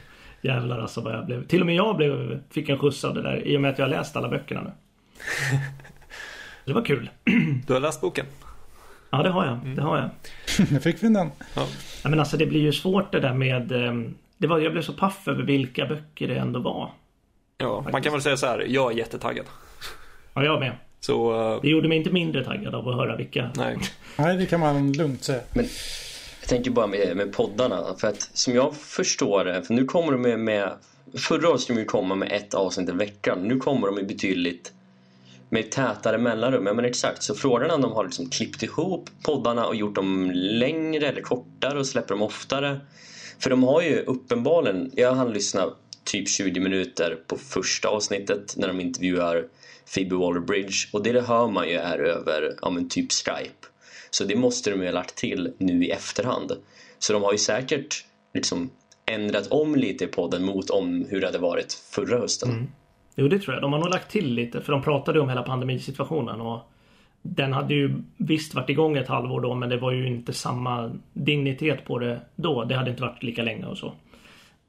jävlar 0.42 0.78
alltså 0.78 1.00
vad 1.00 1.14
jag 1.14 1.26
blev. 1.26 1.46
Till 1.46 1.60
och 1.60 1.66
med 1.66 1.74
jag 1.74 1.96
blev, 1.96 2.40
fick 2.50 2.68
en 2.68 2.78
skjuts 2.78 3.04
av 3.04 3.14
det 3.14 3.22
där 3.22 3.46
i 3.46 3.56
och 3.56 3.60
med 3.60 3.70
att 3.70 3.78
jag 3.78 3.86
har 3.86 3.90
läst 3.90 4.16
alla 4.16 4.28
böckerna 4.28 4.62
nu. 4.62 4.70
Det 6.64 6.72
var 6.72 6.84
kul. 6.84 7.10
Du 7.66 7.72
har 7.72 7.80
läst 7.80 8.00
boken? 8.00 8.26
Ja, 9.10 9.22
det 9.22 9.28
har 9.30 9.46
jag. 9.46 9.76
Det 9.76 9.82
har 9.82 9.98
jag. 9.98 10.10
Nu 10.72 10.80
fick 10.80 11.02
vi 11.02 11.08
den. 11.08 11.30
Ja. 11.56 11.66
Ja, 12.02 12.10
men 12.10 12.20
alltså 12.20 12.36
det 12.36 12.46
blir 12.46 12.60
ju 12.60 12.72
svårt 12.72 13.12
det 13.12 13.20
där 13.20 13.34
med... 13.34 13.72
ehm, 13.72 14.14
Det 14.38 14.46
var, 14.46 14.58
jag 14.58 14.72
blev 14.72 14.82
så 14.82 14.92
paff 14.92 15.28
över 15.28 15.42
vilka 15.42 15.86
böcker 15.86 16.28
det 16.28 16.34
ändå 16.34 16.60
var. 16.60 16.90
Ja. 17.58 17.84
Man 17.92 18.02
kan 18.02 18.12
väl 18.12 18.22
säga 18.22 18.36
så 18.36 18.46
här, 18.46 18.64
jag 18.68 18.92
är 18.92 18.96
jättetaggad. 18.96 19.46
Ja, 20.34 20.44
jag 20.44 20.60
med. 20.60 20.72
Så, 21.00 21.34
eh, 21.54 21.60
Det 21.62 21.68
gjorde 21.68 21.88
mig 21.88 21.98
inte 21.98 22.10
mindre 22.10 22.44
taggad 22.44 22.74
av 22.74 22.88
att 22.88 22.94
höra 22.96 23.16
vilka. 23.16 23.50
nej. 23.56 23.78
Nej, 24.16 24.36
det 24.36 24.46
kan 24.46 24.60
man 24.60 24.92
lugnt 24.92 25.24
säga. 25.24 25.40
Jag 26.40 26.48
tänker 26.48 26.70
bara 26.70 26.86
med, 26.86 27.16
med 27.16 27.32
poddarna. 27.32 27.84
För 27.98 28.08
att 28.08 28.30
som 28.34 28.54
jag 28.54 28.76
förstår 28.76 29.44
det, 29.44 29.62
för 29.62 29.74
nu 29.74 29.84
kommer 29.84 30.12
de 30.12 30.22
med, 30.22 30.38
med 30.38 30.72
Förra 31.18 31.48
året 31.48 31.60
skulle 31.60 31.78
de 31.78 31.82
ju 31.82 31.86
komma 31.86 32.14
med 32.14 32.32
ett 32.32 32.54
avsnitt 32.54 32.88
i 32.88 32.92
veckan. 32.92 33.42
Nu 33.42 33.58
kommer 33.58 33.86
de 33.86 33.96
ju 33.98 34.04
betydligt 34.04 34.72
med 35.48 35.70
tätare 35.70 36.18
mellanrum. 36.18 36.66
Ja 36.66 36.72
men 36.74 36.84
exakt, 36.84 37.22
så 37.22 37.34
frågan 37.34 37.70
är 37.70 37.74
om 37.74 37.80
de 37.82 37.92
har 37.92 38.04
liksom 38.04 38.30
klippt 38.30 38.62
ihop 38.62 39.10
poddarna 39.24 39.66
och 39.66 39.74
gjort 39.76 39.94
dem 39.94 40.30
längre 40.34 41.06
eller 41.06 41.20
kortare 41.20 41.78
och 41.78 41.86
släpper 41.86 42.14
dem 42.14 42.22
oftare. 42.22 42.80
För 43.38 43.50
de 43.50 43.64
har 43.64 43.82
ju 43.82 44.00
uppenbarligen, 44.00 44.90
jag 44.94 45.14
hann 45.14 45.32
lyssna 45.32 45.66
typ 46.06 46.28
20 46.28 46.60
minuter 46.60 47.18
på 47.26 47.36
första 47.36 47.88
avsnittet 47.88 48.54
när 48.56 48.68
de 48.68 48.80
intervjuar 48.80 49.44
Phoebe 49.94 50.14
Waller-Bridge 50.14 50.88
och 50.92 51.02
det, 51.02 51.12
det 51.12 51.22
hör 51.22 51.48
man 51.48 51.68
ju 51.68 51.74
är 51.74 51.98
över 51.98 52.54
ja, 52.62 52.70
men 52.70 52.88
typ 52.88 53.12
Skype. 53.12 53.66
Så 54.10 54.24
det 54.24 54.36
måste 54.36 54.70
de 54.70 54.80
ju 54.80 54.86
ha 54.86 54.92
lagt 54.92 55.14
till 55.14 55.52
nu 55.58 55.84
i 55.84 55.90
efterhand. 55.90 56.52
Så 56.98 57.12
de 57.12 57.22
har 57.22 57.32
ju 57.32 57.38
säkert 57.38 58.04
liksom 58.34 58.70
ändrat 59.06 59.46
om 59.50 59.76
lite 59.76 60.04
i 60.04 60.06
podden 60.06 60.44
mot 60.44 60.70
om 60.70 61.06
hur 61.10 61.20
det 61.20 61.26
hade 61.26 61.38
varit 61.38 61.72
förra 61.72 62.18
hösten. 62.18 62.50
Mm. 62.50 62.66
Jo, 63.14 63.28
det 63.28 63.38
tror 63.38 63.54
jag. 63.54 63.62
De 63.62 63.72
har 63.72 63.80
nog 63.80 63.88
lagt 63.88 64.10
till 64.10 64.34
lite. 64.34 64.60
För 64.60 64.72
de 64.72 64.82
pratade 64.82 65.20
om 65.20 65.28
hela 65.28 65.42
pandemisituationen. 65.42 66.40
Och 66.40 66.60
den 67.22 67.52
hade 67.52 67.74
ju 67.74 67.94
visst 68.16 68.54
varit 68.54 68.70
igång 68.70 68.96
ett 68.96 69.08
halvår 69.08 69.40
då. 69.40 69.54
Men 69.54 69.68
det 69.68 69.76
var 69.76 69.92
ju 69.92 70.06
inte 70.06 70.32
samma 70.32 70.92
dignitet 71.12 71.84
på 71.84 71.98
det 71.98 72.20
då. 72.36 72.64
Det 72.64 72.74
hade 72.74 72.90
inte 72.90 73.02
varit 73.02 73.22
lika 73.22 73.42
länge 73.42 73.66
och 73.66 73.78
så. 73.78 73.92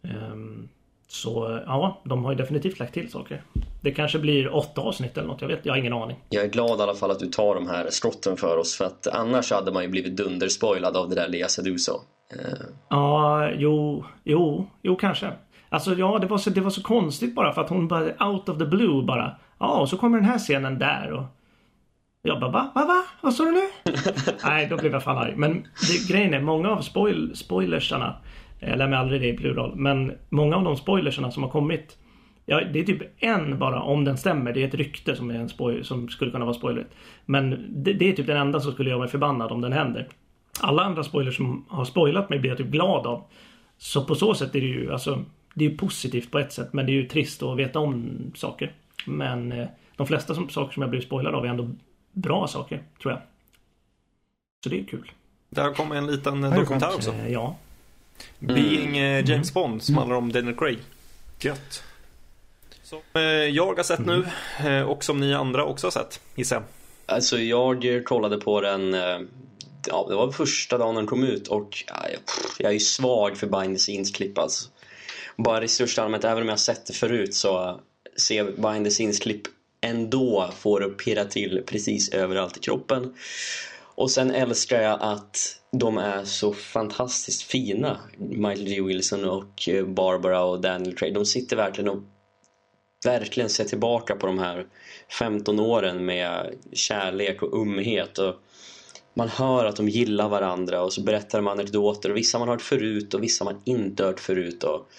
Um, 0.01 0.69
så 1.07 1.61
ja, 1.65 2.01
de 2.03 2.25
har 2.25 2.31
ju 2.31 2.37
definitivt 2.37 2.79
lagt 2.79 2.93
till 2.93 3.11
saker. 3.11 3.43
Det 3.81 3.91
kanske 3.91 4.19
blir 4.19 4.55
åtta 4.55 4.81
avsnitt 4.81 5.17
eller 5.17 5.27
något. 5.27 5.41
Jag 5.41 5.47
vet, 5.47 5.65
jag 5.65 5.73
har 5.73 5.77
ingen 5.77 5.93
aning. 5.93 6.17
Jag 6.29 6.43
är 6.43 6.49
glad 6.49 6.79
i 6.79 6.83
alla 6.83 6.95
fall 6.95 7.11
att 7.11 7.19
du 7.19 7.25
tar 7.25 7.55
de 7.55 7.67
här 7.67 7.87
skotten 7.89 8.37
för 8.37 8.57
oss 8.57 8.75
för 8.77 8.85
att 8.85 9.07
annars 9.07 9.51
hade 9.51 9.71
man 9.71 9.83
ju 9.83 9.89
blivit 9.89 10.17
dunderspoilad 10.17 10.97
av 10.97 11.09
det 11.09 11.15
där 11.15 11.27
Lea 11.27 11.47
Seduso. 11.47 11.91
Eh, 12.31 12.67
Ja, 12.89 13.49
jo, 13.57 14.05
jo, 14.23 14.69
jo 14.81 14.95
kanske. 14.95 15.31
Alltså 15.69 15.93
ja, 15.93 16.17
det 16.19 16.27
var, 16.27 16.37
så, 16.37 16.49
det 16.49 16.61
var 16.61 16.69
så 16.69 16.83
konstigt 16.83 17.35
bara 17.35 17.53
för 17.53 17.61
att 17.61 17.69
hon 17.69 17.87
bara 17.87 18.27
out 18.27 18.49
of 18.49 18.57
the 18.57 18.65
blue 18.65 19.03
bara. 19.03 19.35
Ja, 19.59 19.79
och 19.79 19.89
så 19.89 19.97
kommer 19.97 20.17
den 20.17 20.29
här 20.29 20.37
scenen 20.39 20.79
där 20.79 21.11
och 21.11 21.23
jag 22.21 22.39
bara 22.39 22.51
va? 22.51 22.71
Va? 22.75 22.85
Va? 22.85 23.03
Vad 23.21 23.33
sa 23.33 23.43
du 23.43 23.51
nu? 23.51 23.61
Nej, 24.43 24.67
då 24.69 24.77
blev 24.77 24.91
jag 24.91 25.03
fan 25.03 25.17
arg. 25.17 25.33
Men 25.35 25.53
det, 25.89 26.13
grejen 26.13 26.33
är, 26.33 26.41
många 26.41 26.69
av 26.69 26.81
spoil, 26.81 27.35
spoilersarna, 27.35 28.15
jag 28.59 28.77
lär 28.77 28.87
mig 28.87 28.99
aldrig 28.99 29.21
det 29.21 29.27
i 29.27 29.37
plural, 29.37 29.75
men 29.75 30.13
många 30.29 30.55
av 30.55 30.63
de 30.63 30.77
spoilersarna 30.77 31.31
som 31.31 31.43
har 31.43 31.49
kommit 31.49 31.97
Ja, 32.49 32.61
det 32.73 32.79
är 32.79 32.83
typ 32.83 33.01
en 33.23 33.59
bara 33.59 33.81
om 33.81 34.03
den 34.03 34.17
stämmer. 34.17 34.53
Det 34.53 34.63
är 34.63 34.67
ett 34.67 34.73
rykte 34.73 35.15
som, 35.15 35.31
är 35.31 35.35
en 35.35 35.49
spoil, 35.49 35.85
som 35.85 36.09
skulle 36.09 36.31
kunna 36.31 36.45
vara 36.45 36.55
spoilerigt. 36.55 36.93
Men 37.25 37.65
det, 37.69 37.93
det 37.93 38.09
är 38.09 38.13
typ 38.13 38.27
den 38.27 38.37
enda 38.37 38.59
som 38.59 38.71
skulle 38.71 38.89
göra 38.89 38.99
mig 38.99 39.07
förbannad 39.07 39.51
om 39.51 39.61
den 39.61 39.73
händer. 39.73 40.07
Alla 40.61 40.83
andra 40.83 41.03
spoilers 41.03 41.37
som 41.37 41.65
har 41.69 41.85
spoilat 41.85 42.29
mig 42.29 42.39
blir 42.39 42.51
jag 42.51 42.57
typ 42.57 42.67
glad 42.67 43.07
av. 43.07 43.23
Så 43.77 44.05
på 44.05 44.15
så 44.15 44.33
sätt 44.33 44.55
är 44.55 44.61
det 44.61 44.67
ju 44.67 44.91
alltså 44.91 45.23
Det 45.53 45.65
är 45.65 45.77
positivt 45.77 46.31
på 46.31 46.39
ett 46.39 46.53
sätt 46.53 46.73
men 46.73 46.85
det 46.85 46.91
är 46.91 46.93
ju 46.93 47.07
trist 47.07 47.43
att 47.43 47.57
veta 47.57 47.79
om 47.79 48.17
saker. 48.35 48.71
Men 49.05 49.51
eh, 49.51 49.67
de 49.95 50.07
flesta 50.07 50.35
som, 50.35 50.49
saker 50.49 50.73
som 50.73 50.81
jag 50.81 50.89
blivit 50.89 51.07
spoilad 51.07 51.35
av 51.35 51.45
är 51.45 51.49
ändå 51.49 51.69
bra 52.11 52.47
saker, 52.47 52.83
tror 53.01 53.11
jag. 53.11 53.21
Så 54.63 54.69
det 54.69 54.79
är 54.79 54.83
kul. 54.83 55.11
Där 55.49 55.73
kommer 55.73 55.95
en 55.95 56.07
liten 56.07 56.41
dokumentär 56.41 56.95
också. 56.95 57.11
Eh, 57.11 57.31
ja. 57.31 57.55
Being 58.39 58.97
eh, 58.97 59.29
James 59.29 59.53
Bond 59.53 59.83
som 59.83 59.97
handlar 59.97 60.15
om 60.15 60.31
Daniel 60.31 60.55
Craig. 60.55 60.79
Gött. 61.39 61.83
Som 62.83 62.99
eh, 63.13 63.21
jag 63.21 63.75
har 63.75 63.83
sett 63.83 64.05
nu 64.05 64.25
eh, 64.65 64.81
och 64.81 65.03
som 65.03 65.19
ni 65.19 65.33
andra 65.33 65.65
också 65.65 65.87
har 65.87 65.91
sett, 65.91 66.19
gissar 66.35 66.55
jag. 66.55 66.63
Alltså 67.05 67.37
jag 67.39 68.05
kollade 68.05 68.37
på 68.37 68.61
den, 68.61 68.93
ja 69.87 70.05
det 70.09 70.15
var 70.15 70.31
första 70.31 70.77
dagen 70.77 70.95
den 70.95 71.05
kom 71.05 71.23
ut 71.23 71.47
och 71.47 71.83
ja, 71.87 71.95
jag, 72.11 72.19
jag 72.57 72.69
är 72.69 72.73
ju 72.73 72.79
svag 72.79 73.37
för 73.37 73.47
behind 73.47 73.75
the 73.75 73.79
scenes-klipp 73.79 74.37
alltså. 74.37 74.69
Bara 75.37 75.63
i 75.63 75.67
största 75.67 76.03
allmänhet, 76.03 76.25
även 76.25 76.41
om 76.41 76.47
jag 76.47 76.53
har 76.53 76.57
sett 76.57 76.85
det 76.85 76.93
förut 76.93 77.35
så 77.35 77.79
ser 78.17 78.43
behind 78.43 78.85
the 78.85 78.91
scenes-klipp 78.91 79.47
ändå 79.81 80.51
får 80.57 80.79
det 80.79 80.89
pirra 80.89 81.25
till 81.25 81.63
precis 81.65 82.09
överallt 82.09 82.57
i 82.57 82.59
kroppen. 82.59 83.13
Och 83.97 84.11
sen 84.11 84.31
älskar 84.31 84.81
jag 84.81 84.97
att 85.01 85.61
de 85.71 85.97
är 85.97 86.23
så 86.23 86.53
fantastiskt 86.53 87.41
fina. 87.41 87.99
Michael 88.17 88.69
G. 88.69 88.81
Wilson 88.81 89.25
och 89.25 89.69
eh, 89.69 89.85
Barbara 89.85 90.43
och 90.43 90.61
Daniel 90.61 90.95
Craig. 90.95 91.13
De 91.13 91.25
sitter 91.25 91.55
verkligen 91.55 91.89
och 91.89 92.03
verkligen 93.05 93.49
ser 93.49 93.63
tillbaka 93.63 94.15
på 94.15 94.27
de 94.27 94.39
här 94.39 94.65
15 95.19 95.59
åren 95.59 96.05
med 96.05 96.55
kärlek 96.73 97.41
och 97.41 97.61
umhet. 97.61 98.17
Och 98.17 98.35
man 99.13 99.29
hör 99.29 99.65
att 99.65 99.75
de 99.75 99.89
gillar 99.89 100.29
varandra 100.29 100.81
och 100.81 100.93
så 100.93 101.01
berättar 101.01 101.37
de 101.37 101.47
anekdoter. 101.47 102.09
Och 102.09 102.17
vissa 102.17 102.39
man 102.39 102.47
har 102.47 102.55
hört 102.55 102.61
förut 102.61 103.13
och 103.13 103.23
vissa 103.23 103.45
man 103.45 103.61
inte 103.65 104.03
hört 104.03 104.19
förut. 104.19 104.63
Och 104.63 104.89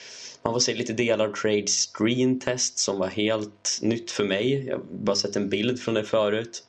man 0.42 0.52
får 0.52 0.60
se 0.60 0.74
lite 0.74 0.92
delar 0.92 1.28
av 1.28 1.32
Trades 1.32 1.92
screen 1.92 2.40
test 2.40 2.78
som 2.78 2.98
var 2.98 3.08
helt 3.08 3.78
nytt 3.82 4.10
för 4.10 4.24
mig. 4.24 4.66
Jag 4.66 4.76
har 4.76 4.84
bara 4.90 5.16
sett 5.16 5.36
en 5.36 5.48
bild 5.48 5.80
från 5.80 5.94
det 5.94 6.04
förut. 6.04 6.64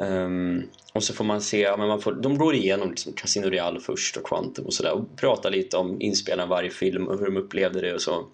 Um, 0.00 0.70
och 0.92 1.04
så 1.04 1.14
får 1.14 1.24
man 1.24 1.40
se, 1.40 1.60
ja, 1.60 1.76
men 1.76 1.88
man 1.88 2.00
får, 2.00 2.12
de 2.12 2.38
går 2.38 2.54
igenom 2.54 2.90
liksom 2.90 3.12
Casino 3.12 3.50
Real 3.50 3.80
först 3.80 4.16
och 4.16 4.24
Quantum 4.24 4.66
och 4.66 4.74
sådär 4.74 4.92
och 4.92 5.16
pratar 5.16 5.50
lite 5.50 5.76
om 5.76 6.00
inspelningen 6.00 6.42
av 6.42 6.48
varje 6.48 6.70
film 6.70 7.08
och 7.08 7.18
hur 7.18 7.26
de 7.26 7.36
upplevde 7.36 7.80
det 7.80 7.94
och 7.94 8.02
så. 8.02 8.26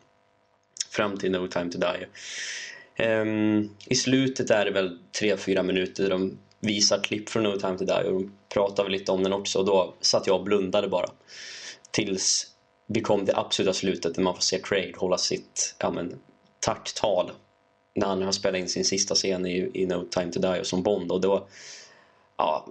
Fram 0.91 1.19
till 1.19 1.33
No 1.33 1.49
Time 1.49 1.71
To 1.71 1.79
Die. 1.79 2.07
Um, 3.05 3.71
I 3.87 3.95
slutet 3.95 4.51
är 4.51 4.65
det 4.65 4.71
väl 4.71 4.99
3-4 5.21 5.63
minuter 5.63 6.11
de 6.11 6.39
visar 6.61 6.99
klipp 7.03 7.29
från 7.29 7.43
No 7.43 7.61
Time 7.61 7.79
To 7.79 7.85
Die 7.85 8.09
och 8.09 8.13
de 8.13 8.33
pratar 8.55 8.83
väl 8.83 8.93
lite 8.93 9.13
om 9.13 9.23
den 9.23 9.33
också 9.33 9.59
och 9.59 9.65
då 9.65 9.95
satt 10.01 10.27
jag 10.27 10.37
och 10.37 10.45
blundade 10.45 10.89
bara. 10.89 11.11
Tills 11.91 12.47
vi 12.89 13.01
kom 13.01 13.27
till 13.27 13.35
absoluta 13.37 13.73
slutet 13.73 14.15
där 14.15 14.23
man 14.23 14.35
får 14.35 14.43
se 14.43 14.59
Craig 14.59 14.97
hålla 14.97 15.19
sitt 15.19 15.77
ja, 15.79 15.91
men, 15.91 16.19
tacktal 16.61 17.31
när 17.97 18.07
han 18.07 18.23
har 18.23 18.33
spelat 18.33 18.61
in 18.61 18.69
sin 18.69 18.85
sista 18.85 19.15
scen 19.15 19.47
i, 19.47 19.71
i 19.75 19.87
No 19.87 20.05
Time 20.11 20.33
To 20.33 20.41
Die 20.41 20.61
och 20.61 20.67
som 20.67 20.83
Bond 20.83 21.13
och 21.13 21.21
då 21.21 21.49
ja, 22.37 22.67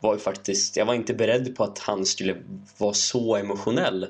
var 0.00 0.14
ju 0.14 0.20
faktiskt, 0.20 0.76
jag 0.76 0.86
var 0.86 0.94
inte 0.94 1.14
beredd 1.14 1.56
på 1.56 1.64
att 1.64 1.78
han 1.78 2.06
skulle 2.06 2.36
vara 2.78 2.94
så 2.94 3.36
emotionell. 3.36 4.06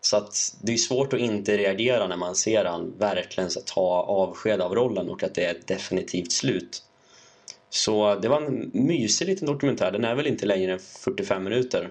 Så 0.00 0.16
att 0.16 0.56
det 0.62 0.72
är 0.72 0.76
svårt 0.76 1.12
att 1.12 1.20
inte 1.20 1.56
reagera 1.56 2.08
när 2.08 2.16
man 2.16 2.34
ser 2.34 2.64
han 2.64 2.94
verkligen 2.98 3.50
så 3.50 3.60
ta 3.60 4.02
avsked 4.02 4.60
av 4.60 4.74
rollen 4.74 5.08
och 5.08 5.22
att 5.22 5.34
det 5.34 5.44
är 5.44 5.50
ett 5.50 5.66
definitivt 5.66 6.32
slut. 6.32 6.82
Så 7.70 8.14
det 8.14 8.28
var 8.28 8.42
en 8.42 8.70
mysig 8.74 9.26
liten 9.26 9.46
dokumentär. 9.46 9.92
Den 9.92 10.04
är 10.04 10.14
väl 10.14 10.26
inte 10.26 10.46
längre 10.46 10.72
än 10.72 10.78
45 10.78 11.44
minuter. 11.44 11.90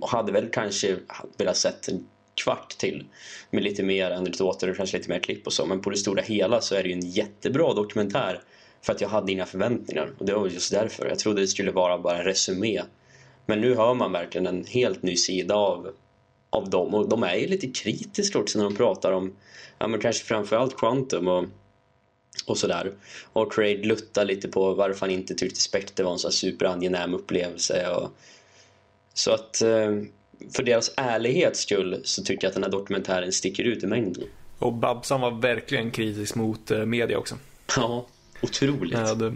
Och 0.00 0.08
hade 0.08 0.32
väl 0.32 0.48
kanske 0.48 0.96
velat 1.36 1.56
sett 1.56 1.88
kvart 2.34 2.78
till 2.78 3.04
med 3.50 3.62
lite 3.62 3.82
mer 3.82 4.10
anekdoter 4.10 4.70
och 4.70 4.76
kanske 4.76 4.96
lite 4.96 5.10
mer 5.10 5.18
klipp 5.18 5.46
och 5.46 5.52
så. 5.52 5.66
Men 5.66 5.80
på 5.80 5.90
det 5.90 5.96
stora 5.96 6.22
hela 6.22 6.60
så 6.60 6.74
är 6.74 6.82
det 6.82 6.88
ju 6.88 6.94
en 6.94 7.10
jättebra 7.10 7.74
dokumentär 7.74 8.40
för 8.82 8.92
att 8.92 9.00
jag 9.00 9.08
hade 9.08 9.32
inga 9.32 9.46
förväntningar. 9.46 10.10
Och 10.18 10.26
det 10.26 10.34
var 10.34 10.48
just 10.48 10.72
därför. 10.72 11.06
Jag 11.08 11.18
trodde 11.18 11.40
det 11.40 11.48
skulle 11.48 11.70
vara 11.70 11.98
bara 11.98 12.18
en 12.18 12.24
resumé. 12.24 12.82
Men 13.46 13.60
nu 13.60 13.74
hör 13.74 13.94
man 13.94 14.12
verkligen 14.12 14.46
en 14.46 14.64
helt 14.64 15.02
ny 15.02 15.16
sida 15.16 15.54
av, 15.54 15.90
av 16.50 16.70
dem. 16.70 16.94
Och 16.94 17.08
de 17.08 17.22
är 17.22 17.34
ju 17.34 17.46
lite 17.46 17.66
kritiska 17.66 18.38
också 18.38 18.58
när 18.58 18.64
de 18.64 18.76
pratar 18.76 19.12
om, 19.12 19.36
ja 19.78 19.86
men 19.86 20.00
kanske 20.00 20.24
framförallt 20.24 20.76
Quantum 20.76 21.28
och 21.28 21.44
och 22.46 22.58
sådär. 22.58 22.92
Och 23.32 23.52
Craig 23.52 23.86
luttar 23.86 24.24
lite 24.24 24.48
på 24.48 24.74
varför 24.74 25.00
han 25.00 25.10
inte 25.10 25.34
tyckte 25.34 25.60
Spectre 25.60 26.04
var 26.04 26.12
en 26.12 26.18
så 26.18 26.30
superangenäm 26.30 27.14
upplevelse. 27.14 27.88
Och... 27.88 28.10
Så 29.14 29.32
att 29.32 29.62
eh, 29.62 29.90
för 30.56 30.62
deras 30.62 30.90
ärlighets 30.96 31.60
skull 31.60 32.00
så 32.04 32.22
tycker 32.22 32.44
jag 32.44 32.48
att 32.48 32.54
den 32.54 32.62
här 32.62 32.70
dokumentären 32.70 33.32
sticker 33.32 33.64
ut 33.64 33.84
i 33.84 33.86
mängden. 33.86 34.24
Och 34.58 34.72
Babsan 34.72 35.20
var 35.20 35.30
verkligen 35.30 35.90
kritisk 35.90 36.34
mot 36.34 36.70
eh, 36.70 36.84
media 36.84 37.18
också. 37.18 37.34
Ja, 37.76 38.06
otroligt. 38.42 38.98
Ja, 38.98 39.14
det... 39.14 39.34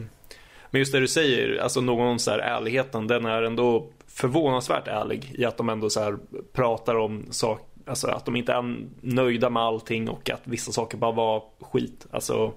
Men 0.71 0.79
just 0.79 0.93
det 0.93 1.01
du 1.01 1.09
säger, 1.09 1.59
alltså 1.59 1.81
någon 1.81 2.19
så 2.19 2.31
här 2.31 2.39
ärligheten, 2.39 3.07
den 3.07 3.25
är 3.25 3.43
ändå 3.43 3.87
förvånansvärt 4.07 4.89
ärlig 4.89 5.35
i 5.39 5.45
att 5.45 5.57
de 5.57 5.69
ändå 5.69 5.91
så 5.91 6.19
pratar 6.53 6.95
om 6.95 7.27
saker 7.31 7.65
Alltså 7.89 8.07
att 8.09 8.25
de 8.25 8.37
inte 8.37 8.53
är 8.53 8.77
nöjda 9.01 9.51
med 9.51 9.63
allting 9.63 10.09
och 10.09 10.31
att 10.31 10.41
vissa 10.45 10.73
saker 10.73 10.99
bara 10.99 11.13
var 11.13 11.45
skit. 11.61 12.07
Alltså 12.11 12.53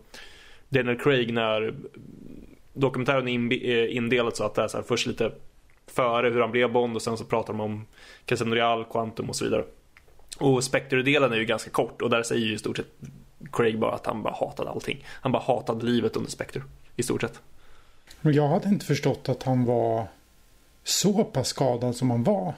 Daniel 0.70 1.00
Craig 1.00 1.34
när 1.34 1.76
dokumentären 2.74 3.28
är 3.28 3.88
indelad 3.88 4.36
så 4.36 4.44
att 4.44 4.56
det 4.56 4.62
är 4.62 4.68
så 4.68 4.78
här, 4.78 4.84
först 4.84 5.08
lite 5.08 5.32
före 5.92 6.30
hur 6.30 6.42
han 6.42 6.52
blev 6.52 6.72
Bond 6.72 6.96
och 6.96 7.02
sen 7.02 7.18
så 7.18 7.24
pratar 7.24 7.54
de 7.54 7.60
om 7.60 7.86
Casino 8.26 8.56
Real, 8.56 8.86
Quantum 8.86 9.30
och 9.30 9.36
så 9.36 9.46
vidare. 9.46 9.64
Och 10.40 10.64
Spectre-delen 10.64 11.34
är 11.34 11.38
ju 11.38 11.46
ganska 11.46 11.70
kort 11.70 12.02
och 12.02 12.10
där 12.10 12.24
säger 12.24 12.46
ju 12.46 12.54
i 12.54 12.58
stort 12.58 12.78
sett 12.78 12.88
Craig 13.52 13.80
bara 13.80 13.94
att 13.96 14.06
han 14.06 14.24
bara 14.24 14.34
hatade 14.34 14.70
allting. 14.70 15.06
Han 15.08 15.32
bara 15.32 15.44
hatade 15.44 15.86
livet 15.86 16.16
under 16.16 16.32
Spectre 16.32 16.62
i 16.96 17.04
stort 17.04 17.22
sett. 17.22 17.40
Men 18.22 18.34
jag 18.34 18.48
hade 18.48 18.70
inte 18.70 18.86
förstått 18.86 19.30
att 19.30 19.44
han 19.44 19.66
var 19.66 20.08
så 20.84 21.24
pass 21.24 21.48
skadad 21.48 21.96
som 21.96 22.12
han 22.12 22.24
var. 22.24 22.54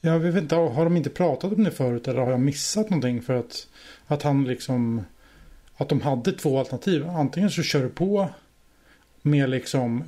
Jag 0.00 0.18
vet 0.18 0.36
inte, 0.36 0.54
har 0.54 0.84
de 0.84 0.96
inte 0.96 1.10
pratat 1.10 1.52
om 1.52 1.64
det 1.64 1.70
förut 1.70 2.08
eller 2.08 2.20
har 2.20 2.30
jag 2.30 2.40
missat 2.40 2.90
någonting 2.90 3.22
för 3.22 3.34
att, 3.34 3.66
att 4.06 4.22
han 4.22 4.44
liksom 4.44 5.04
att 5.76 5.88
de 5.88 6.00
hade 6.00 6.32
två 6.32 6.58
alternativ. 6.58 7.08
Antingen 7.08 7.50
så 7.50 7.62
kör 7.62 7.82
du 7.82 7.88
på 7.88 8.28
med 9.22 9.50
liksom 9.50 10.04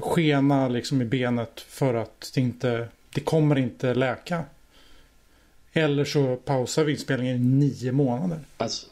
skena 0.00 0.68
liksom 0.68 1.02
i 1.02 1.04
benet 1.04 1.60
för 1.60 1.94
att 1.94 2.30
det 2.34 2.40
inte 2.40 2.88
det 3.14 3.20
kommer 3.20 3.58
inte 3.58 3.94
läka. 3.94 4.44
Eller 5.72 6.04
så 6.04 6.36
pausar 6.36 6.84
vi 6.84 6.92
inspelningen 6.92 7.36
i 7.36 7.38
nio 7.38 7.92
månader. 7.92 8.38
Alltså, 8.56 8.86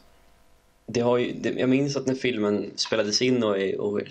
det 0.87 0.99
har 0.99 1.17
ju, 1.17 1.33
det, 1.33 1.49
jag 1.49 1.69
minns 1.69 1.95
att 1.95 2.07
när 2.07 2.15
filmen 2.15 2.71
spelades 2.75 3.21
in 3.21 3.43
och, 3.43 3.57
och 3.79 4.01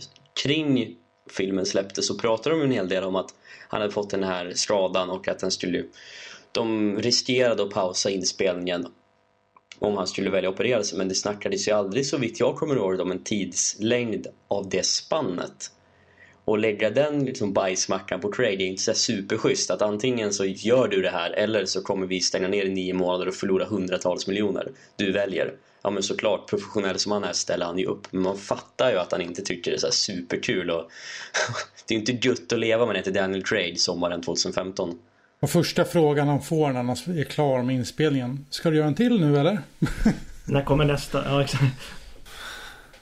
kring 0.42 0.96
filmen 1.30 1.66
släpptes 1.66 2.06
så 2.06 2.18
pratade 2.18 2.56
de 2.56 2.62
en 2.62 2.70
hel 2.70 2.88
del 2.88 3.04
om 3.04 3.16
att 3.16 3.34
han 3.68 3.80
hade 3.80 3.92
fått 3.92 4.10
den 4.10 4.24
här 4.24 4.52
skadan 4.54 5.10
och 5.10 5.28
att 5.28 5.42
han 5.42 5.50
skulle 5.50 5.84
de 6.52 6.96
riskerade 6.98 7.62
att 7.62 7.70
pausa 7.70 8.10
inspelningen 8.10 8.86
om 9.78 9.96
han 9.96 10.06
skulle 10.06 10.30
välja 10.30 10.48
att 10.48 10.54
operera 10.54 10.82
sig 10.82 10.98
men 10.98 11.08
det 11.08 11.14
snackades 11.14 11.68
ju 11.68 11.72
aldrig 11.72 12.06
så 12.06 12.18
vitt 12.18 12.40
jag 12.40 12.56
kommer 12.56 12.76
ihåg 12.76 13.00
om 13.00 13.10
en 13.10 13.22
tidslängd 13.22 14.26
av 14.48 14.68
det 14.68 14.86
spannet 14.86 15.70
och 16.46 16.58
lägga 16.58 16.90
den 16.90 17.24
liksom 17.24 17.52
bajsmackan 17.52 18.20
på 18.20 18.32
Craig 18.32 18.62
är 18.62 18.66
inte 18.66 18.82
så 18.82 18.94
superschysst 18.94 19.70
att 19.70 19.82
antingen 19.82 20.32
så 20.32 20.44
gör 20.44 20.88
du 20.88 21.02
det 21.02 21.10
här 21.10 21.30
eller 21.30 21.64
så 21.64 21.82
kommer 21.82 22.06
vi 22.06 22.20
stänga 22.20 22.48
ner 22.48 22.64
i 22.64 22.70
nio 22.70 22.94
månader 22.94 23.28
och 23.28 23.34
förlora 23.34 23.64
hundratals 23.64 24.26
miljoner 24.26 24.68
du 24.96 25.12
väljer 25.12 25.52
ja 25.82 25.90
men 25.90 26.02
såklart 26.02 26.50
professionell 26.50 26.98
som 26.98 27.12
han 27.12 27.24
är 27.24 27.32
ställer 27.32 27.66
han 27.66 27.78
ju 27.78 27.86
upp 27.86 28.12
men 28.12 28.22
man 28.22 28.38
fattar 28.38 28.90
ju 28.90 28.98
att 28.98 29.12
han 29.12 29.20
inte 29.20 29.42
tycker 29.42 29.70
det 29.70 29.76
är 29.76 29.80
så 29.80 29.90
superkul 29.90 30.70
och 30.70 30.90
det 31.88 31.94
är 31.94 31.98
inte 31.98 32.28
gött 32.28 32.52
att 32.52 32.58
leva 32.58 32.86
med 32.86 32.94
det 32.94 33.02
till 33.02 33.14
Daniel 33.14 33.42
Craig 33.42 33.80
sommaren 33.80 34.22
2015 34.22 34.98
och 35.40 35.50
första 35.50 35.84
frågan 35.84 36.28
han 36.28 36.42
får 36.42 36.72
när 36.72 36.82
han 36.82 37.18
är 37.18 37.24
klar 37.24 37.62
med 37.62 37.76
inspelningen. 37.76 38.46
Ska 38.50 38.70
du 38.70 38.76
göra 38.76 38.86
en 38.86 38.94
till 38.94 39.20
nu 39.20 39.38
eller? 39.38 39.58
när 40.44 40.62
kommer 40.62 40.84
nästa? 40.84 41.24
Ja 41.24 41.42
exakt. 41.42 41.64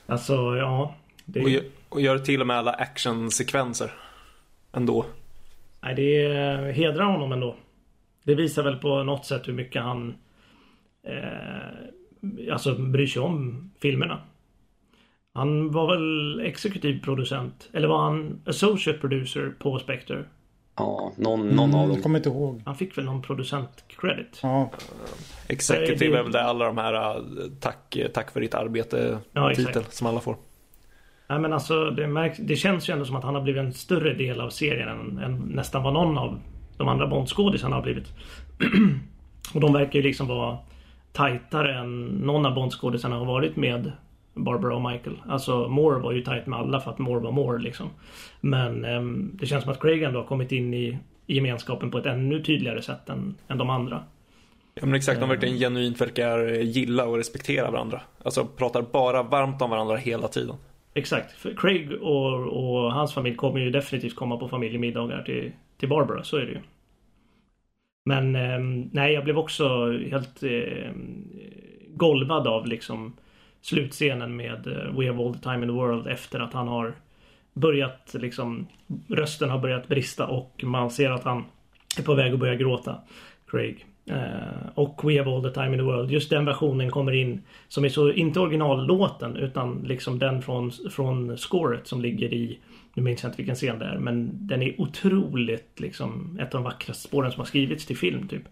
Alltså 0.06 0.32
ja. 0.32 0.94
Det... 1.24 1.40
Gör, 1.40 1.64
och 1.94 2.00
gör 2.00 2.18
till 2.18 2.40
och 2.40 2.46
med 2.46 2.56
alla 2.56 2.72
actionsekvenser. 2.72 3.92
Ändå. 4.72 5.06
Nej 5.80 5.94
det 5.94 6.72
hedrar 6.72 7.04
honom 7.04 7.32
ändå. 7.32 7.56
Det 8.24 8.34
visar 8.34 8.62
väl 8.62 8.76
på 8.76 9.02
något 9.02 9.26
sätt 9.26 9.48
hur 9.48 9.52
mycket 9.52 9.82
han 9.82 10.14
eh, 11.06 12.52
Alltså 12.52 12.74
bryr 12.74 13.06
sig 13.06 13.22
om 13.22 13.70
filmerna. 13.80 14.20
Han 15.32 15.70
var 15.72 15.96
väl 15.96 16.40
exekutiv 16.46 17.02
producent. 17.02 17.68
Eller 17.72 17.88
var 17.88 17.98
han 17.98 18.40
associate 18.46 18.98
producer 18.98 19.54
på 19.58 19.78
Spectre? 19.78 20.24
Ja, 20.76 21.12
någon, 21.16 21.48
någon 21.48 21.68
mm, 21.68 21.80
av 21.80 21.88
dem. 21.88 21.94
Jag 21.94 22.02
kommer 22.02 22.18
inte 22.18 22.28
ihåg. 22.28 22.62
Han 22.64 22.76
fick 22.76 22.98
väl 22.98 23.04
någon 23.04 23.22
producent-credit. 23.22 24.40
Ja. 24.42 24.70
Executive 25.48 26.18
är 26.18 26.22
väl 26.22 26.32
det 26.32 26.42
alla 26.42 26.64
de 26.64 26.78
här 26.78 27.22
tack, 27.60 27.96
tack 28.14 28.30
för 28.30 28.40
ditt 28.40 28.54
arbete 28.54 29.18
ja, 29.32 29.54
titel 29.54 29.84
som 29.90 30.06
alla 30.06 30.20
får. 30.20 30.36
Nej 31.28 31.38
men 31.38 31.52
alltså 31.52 31.90
det, 31.90 32.06
märks, 32.06 32.38
det 32.38 32.56
känns 32.56 32.88
ju 32.88 32.92
ändå 32.92 33.04
som 33.04 33.16
att 33.16 33.24
han 33.24 33.34
har 33.34 33.42
blivit 33.42 33.60
en 33.60 33.72
större 33.72 34.14
del 34.14 34.40
av 34.40 34.50
serien 34.50 34.88
än, 34.88 35.18
än 35.18 35.38
nästan 35.38 35.82
vad 35.82 35.92
någon 35.92 36.18
av 36.18 36.40
de 36.76 36.88
andra 36.88 37.06
Bondskådisarna 37.06 37.76
har 37.76 37.82
blivit. 37.82 38.06
och 39.54 39.60
de 39.60 39.72
verkar 39.72 39.98
ju 39.98 40.02
liksom 40.02 40.28
vara 40.28 40.58
tajtare 41.12 41.78
än 41.78 42.06
någon 42.06 42.46
av 42.46 42.54
Bondskådisarna 42.54 43.16
har 43.16 43.24
varit 43.24 43.56
med 43.56 43.92
Barbara 44.34 44.74
och 44.74 44.90
Michael. 44.90 45.16
Alltså 45.28 45.68
Moore 45.68 46.00
var 46.00 46.12
ju 46.12 46.20
tajt 46.20 46.46
med 46.46 46.58
alla 46.58 46.80
för 46.80 46.90
att 46.90 46.98
Moore 46.98 47.20
var 47.20 47.32
Moore 47.32 47.62
liksom. 47.62 47.90
Men 48.40 48.84
eh, 48.84 49.02
det 49.32 49.46
känns 49.46 49.64
som 49.64 49.72
att 49.72 49.80
Craig 49.80 50.02
ändå 50.02 50.20
har 50.20 50.26
kommit 50.26 50.52
in 50.52 50.74
i, 50.74 50.98
i 51.26 51.34
gemenskapen 51.34 51.90
på 51.90 51.98
ett 51.98 52.06
ännu 52.06 52.42
tydligare 52.42 52.82
sätt 52.82 53.08
än, 53.08 53.34
än 53.48 53.58
de 53.58 53.70
andra. 53.70 54.04
Ja 54.74 54.86
men 54.86 54.94
exakt, 54.94 55.20
de 55.20 55.28
verkligen 55.28 55.58
genuint 55.58 56.00
verkar 56.00 56.38
gilla 56.48 57.04
och 57.04 57.16
respektera 57.16 57.70
varandra. 57.70 58.00
Alltså 58.22 58.44
pratar 58.44 58.82
bara 58.82 59.22
varmt 59.22 59.62
om 59.62 59.70
varandra 59.70 59.96
hela 59.96 60.28
tiden. 60.28 60.56
Exakt. 60.94 61.32
För 61.32 61.54
Craig 61.54 61.92
och, 61.92 62.32
och 62.42 62.92
hans 62.92 63.14
familj 63.14 63.36
kommer 63.36 63.60
ju 63.60 63.70
definitivt 63.70 64.16
komma 64.16 64.36
på 64.36 64.48
familjemiddagar 64.48 65.22
till, 65.22 65.52
till 65.76 65.88
Barbara, 65.88 66.24
så 66.24 66.36
är 66.36 66.46
det 66.46 66.52
ju. 66.52 66.60
Men 68.04 68.36
eh, 68.36 68.58
nej, 68.92 69.12
jag 69.12 69.24
blev 69.24 69.38
också 69.38 69.92
helt 69.92 70.42
eh, 70.42 70.92
golvad 71.88 72.46
av 72.46 72.66
liksom 72.66 73.16
slutscenen 73.60 74.36
med 74.36 74.66
eh, 74.66 74.98
We 74.98 75.06
have 75.06 75.24
all 75.24 75.34
the 75.34 75.40
time 75.40 75.62
in 75.62 75.68
the 75.68 75.72
world 75.72 76.06
efter 76.06 76.40
att 76.40 76.52
han 76.52 76.68
har 76.68 76.94
börjat 77.52 78.14
liksom 78.14 78.66
rösten 79.08 79.50
har 79.50 79.58
börjat 79.58 79.88
brista 79.88 80.26
och 80.26 80.64
man 80.64 80.90
ser 80.90 81.10
att 81.10 81.24
han 81.24 81.44
är 81.98 82.02
på 82.02 82.14
väg 82.14 82.32
att 82.32 82.38
börja 82.38 82.54
gråta. 82.54 83.00
Craig. 83.46 83.86
Uh, 84.10 84.68
och 84.74 85.00
We 85.04 85.18
have 85.18 85.30
all 85.30 85.42
the 85.42 85.50
time 85.50 85.66
in 85.66 85.78
the 85.78 85.82
world. 85.82 86.10
Just 86.10 86.30
den 86.30 86.44
versionen 86.44 86.90
kommer 86.90 87.12
in 87.12 87.42
som 87.68 87.84
är 87.84 87.88
så, 87.88 88.12
inte 88.12 88.40
originallåten 88.40 89.36
utan 89.36 89.82
liksom 89.84 90.18
den 90.18 90.42
från, 90.42 90.72
från 90.90 91.36
scoret 91.36 91.86
som 91.86 92.02
ligger 92.02 92.34
i, 92.34 92.58
nu 92.94 93.02
minns 93.02 93.22
jag 93.22 93.30
inte 93.30 93.36
vilken 93.36 93.54
scen 93.54 93.78
det 93.78 93.84
är, 93.84 93.98
men 93.98 94.46
den 94.46 94.62
är 94.62 94.80
otroligt 94.80 95.80
liksom 95.80 96.38
ett 96.40 96.54
av 96.54 96.60
de 96.60 96.64
vackraste 96.64 97.08
spåren 97.08 97.32
som 97.32 97.40
har 97.40 97.46
skrivits 97.46 97.86
till 97.86 97.96
film 97.96 98.28
typ. 98.28 98.42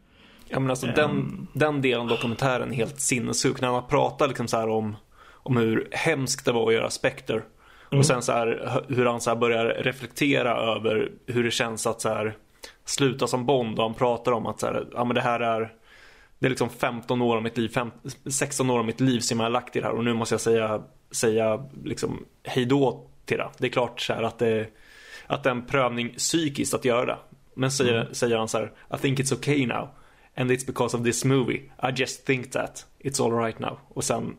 Ja 0.49 0.61
men 0.61 0.71
alltså 0.71 0.87
um, 0.87 0.93
den, 0.95 1.49
den 1.53 1.83
delen 1.83 2.01
av 2.01 2.09
dokumentären 2.09 2.73
är 2.73 2.77
helt 2.77 3.01
sinnessjuk. 3.01 3.61
När 3.61 3.71
man 3.71 3.87
pratar 3.89 4.29
liksom 4.29 4.49
så 4.49 4.71
om, 4.71 4.97
om 5.33 5.57
hur 5.57 5.89
hemskt 5.91 6.45
det 6.45 6.53
var 6.53 6.69
att 6.69 6.75
göra 6.75 6.91
Spectre. 6.91 7.35
Mm. 7.35 7.99
Och 7.99 8.07
sen 8.07 8.23
så 8.23 8.33
här, 8.33 8.83
hur 8.89 9.07
han 9.07 9.21
så 9.21 9.37
börjar 9.37 9.65
reflektera 9.65 10.57
över 10.57 11.11
hur 11.27 11.45
det 11.45 11.51
känns 11.51 11.87
att 11.87 12.01
så 12.01 12.09
här, 12.09 12.37
sluta 12.85 13.27
som 13.27 13.47
Bond. 13.47 13.79
Och 13.79 13.85
han 13.85 13.95
pratar 13.95 14.33
om 14.33 14.47
att 14.47 14.61
så 14.61 14.67
här, 14.67 14.87
ja, 14.93 15.05
men 15.05 15.15
det 15.15 15.21
här 15.21 15.41
är 15.41 15.73
det 16.43 16.47
är 16.47 16.51
liksom 16.51 16.71
15 16.71 17.23
år 17.23 17.37
av 17.37 17.43
mitt 17.43 17.59
liv, 17.59 17.69
15, 17.69 18.11
16 18.31 18.71
år 18.71 18.79
av 18.79 18.85
mitt 18.85 19.01
liv 19.01 19.21
som 19.21 19.41
jag 19.41 19.45
har 19.45 19.51
lagt 19.51 19.77
i 19.77 19.81
det 19.81 19.87
här 19.87 19.95
och 19.95 20.05
nu 20.05 20.15
måste 20.15 20.35
jag 20.35 20.41
säga, 20.41 20.83
säga 21.11 21.65
liksom 21.85 22.25
hejdå 22.45 23.07
till 23.25 23.37
det. 23.37 23.51
Det 23.59 23.67
är 23.67 23.71
klart 23.71 24.01
så 24.01 24.13
här 24.13 24.23
att 24.23 24.39
det, 24.39 24.67
att 25.27 25.43
det 25.43 25.49
är 25.49 25.55
en 25.55 25.67
prövning 25.67 26.15
psykiskt 26.17 26.75
att 26.75 26.85
göra 26.85 27.07
det. 27.07 27.17
Men 27.55 27.71
säger, 27.71 28.01
mm. 28.01 28.15
säger 28.15 28.37
han 28.37 28.49
så 28.49 28.59
här, 28.59 28.73
I 28.95 28.99
think 28.99 29.19
it's 29.19 29.35
okay 29.35 29.67
now. 29.67 29.89
And 30.37 30.51
it's 30.51 30.67
because 30.67 30.97
of 30.97 31.05
this 31.05 31.25
movie. 31.25 31.61
I 31.83 31.93
just 31.97 32.27
think 32.27 32.53
that. 32.53 32.87
It's 32.99 33.25
all 33.25 33.45
right 33.45 33.59
now. 33.59 33.79
Och 33.89 34.05
sen... 34.05 34.37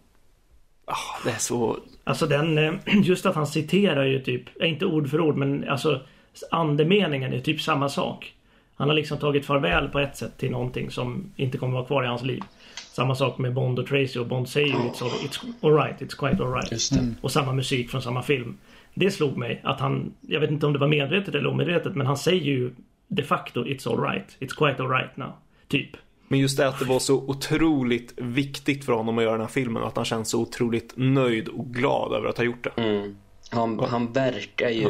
Oh, 0.87 1.25
det 1.25 1.31
är 1.31 1.39
så... 1.39 1.77
Alltså 2.03 2.27
den... 2.27 2.57
Eh, 2.57 2.73
just 3.03 3.25
att 3.25 3.35
han 3.35 3.47
citerar 3.47 4.05
ju 4.05 4.19
typ, 4.19 4.63
inte 4.63 4.85
ord 4.85 5.09
för 5.09 5.21
ord 5.21 5.37
men 5.37 5.69
alltså 5.69 6.01
andemeningen 6.51 7.33
är 7.33 7.39
typ 7.39 7.61
samma 7.61 7.89
sak. 7.89 8.33
Han 8.75 8.87
har 8.87 8.95
liksom 8.95 9.17
tagit 9.17 9.45
farväl 9.45 9.89
på 9.89 9.99
ett 9.99 10.17
sätt 10.17 10.37
till 10.37 10.51
någonting 10.51 10.91
som 10.91 11.31
inte 11.35 11.57
kommer 11.57 11.73
vara 11.73 11.85
kvar 11.85 12.03
i 12.03 12.07
hans 12.07 12.23
liv. 12.23 12.43
Samma 12.75 13.15
sak 13.15 13.37
med 13.37 13.53
Bond 13.53 13.79
och 13.79 13.87
Tracy 13.87 14.19
och 14.19 14.27
Bond 14.27 14.49
säger 14.49 14.67
ju 14.67 14.73
it's, 14.73 15.03
all, 15.03 15.09
it's 15.09 15.39
alright, 15.61 16.01
it's 16.01 16.17
quite 16.17 16.43
alright. 16.43 16.91
Mm. 16.91 17.15
Och 17.21 17.31
samma 17.31 17.53
musik 17.53 17.89
från 17.89 18.01
samma 18.01 18.23
film. 18.23 18.57
Det 18.93 19.11
slog 19.11 19.37
mig 19.37 19.61
att 19.63 19.79
han, 19.79 20.13
jag 20.21 20.39
vet 20.39 20.51
inte 20.51 20.65
om 20.65 20.73
det 20.73 20.79
var 20.79 20.87
medvetet 20.87 21.35
eller 21.35 21.47
omedvetet, 21.47 21.95
men 21.95 22.07
han 22.07 22.17
säger 22.17 22.41
ju 22.41 22.71
de 23.07 23.23
facto 23.23 23.63
it's 23.63 23.91
alright, 23.91 24.37
it's 24.39 24.55
quite 24.57 24.83
alright 24.83 25.17
now. 25.17 25.31
Typ. 25.67 25.89
Men 26.27 26.39
just 26.39 26.57
det 26.57 26.67
att 26.67 26.79
det 26.79 26.85
var 26.85 26.99
så 26.99 27.15
otroligt 27.15 28.13
viktigt 28.17 28.85
för 28.85 28.93
honom 28.93 29.17
att 29.17 29.23
göra 29.23 29.33
den 29.33 29.41
här 29.41 29.47
filmen 29.47 29.81
och 29.81 29.87
att 29.87 29.95
han 29.95 30.05
känns 30.05 30.29
så 30.29 30.41
otroligt 30.41 30.93
nöjd 30.95 31.47
och 31.47 31.65
glad 31.73 32.13
över 32.13 32.29
att 32.29 32.37
ha 32.37 32.43
gjort 32.43 32.63
det. 32.63 32.81
Mm. 32.81 33.15
Han, 33.51 33.79
han 33.79 34.13
verkar 34.13 34.69
ju 34.69 34.81
ja 34.81 34.89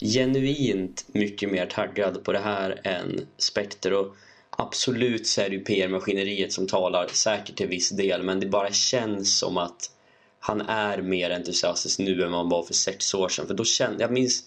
genuint 0.00 1.04
mycket 1.12 1.50
mer 1.50 1.66
taggad 1.66 2.24
på 2.24 2.32
det 2.32 2.38
här 2.38 2.80
än 2.84 3.26
Spectre 3.38 3.96
och 3.96 4.16
absolut 4.50 5.26
så 5.26 5.40
är 5.40 5.48
det 5.48 5.56
ju 5.56 5.64
PR-maskineriet 5.64 6.52
som 6.52 6.66
talar, 6.66 7.06
säkert 7.06 7.56
till 7.56 7.68
viss 7.68 7.90
del, 7.90 8.22
men 8.22 8.40
det 8.40 8.46
bara 8.46 8.72
känns 8.72 9.38
som 9.38 9.56
att 9.56 9.90
han 10.40 10.60
är 10.60 11.02
mer 11.02 11.30
entusiastisk 11.30 11.98
nu 11.98 12.22
än 12.22 12.30
vad 12.30 12.40
han 12.40 12.48
var 12.48 12.62
för 12.62 12.74
sex 12.74 13.14
år 13.14 13.28
sedan. 13.28 13.46
För 13.46 13.54
då 13.54 13.64
kände, 13.64 14.04
jag 14.04 14.12
minns 14.12 14.44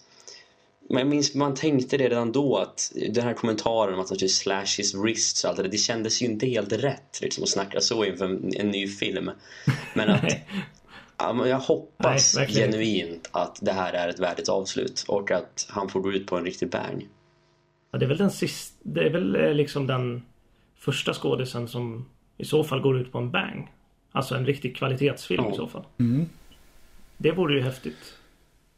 men 0.90 0.98
jag 0.98 1.08
minns 1.08 1.34
man 1.34 1.54
tänkte 1.54 1.96
det 1.96 2.08
redan 2.08 2.32
då 2.32 2.56
att 2.56 2.92
den 3.10 3.24
här 3.24 3.34
kommentaren 3.34 3.94
om 3.94 4.00
att 4.00 4.08
han 4.08 4.18
skulle 4.18 4.28
slash 4.28 4.76
his 4.78 4.94
wrists 4.94 5.44
och 5.44 5.50
allt 5.50 5.56
det 5.56 5.62
där, 5.62 5.70
det 5.70 5.78
kändes 5.78 6.22
ju 6.22 6.26
inte 6.26 6.46
helt 6.46 6.72
rätt 6.72 7.18
liksom 7.22 7.42
att 7.42 7.48
snacka 7.48 7.80
så 7.80 8.04
inför 8.04 8.24
en, 8.24 8.52
en 8.56 8.70
ny 8.70 8.88
film. 8.88 9.30
Men 9.94 10.08
att 10.08 10.24
ja, 11.18 11.46
jag 11.46 11.58
hoppas 11.58 12.36
Nej, 12.36 12.46
genuint 12.48 13.28
att 13.32 13.58
det 13.62 13.72
här 13.72 13.92
är 13.92 14.08
ett 14.08 14.18
värdigt 14.18 14.48
avslut 14.48 15.04
och 15.08 15.30
att 15.30 15.66
han 15.70 15.88
får 15.88 16.00
gå 16.00 16.12
ut 16.12 16.26
på 16.26 16.36
en 16.36 16.44
riktig 16.44 16.70
bang. 16.70 17.08
Ja, 17.90 17.98
det 17.98 18.06
är 18.06 18.08
väl 18.08 18.18
den 18.18 18.30
sista, 18.30 18.76
det 18.82 19.00
är 19.06 19.10
väl 19.10 19.36
eh, 19.36 19.54
liksom 19.54 19.86
den 19.86 20.22
första 20.76 21.14
skådisen 21.14 21.68
som 21.68 22.08
i 22.36 22.44
så 22.44 22.64
fall 22.64 22.80
går 22.80 22.98
ut 23.00 23.12
på 23.12 23.18
en 23.18 23.30
bang. 23.30 23.72
Alltså 24.12 24.34
en 24.34 24.46
riktig 24.46 24.76
kvalitetsfilm 24.76 25.44
Ja. 25.44 25.52
i 25.52 25.56
så 25.56 25.66
fall. 25.68 25.84
Mm. 25.98 26.26
Det 27.16 27.30
vore 27.32 27.54
ju 27.54 27.62
häftigt. 27.62 28.14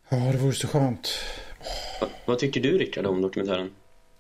Ja, 0.09 0.17
det 0.17 0.39
vore 0.39 0.53
så 0.53 0.69
skönt. 0.69 1.09
Va, 2.01 2.07
vad 2.27 2.39
tycker 2.39 2.61
du 2.61 2.79
Rickard 2.79 3.07
om 3.07 3.23
dokumentären? 3.23 3.71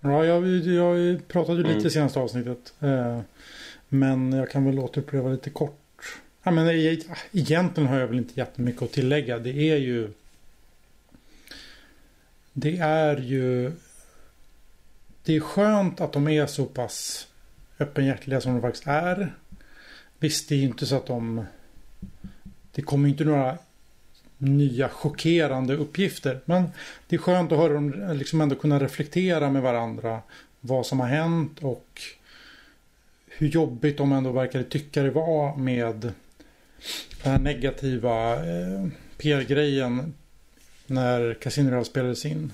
Ja, 0.00 0.24
jag, 0.24 0.46
jag 0.66 1.28
pratade 1.28 1.56
ju 1.58 1.62
lite 1.62 1.74
Mm. 1.74 1.86
i 1.86 1.90
senaste 1.90 2.20
avsnittet. 2.20 2.74
Eh, 2.80 3.20
men 3.88 4.32
jag 4.32 4.50
kan 4.50 4.64
väl 4.64 4.78
återupprepa 4.78 5.28
lite 5.28 5.50
kort. 5.50 5.76
Ja, 6.42 6.50
men 6.50 6.68
egentligen 7.32 7.88
har 7.88 7.98
jag 7.98 8.06
väl 8.06 8.18
inte 8.18 8.40
jättemycket 8.40 8.82
att 8.82 8.92
tillägga. 8.92 9.38
Det 9.38 9.70
är 9.70 9.76
ju... 9.76 10.10
Det 12.52 12.78
är 12.78 13.16
ju... 13.16 13.72
Det 15.24 15.36
är 15.36 15.40
skönt 15.40 16.00
att 16.00 16.12
de 16.12 16.28
är 16.28 16.46
så 16.46 16.64
pass 16.64 17.28
öppenhjärtiga 17.78 18.40
som 18.40 18.52
de 18.52 18.60
faktiskt 18.60 18.86
är. 18.86 19.34
Visst, 20.18 20.48
det 20.48 20.54
är 20.54 20.58
ju 20.58 20.64
inte 20.66 20.86
så 20.86 20.96
att 20.96 21.06
de... 21.06 21.44
Det 22.72 22.82
kommer 22.82 23.08
ju 23.08 23.12
inte 23.12 23.24
några 23.24 23.58
nya 24.38 24.88
chockerande 24.88 25.76
uppgifter. 25.76 26.40
Men 26.44 26.68
det 27.08 27.16
är 27.16 27.20
skönt 27.20 27.52
att 27.52 27.58
höra 27.58 27.72
dem 27.72 28.14
liksom 28.14 28.40
ändå 28.40 28.54
kunna 28.54 28.80
reflektera 28.80 29.50
med 29.50 29.62
varandra. 29.62 30.20
Vad 30.60 30.86
som 30.86 31.00
har 31.00 31.06
hänt 31.06 31.58
och 31.62 32.02
hur 33.26 33.48
jobbigt 33.48 33.98
de 33.98 34.12
ändå 34.12 34.32
verkade 34.32 34.64
tycka 34.64 35.02
det 35.02 35.10
var 35.10 35.56
med 35.56 36.12
den 37.22 37.32
här 37.32 37.38
negativa 37.38 38.34
eh, 38.34 38.86
PR-grejen 39.18 40.14
när 40.86 41.34
Casino 41.34 41.70
Royale 41.70 41.84
spelades 41.84 42.26
in. 42.26 42.52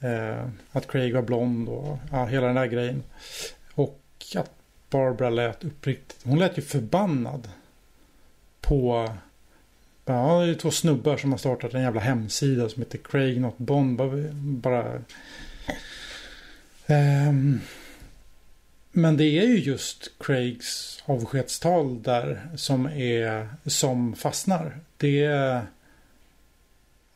Eh, 0.00 0.48
att 0.72 0.86
Craig 0.86 1.14
var 1.14 1.22
blond 1.22 1.68
och 1.68 1.98
ja, 2.10 2.24
hela 2.24 2.46
den 2.46 2.56
där 2.56 2.66
grejen. 2.66 3.02
Och 3.74 4.00
att 4.36 4.50
Barbara 4.90 5.30
lät 5.30 5.64
uppriktigt. 5.64 6.20
Hon 6.24 6.38
lät 6.38 6.58
ju 6.58 6.62
förbannad. 6.62 7.48
På 8.60 9.08
Ja, 10.04 10.40
det 10.40 10.50
är 10.50 10.54
två 10.54 10.70
snubbar 10.70 11.16
som 11.16 11.30
har 11.30 11.38
startat 11.38 11.74
en 11.74 11.82
jävla 11.82 12.00
hemsida 12.00 12.68
som 12.68 12.82
heter 12.82 12.98
Craig 12.98 13.40
Not 13.40 13.58
Bond. 13.58 13.96
Bara... 13.96 14.28
bara 14.40 15.02
Ehm, 16.90 17.60
men 18.92 19.16
det 19.16 19.24
är 19.24 19.46
ju 19.46 19.58
just 19.58 20.10
Craigs 20.18 21.02
avskedstal 21.06 22.02
där 22.02 22.48
som 22.56 22.86
är 22.86 23.48
som 23.66 24.14
fastnar. 24.14 24.78
Det 24.96 25.24
är... 25.24 25.62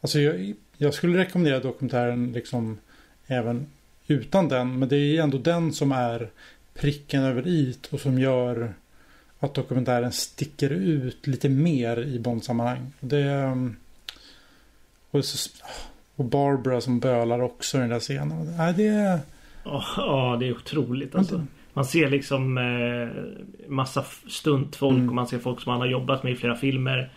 Alltså 0.01 0.20
jag, 0.20 0.55
jag 0.77 0.95
skulle 0.95 1.18
rekommendera 1.18 1.61
dokumentären 1.61 2.33
liksom 2.33 2.79
även 3.27 3.66
utan 4.07 4.49
den. 4.49 4.79
Men 4.79 4.89
det 4.89 4.97
är 4.97 5.23
ändå 5.23 5.39
den 5.39 5.73
som 5.73 5.93
är 5.93 6.31
pricken 6.75 7.23
över 7.23 7.43
it 7.47 7.87
och 7.87 8.01
som 8.01 8.18
gör 8.18 8.75
att 9.41 9.55
dokumentären 9.55 10.12
sticker 10.12 10.70
ut 10.70 11.27
lite 11.27 11.49
mer 11.49 12.03
i 12.03 12.18
Bond-sammanhang. 12.18 12.93
Det, 13.01 13.57
och, 15.11 15.25
så, 15.25 15.51
och 16.16 16.25
Barbara 16.25 16.81
som 16.81 17.01
bölar 17.01 17.41
också 17.41 17.77
i 17.77 17.81
den 17.81 17.91
där 17.91 18.01
scenen. 18.01 18.55
Nej, 18.57 18.75
det 18.77 18.87
är... 18.87 19.18
Ja, 19.64 19.85
ja, 19.97 20.37
det 20.41 20.47
är 20.47 20.57
otroligt 20.57 21.14
alltså. 21.14 21.47
Man 21.75 21.85
ser 21.85 22.11
liksom 22.11 22.59
eh, 22.59 23.68
massa 23.70 24.05
stuntfolk 24.29 24.97
Mm. 24.97 25.09
och 25.09 25.14
man 25.14 25.27
ser 25.27 25.39
folk 25.39 25.61
som 25.61 25.73
han 25.73 25.81
har 25.81 25.89
jobbat 25.89 26.23
med 26.23 26.33
i 26.33 26.37
flera 26.37 26.55
filmer. 26.57 27.11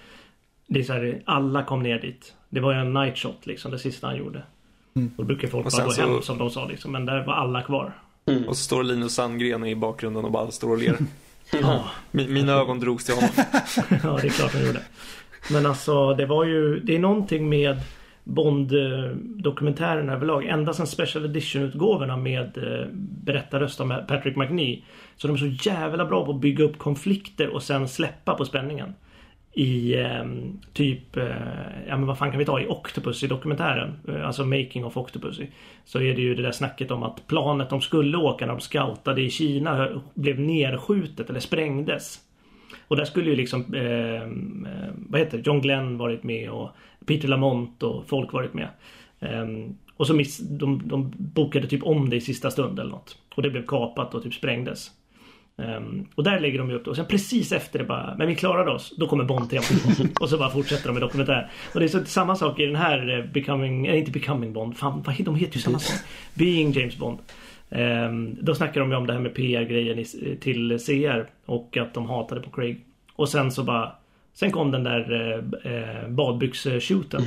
Det 0.68 0.80
är 0.80 0.84
så 0.84 0.94
här, 0.94 1.22
alla 1.26 1.64
kom 1.64 1.84
ner 1.84 2.00
dit. 2.00 2.34
Det 2.50 2.60
var 2.60 2.74
ju 2.74 2.80
en 2.80 2.94
night 2.94 3.18
shot 3.18 3.46
liksom, 3.46 3.72
det 3.72 3.80
sista 3.80 4.08
han 4.08 4.18
gjorde. 4.18 4.44
Mm. 4.96 5.12
Och 5.18 5.24
då 5.24 5.28
brukar 5.28 5.48
folk 5.48 5.66
Och 5.66 5.72
bara 5.72 5.86
gå 5.86 5.92
så- 5.92 6.02
hem 6.02 6.22
som 6.22 6.38
de 6.38 6.50
sa 6.50 6.68
liksom. 6.68 6.92
Men 6.92 7.06
där 7.06 7.26
var 7.26 7.34
alla 7.34 7.62
kvar. 7.62 7.94
Och 8.48 8.58
så 8.58 8.64
står 8.64 8.84
Linus 8.84 9.14
Sandgren 9.14 9.66
i 9.66 9.76
bakgrunden 9.76 10.26
och 10.26 10.32
bara 10.32 10.52
står 10.52 10.72
och 10.72 10.78
ler. 10.78 10.98
Ja, 11.62 11.86
Mi- 12.12 12.28
Mina 12.30 12.54
ögon 12.54 12.80
drogs 12.80 13.06
till 13.06 13.14
honom. 13.16 13.30
ja 14.04 14.18
det 14.22 14.28
är 14.28 14.30
klart 14.30 14.54
han 14.54 14.66
gjorde. 14.66 14.82
Men 15.52 15.66
alltså 15.66 16.14
det 16.14 16.26
var 16.26 16.46
ju, 16.46 16.80
det 16.80 16.96
är 16.96 17.00
någonting 17.00 17.50
med 17.50 17.80
Bond-dokumentären 18.26 20.10
överlag. 20.10 20.46
Ända 20.46 20.74
sedan 20.74 20.88
Special 20.88 21.26
Edition-utgåvorna 21.26 22.18
med 22.18 22.58
eh, 22.58 22.88
berättarröst 23.24 23.82
av 23.82 24.06
Patrick 24.08 24.36
McNee. 24.36 24.82
Så 25.16 25.28
de 25.28 25.34
är 25.34 25.38
så 25.38 25.70
jävla 25.70 26.06
bra 26.06 26.26
på 26.26 26.32
att 26.32 26.42
bygga 26.42 26.64
upp 26.64 26.78
konflikter 26.78 27.50
och 27.50 27.64
sen 27.64 27.88
släppa 27.88 28.34
på 28.36 28.46
spänningen. 28.46 28.94
I 29.54 29.96
eh, 29.96 30.26
typ, 30.74 31.18
eh, 31.18 31.26
ja 31.88 31.98
men 31.98 32.08
vad 32.08 32.18
fan 32.18 32.32
kan 32.32 32.40
vi 32.40 32.46
ta 32.46 32.62
i 32.62 32.68
Octopus 32.68 33.24
i 33.24 33.28
dokumentären. 33.28 34.00
Eh, 34.08 34.28
alltså 34.28 34.46
Making 34.46 34.86
of 34.86 34.98
Octopus. 34.98 35.40
Så 35.86 36.02
är 36.02 36.16
det 36.16 36.22
ju 36.22 36.36
det 36.36 36.42
där 36.42 36.52
snacket 36.52 36.92
om 36.92 37.04
att 37.04 37.28
planet 37.28 37.70
de 37.70 37.82
skulle 37.82 38.18
åka 38.18 38.46
när 38.46 38.54
de 38.54 38.62
scoutade 38.62 39.22
i 39.22 39.30
Kina 39.30 40.02
blev 40.14 40.40
nerskjutet 40.40 41.30
eller 41.30 41.40
sprängdes. 41.40 42.25
Och 42.88 42.96
där 42.96 43.06
skulle 43.06 43.30
ju 43.30 43.36
liksom, 43.36 43.74
eh, 43.74 44.22
eh, 44.22 44.94
vad 44.96 45.22
heter 45.22 45.42
John 45.46 45.62
Glenn 45.62 45.98
varit 45.98 46.24
med 46.24 46.50
och 46.50 46.70
Peter 47.06 47.28
Lamont 47.28 47.84
och 47.84 48.08
folk 48.08 48.34
varit 48.34 48.54
med. 48.54 48.68
Eh, 49.20 49.48
och 49.98 50.08
så 50.08 50.14
miss, 50.14 50.38
de, 50.38 50.88
de 50.88 51.14
bokade 51.18 51.68
typ 51.68 51.84
om 51.84 52.10
det 52.10 52.16
i 52.16 52.22
sista 52.22 52.52
stund 52.52 52.80
eller 52.80 52.92
något. 52.92 53.18
Och 53.36 53.42
det 53.42 53.50
blev 53.50 53.66
kapat 53.66 54.16
och 54.16 54.24
typ 54.24 54.34
sprängdes. 54.34 54.92
Ehm, 55.58 56.06
och 56.16 56.24
där 56.24 56.40
lägger 56.40 56.60
de 56.60 56.70
ju 56.70 56.76
upp 56.76 56.84
det. 56.84 56.90
Och 56.90 56.96
sen 56.96 57.06
precis 57.06 57.52
efter 57.52 57.80
det 57.80 57.86
bara, 57.86 58.16
men 58.18 58.28
vi 58.28 58.36
klarade 58.36 58.72
oss. 58.72 58.94
Då 58.98 59.08
kommer 59.08 59.24
Bond-temat. 59.24 59.74
och 60.20 60.30
så 60.30 60.38
bara 60.38 60.50
fortsätter 60.50 60.88
de 60.88 60.94
med 60.94 61.02
dokumentär. 61.02 61.52
Och 61.74 61.80
det 61.80 61.86
är 61.86 61.88
så, 61.88 62.06
samma 62.06 62.36
sak 62.36 62.60
i 62.60 62.66
den 62.66 62.76
här 62.76 63.20
eh, 63.20 63.26
Becoming, 63.26 63.88
eh, 63.88 63.98
inte 63.98 64.12
Becoming 64.12 64.54
Bond. 64.54 64.78
Fan, 64.78 65.02
vad, 65.06 65.16
de 65.18 65.36
heter 65.36 65.56
ju 65.56 65.62
samma 65.62 65.80
sak. 65.80 66.00
Being 66.34 66.72
James 66.72 66.98
Bond. 66.98 67.20
Ehm, 67.70 68.38
då 68.42 68.56
snackar 68.56 68.82
de 68.82 68.92
ju 68.92 68.98
om 68.98 69.08
det 69.08 69.14
här 69.14 69.20
med 69.20 69.34
PR-grejen 69.34 70.06
till 70.40 70.80
CR. 70.80 71.30
Och 71.46 71.78
att 71.78 71.94
de 71.94 72.06
hatade 72.06 72.42
på 72.42 72.50
Craig. 72.50 72.86
Och 73.16 73.30
sen 73.30 73.52
så 73.52 73.64
bara, 73.64 73.96
sen 74.34 74.52
kom 74.52 74.72
den 74.72 74.84
där 74.84 75.12
eh, 75.12 75.74
eh, 75.74 76.10
badbyx-shooten. 76.10 77.22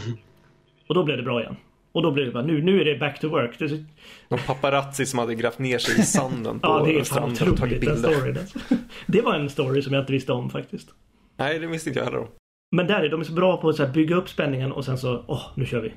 Och 0.87 0.95
då 0.95 1.05
blev 1.05 1.17
det 1.17 1.23
bra 1.23 1.41
igen. 1.41 1.57
Och 1.93 2.03
då 2.03 2.11
blev 2.11 2.27
det 2.27 2.33
bara, 2.33 2.45
nu, 2.45 2.63
nu 2.63 2.81
är 2.81 2.85
det 2.85 2.99
back 2.99 3.21
to 3.21 3.29
work. 3.29 3.59
Det 3.59 3.85
Någon 4.29 4.41
paparazzi 4.47 5.07
som 5.07 5.19
hade 5.19 5.35
grävt 5.35 5.59
ner 5.59 5.79
sig 5.79 6.01
i 6.01 6.03
sanden 6.03 6.61
på 6.61 6.69
ja, 6.69 6.83
det 6.87 6.99
är 6.99 7.05
stranden 7.05 7.31
och 7.51 7.59
tagit 7.59 7.79
otroligt 7.79 7.81
bilder. 7.81 8.39
Det 9.07 9.21
var 9.21 9.35
en 9.35 9.51
story 9.51 9.83
som 9.83 9.93
jag 9.93 10.03
inte 10.03 10.13
visste 10.13 10.33
om 10.33 10.51
faktiskt. 10.51 10.89
Nej, 11.37 11.59
det 11.59 11.67
visste 11.67 11.91
inte 11.91 12.01
jag 12.01 12.05
heller 12.05 12.19
om. 12.19 12.29
Men 12.77 12.87
där 12.87 13.01
är 13.03 13.09
de 13.09 13.25
så 13.25 13.33
bra 13.33 13.57
på 13.57 13.69
att 13.69 13.77
så 13.77 13.87
bygga 13.87 14.17
upp 14.17 14.29
spänningen 14.29 14.73
och 14.73 14.85
sen 14.85 14.99
så, 14.99 15.25
åh, 15.27 15.43
nu 15.55 15.67
kör 15.67 15.81
vi. 15.81 15.93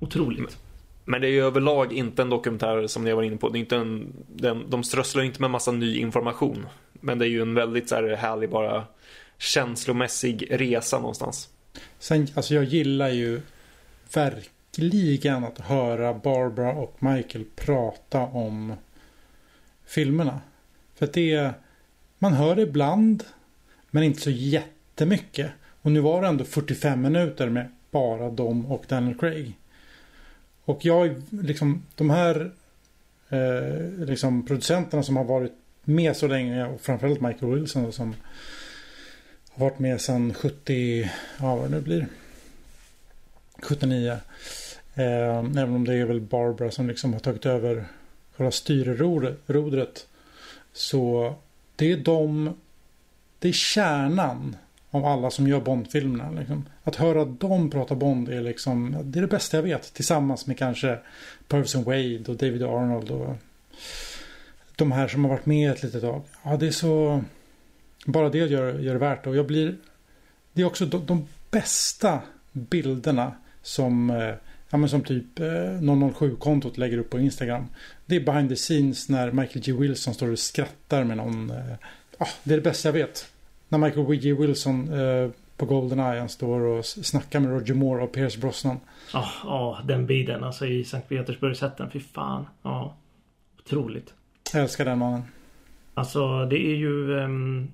Otroligt. 0.00 0.58
Men 1.04 1.20
det 1.20 1.26
är 1.26 1.30
ju 1.30 1.44
överlag 1.44 1.92
inte 1.92 2.22
en 2.22 2.30
dokumentär 2.30 2.86
som 2.86 3.04
ni 3.04 3.12
var 3.12 3.22
inne 3.22 3.36
på. 3.36 3.48
Det 3.48 3.58
är 3.58 3.60
inte 3.60 3.76
en, 3.76 4.12
den, 4.28 4.70
de 4.70 4.84
strösslar 4.84 5.22
inte 5.22 5.40
med 5.40 5.50
massa 5.50 5.72
ny 5.72 5.98
information. 5.98 6.66
Men 6.92 7.18
det 7.18 7.26
är 7.26 7.28
ju 7.28 7.42
en 7.42 7.54
väldigt 7.54 7.88
så 7.88 7.94
här 7.94 8.16
härlig 8.16 8.50
bara 8.50 8.84
känslomässig 9.38 10.48
resa 10.50 10.98
någonstans. 10.98 11.48
Sen, 11.98 12.26
alltså 12.34 12.54
jag 12.54 12.64
gillar 12.64 13.08
ju 13.08 13.40
verkligen 14.14 15.44
att 15.44 15.58
höra 15.58 16.14
Barbara 16.14 16.72
och 16.72 17.02
Michael 17.02 17.44
prata 17.56 18.20
om 18.20 18.74
filmerna. 19.86 20.40
För 20.94 21.06
att 21.06 21.12
det 21.12 21.32
är, 21.32 21.52
man 22.18 22.32
hör 22.32 22.56
det 22.56 22.62
ibland, 22.62 23.24
men 23.90 24.02
inte 24.02 24.20
så 24.20 24.30
jättemycket. 24.30 25.50
Och 25.82 25.92
nu 25.92 26.00
var 26.00 26.22
det 26.22 26.28
ändå 26.28 26.44
45 26.44 27.02
minuter 27.02 27.48
med 27.48 27.68
bara 27.90 28.30
dem 28.30 28.66
och 28.66 28.84
Daniel 28.88 29.18
Craig. 29.18 29.56
Och 30.64 30.84
jag, 30.84 31.22
liksom, 31.30 31.82
de 31.94 32.10
här 32.10 32.52
eh, 33.28 34.06
liksom 34.06 34.46
producenterna 34.46 35.02
som 35.02 35.16
har 35.16 35.24
varit 35.24 35.52
med 35.84 36.16
så 36.16 36.26
länge 36.26 36.66
och 36.66 36.80
framförallt 36.80 37.20
Michael 37.20 37.54
Wilson 37.54 37.92
som 37.92 38.14
har 39.50 39.68
varit 39.68 39.78
med 39.78 40.00
sedan 40.00 40.34
70, 40.34 41.10
ja 41.40 41.56
vad 41.56 41.70
det 41.70 41.76
nu 41.76 41.80
blir. 41.80 42.06
79. 43.62 44.10
Eh, 44.94 45.38
även 45.38 45.74
om 45.74 45.84
det 45.84 45.94
är 45.94 46.04
väl 46.04 46.20
Barbara 46.20 46.70
som 46.70 46.88
liksom 46.88 47.12
har 47.12 47.20
tagit 47.20 47.46
över 47.46 47.84
själva 48.36 48.50
styrrodret. 48.50 50.06
Så 50.72 51.34
det 51.76 51.92
är 51.92 51.96
de, 51.96 52.54
det 53.38 53.48
är 53.48 53.52
kärnan 53.52 54.56
av 54.94 55.04
alla 55.04 55.30
som 55.30 55.48
gör 55.48 55.60
Bond-filmerna. 55.60 56.30
Liksom. 56.30 56.64
Att 56.84 56.96
höra 56.96 57.24
dem 57.24 57.70
prata 57.70 57.94
Bond 57.94 58.28
är 58.28 58.40
liksom, 58.40 58.96
det 59.04 59.18
är 59.18 59.20
det 59.20 59.28
bästa 59.28 59.56
jag 59.56 59.62
vet. 59.62 59.94
Tillsammans 59.94 60.46
med 60.46 60.58
kanske 60.58 60.98
Purvis 61.48 61.74
Wade 61.74 62.24
och 62.28 62.36
David 62.36 62.62
Arnold 62.62 63.10
och 63.10 63.36
de 64.76 64.92
här 64.92 65.08
som 65.08 65.24
har 65.24 65.30
varit 65.30 65.46
med 65.46 65.70
ett 65.70 65.82
litet 65.82 66.02
tag. 66.02 66.22
Ja, 66.42 66.56
det 66.56 66.66
är 66.66 66.70
så... 66.70 67.22
Bara 68.06 68.28
det 68.28 68.38
gör, 68.38 68.78
gör 68.78 68.92
det 68.92 68.98
värt 68.98 69.26
och 69.26 69.36
jag 69.36 69.46
blir... 69.46 69.76
Det 70.52 70.62
är 70.62 70.66
också 70.66 70.86
de, 70.86 71.06
de 71.06 71.26
bästa 71.50 72.20
bilderna 72.52 73.32
som, 73.62 74.10
eh, 74.10 74.34
ja, 74.70 74.76
men 74.76 74.88
som 74.88 75.02
typ 75.02 75.40
eh, 75.40 75.44
007-kontot 75.44 76.78
lägger 76.78 76.98
upp 76.98 77.10
på 77.10 77.18
Instagram. 77.18 77.66
Det 78.06 78.16
är 78.16 78.20
behind 78.20 78.48
the 78.48 78.56
scenes 78.56 79.08
när 79.08 79.32
Michael 79.32 79.64
G. 79.64 79.72
Wilson 79.72 80.14
står 80.14 80.30
och 80.30 80.38
skrattar 80.38 81.04
med 81.04 81.16
någon. 81.16 81.50
Eh, 81.50 81.74
ja, 82.18 82.28
det 82.44 82.52
är 82.52 82.56
det 82.56 82.62
bästa 82.62 82.88
jag 82.88 82.92
vet. 82.92 83.33
När 83.68 83.78
Michael 83.78 84.16
G. 84.16 84.32
Wilson 84.32 84.88
på 85.56 85.66
Goldeneye 85.66 86.20
han 86.20 86.28
står 86.28 86.60
och 86.60 86.84
snackar 86.84 87.40
med 87.40 87.50
Roger 87.50 87.74
Moore 87.74 88.02
och 88.02 88.12
Pierce 88.12 88.40
Brosnan. 88.40 88.76
Ja, 89.12 89.28
oh, 89.44 89.50
oh, 89.50 89.86
den 89.86 90.06
bilden 90.06 90.44
alltså 90.44 90.66
i 90.66 90.84
Sankt 90.84 91.08
Petersburg-sätten. 91.08 91.90
Fy 91.90 92.00
fan. 92.00 92.46
Ja. 92.62 92.84
Oh, 92.84 92.92
otroligt. 93.60 94.14
Jag 94.52 94.62
älskar 94.62 94.84
den 94.84 94.98
mannen. 94.98 95.22
Alltså 95.94 96.46
det 96.46 96.66
är 96.66 96.74
ju 96.74 97.10
um, 97.10 97.72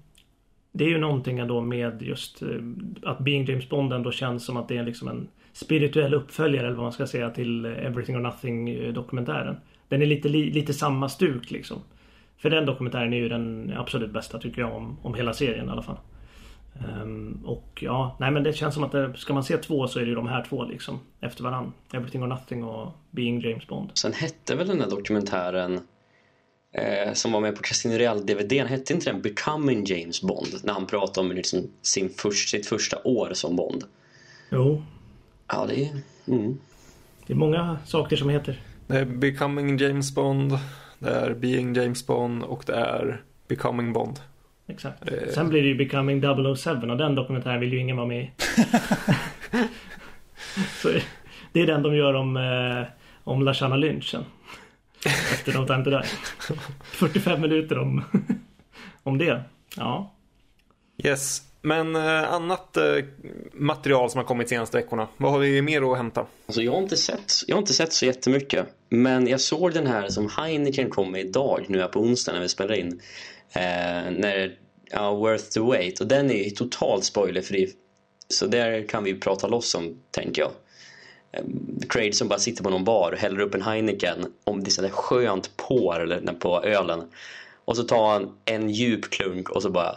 Det 0.73 0.85
är 0.85 0.89
ju 0.89 0.99
någonting 0.99 1.39
ändå 1.39 1.61
med 1.61 2.03
just 2.03 2.43
uh, 2.43 2.63
att 3.03 3.19
Being 3.19 3.45
James 3.45 3.69
Bond 3.69 3.93
ändå 3.93 4.13
känns 4.13 4.45
som 4.45 4.57
att 4.57 4.69
det 4.69 4.77
är 4.77 4.85
liksom 4.85 5.09
en 5.09 5.29
spirituell 5.53 6.15
uppföljare 6.15 6.67
eller 6.67 6.77
vad 6.77 6.85
man 6.85 6.93
ska 6.93 7.07
säga 7.07 7.31
till 7.31 7.65
Everything 7.65 8.17
or 8.17 8.21
Nothing 8.21 8.93
dokumentären. 8.95 9.57
Den 9.89 10.03
är 10.03 10.07
lite, 10.07 10.29
li, 10.29 10.51
lite 10.51 10.75
samma 10.75 11.09
stuk 11.09 11.51
liksom. 11.51 11.79
För 12.43 12.51
den 12.51 12.67
dokumentären 12.67 13.13
är 13.13 13.17
ju 13.17 13.29
den 13.29 13.75
absolut 13.77 14.11
bästa 14.11 14.39
tycker 14.39 14.61
jag 14.61 14.75
om, 14.75 14.99
om 15.03 15.15
hela 15.15 15.33
serien 15.33 15.69
i 15.69 15.71
alla 15.71 15.83
fall. 15.83 15.99
Um, 17.03 17.43
och 17.45 17.79
ja, 17.83 18.17
nej 18.21 18.31
men 18.31 18.43
det 18.43 18.53
känns 18.53 18.75
som 18.75 18.85
att 18.85 18.93
det, 18.93 19.15
ska 19.17 19.35
man 19.35 19.45
se 19.45 19.57
två 19.57 19.89
så 19.89 19.99
är 19.99 20.03
det 20.03 20.09
ju 20.09 20.15
de 20.15 20.29
här 20.29 20.45
två 20.45 20.65
liksom. 20.65 21.01
Efter 21.21 21.43
varann. 21.45 21.73
Everything 21.93 22.23
or 22.23 22.27
Nothing 22.27 22.65
och 22.65 22.93
Being 23.11 23.41
James 23.41 23.67
Bond. 23.67 23.91
Sen 23.95 24.13
hette 24.13 24.55
väl 24.55 24.69
den 24.69 24.79
där 24.79 24.91
dokumentären 24.91 25.81
eh, 26.73 27.13
som 27.13 27.33
var 27.33 27.41
med 27.41 27.57
på 27.57 27.63
Casino 27.63 27.93
Real-DVDn, 27.93 28.67
hette 28.67 28.93
inte 28.93 29.11
den 29.11 29.23
Becoming 29.23 29.85
James 29.85 30.23
Bond? 30.23 30.49
När 30.65 30.73
han 30.73 30.87
pratade 30.87 31.29
om 31.29 31.37
liksom 31.37 31.71
sin 31.83 32.09
först, 32.09 32.49
sitt 32.49 32.67
första 32.67 32.97
år 33.05 33.31
som 33.33 33.57
Bond. 33.57 33.85
Jo. 34.51 34.83
Ja, 35.49 35.67
det 35.69 35.85
är... 35.85 35.91
Mm. 36.27 36.59
Det 37.27 37.33
är 37.33 37.37
många 37.37 37.79
saker 37.87 38.17
som 38.17 38.31
heter. 38.31 38.61
Becoming 39.07 39.79
James 39.79 40.15
Bond, 40.15 40.53
det 41.01 41.11
är 41.11 41.35
Being 41.35 41.75
James 41.75 42.07
Bond 42.07 42.43
och 42.43 42.63
det 42.67 42.75
är 42.75 43.23
Becoming 43.49 43.93
Bond. 43.93 44.21
Exakt. 44.67 45.13
Eh. 45.13 45.29
Sen 45.35 45.49
blir 45.49 45.63
det 45.63 45.69
ju 45.69 45.75
Becoming 45.75 46.23
007 46.57 46.71
och 46.71 46.97
den 46.97 47.15
dokumentären 47.15 47.61
vill 47.61 47.73
ju 47.73 47.79
ingen 47.79 47.97
vara 47.97 48.07
med 48.07 48.23
i. 48.25 48.31
Så 50.83 50.89
det 51.53 51.61
är 51.61 51.67
den 51.67 51.83
de 51.83 51.97
gör 51.97 52.15
om, 52.15 52.37
eh, 52.37 52.85
om 53.25 53.43
Lashana 53.43 53.77
Lynchen. 53.77 54.25
Efter 55.07 55.53
No 55.53 55.67
Time 55.67 55.85
To 55.85 55.91
Die. 55.91 56.03
45 56.83 57.41
minuter 57.41 57.79
om, 57.79 58.05
om 59.03 59.19
det. 59.19 59.43
Ja. 59.77 60.15
Yes. 61.05 61.50
Men 61.63 61.97
eh, 61.97 62.33
annat 62.33 62.77
eh, 62.77 63.05
material 63.53 64.11
som 64.11 64.19
har 64.19 64.25
kommit 64.25 64.49
senaste 64.49 64.77
veckorna. 64.77 65.09
Vad 65.17 65.33
har 65.33 65.39
vi 65.39 65.63
mer 65.63 65.93
att 65.93 65.97
hämta? 65.97 66.27
Alltså 66.47 66.63
jag 66.63 66.73
har 66.73 66.83
inte 66.83 66.97
sett, 66.97 67.33
jag 67.47 67.57
har 67.57 67.61
inte 67.61 67.73
sett 67.73 67.93
så 67.93 68.07
jättemycket. 68.07 68.67
Men 68.89 69.27
jag 69.27 69.41
såg 69.41 69.73
den 69.73 69.87
här 69.87 70.09
som 70.09 70.29
Heineken 70.37 70.91
kom 70.91 71.13
med 71.13 71.21
idag, 71.21 71.65
nu 71.69 71.81
är 71.81 71.89
på 71.89 72.01
onsdag 72.01 72.33
när 72.33 72.41
vi 72.41 72.49
spelar 72.49 72.75
in. 72.75 73.01
Eh, 73.53 74.11
när, 74.11 74.57
ja, 74.91 75.15
Worth 75.15 75.45
the 75.45 75.61
Wait. 75.61 76.01
Och 76.01 76.07
den 76.07 76.31
är 76.31 76.51
totalt 76.51 77.05
spoilerfri. 77.05 77.73
Så 78.29 78.47
där 78.47 78.89
kan 78.89 79.05
vi 79.05 79.21
prata 79.21 79.47
loss 79.47 79.75
om, 79.75 80.03
tänker 80.11 80.43
jag. 80.43 80.51
Eh, 81.33 81.45
Craig 81.89 82.15
som 82.15 82.29
bara 82.29 82.39
sitter 82.39 82.63
på 82.63 82.71
någon 82.71 82.85
bar 82.85 83.13
och 83.13 83.19
häller 83.19 83.41
upp 83.41 83.55
en 83.55 83.63
Heineken 83.63 84.27
om 84.45 84.65
det 84.65 84.69
är 84.69 84.73
sådär 84.73 84.89
skönt 84.89 85.57
på, 85.57 85.95
eller, 85.95 86.33
på 86.33 86.63
ölen. 86.65 87.03
Och 87.65 87.77
så 87.77 87.83
tar 87.83 88.13
han 88.13 88.37
en 88.45 88.71
djup 88.71 89.11
klunk 89.11 89.51
och 89.51 89.63
så 89.63 89.71
bara 89.71 89.97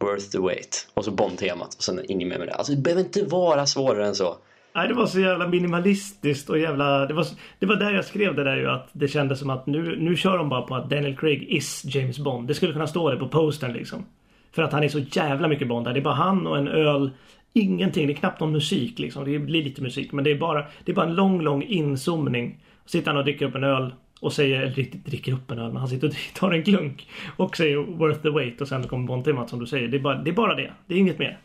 Worth 0.00 0.30
the 0.30 0.38
wait. 0.38 0.88
Och 0.94 1.04
så 1.04 1.10
Bond-temat 1.10 1.74
och 1.74 1.82
sen 1.82 2.00
inget 2.08 2.28
mer 2.28 2.38
med 2.38 2.48
det. 2.48 2.54
Alltså 2.54 2.72
det 2.72 2.82
behöver 2.82 3.02
inte 3.02 3.24
vara 3.24 3.66
svårare 3.66 4.06
än 4.06 4.14
så. 4.14 4.36
Nej, 4.74 4.88
det 4.88 4.94
var 4.94 5.06
så 5.06 5.20
jävla 5.20 5.48
minimalistiskt 5.48 6.50
och 6.50 6.58
jävla... 6.58 7.06
Det 7.06 7.14
var, 7.14 7.26
det 7.58 7.66
var 7.66 7.76
där 7.76 7.90
jag 7.90 8.04
skrev 8.04 8.34
det 8.34 8.44
där 8.44 8.56
ju 8.56 8.70
att 8.70 8.88
det 8.92 9.08
kändes 9.08 9.38
som 9.38 9.50
att 9.50 9.66
nu, 9.66 9.96
nu 9.98 10.16
kör 10.16 10.38
de 10.38 10.48
bara 10.48 10.62
på 10.62 10.74
att 10.74 10.90
Daniel 10.90 11.16
Craig 11.16 11.42
is 11.42 11.82
James 11.84 12.18
Bond. 12.18 12.48
Det 12.48 12.54
skulle 12.54 12.72
kunna 12.72 12.86
stå 12.86 13.10
det 13.10 13.16
på 13.16 13.28
postern 13.28 13.72
liksom. 13.72 14.06
För 14.52 14.62
att 14.62 14.72
han 14.72 14.82
är 14.82 14.88
så 14.88 14.98
jävla 14.98 15.48
mycket 15.48 15.68
Bond 15.68 15.86
där. 15.86 15.92
Det 15.92 16.00
är 16.00 16.04
bara 16.04 16.14
han 16.14 16.46
och 16.46 16.58
en 16.58 16.68
öl. 16.68 17.10
Ingenting. 17.52 18.06
Det 18.06 18.12
är 18.12 18.16
knappt 18.16 18.40
någon 18.40 18.52
musik 18.52 18.98
liksom. 18.98 19.24
Det 19.24 19.38
blir 19.38 19.62
lite 19.62 19.82
musik 19.82 20.12
men 20.12 20.24
det 20.24 20.30
är 20.30 20.38
bara, 20.38 20.64
det 20.84 20.92
är 20.92 20.96
bara 20.96 21.06
en 21.06 21.14
lång, 21.14 21.40
lång 21.40 21.62
inzoomning. 21.62 22.64
Sitter 22.86 23.06
han 23.06 23.18
och 23.18 23.24
dricker 23.24 23.46
upp 23.46 23.54
en 23.54 23.64
öl 23.64 23.94
och 24.24 24.32
säger, 24.32 24.60
eller 24.60 24.74
riktigt 24.74 25.04
dricker 25.04 25.32
upp 25.32 25.50
en 25.50 25.58
öl, 25.58 25.68
men 25.68 25.76
han 25.76 25.88
sitter 25.88 26.08
och 26.08 26.14
tar 26.34 26.50
en 26.50 26.64
klunk 26.64 27.08
och 27.36 27.56
säger 27.56 27.76
worth 27.76 28.22
the 28.22 28.30
wait 28.30 28.60
och 28.60 28.68
sen 28.68 28.88
kommer 28.88 29.06
Bond-temat 29.06 29.50
som 29.50 29.58
du 29.58 29.66
säger. 29.66 29.88
Det 29.88 29.96
är, 29.96 30.00
bara, 30.00 30.22
det 30.22 30.30
är 30.30 30.34
bara 30.34 30.54
det. 30.54 30.72
Det 30.86 30.94
är 30.94 30.98
inget 30.98 31.18
mer. 31.18 31.38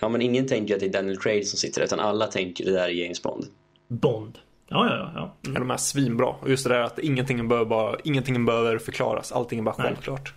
Ja, 0.00 0.08
men 0.08 0.22
ingen 0.22 0.46
tänker 0.46 0.74
att 0.74 0.80
det 0.80 0.86
är 0.86 0.92
Daniel 0.92 1.18
Craig 1.18 1.46
som 1.46 1.58
sitter 1.58 1.80
där, 1.80 1.86
utan 1.86 2.00
alla 2.00 2.26
tänker 2.26 2.64
det 2.64 2.70
där 2.70 2.84
är 2.84 2.88
James 2.88 3.22
Bond. 3.22 3.44
Bond. 3.88 4.38
Ja, 4.68 4.86
ja, 4.90 4.96
ja. 4.96 5.10
ja. 5.14 5.50
Mm. 5.50 5.60
De 5.60 5.70
är 5.70 5.76
svinbra. 5.76 6.26
Och 6.26 6.50
just 6.50 6.64
det 6.64 6.74
där 6.74 6.80
att 6.80 6.98
ingenting 6.98 7.48
behöver, 7.48 7.66
bara, 7.68 7.96
ingenting 8.04 8.44
behöver 8.44 8.78
förklaras. 8.78 9.32
Allting 9.32 9.58
är 9.58 9.62
bara 9.62 9.74
Nej. 9.78 9.86
självklart. 9.86 10.34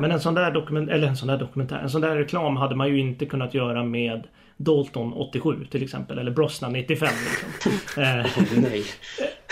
Men 0.00 0.10
en 0.10 0.20
sån 0.20 0.34
där 0.34 0.50
dokument, 0.50 0.90
eller 0.90 1.08
en 1.08 1.16
sån 1.16 1.28
där 1.28 1.38
dokumentär, 1.38 1.78
en 1.78 1.90
sån 1.90 2.00
där 2.00 2.16
reklam 2.16 2.56
hade 2.56 2.74
man 2.74 2.88
ju 2.88 3.00
inte 3.00 3.26
kunnat 3.26 3.54
göra 3.54 3.84
med 3.84 4.26
Dalton 4.56 5.12
87 5.12 5.66
till 5.70 5.82
exempel. 5.82 6.18
Eller 6.18 6.30
Brosnan 6.30 6.72
95 6.72 7.08
liksom. 7.30 7.72
eh. 8.02 8.26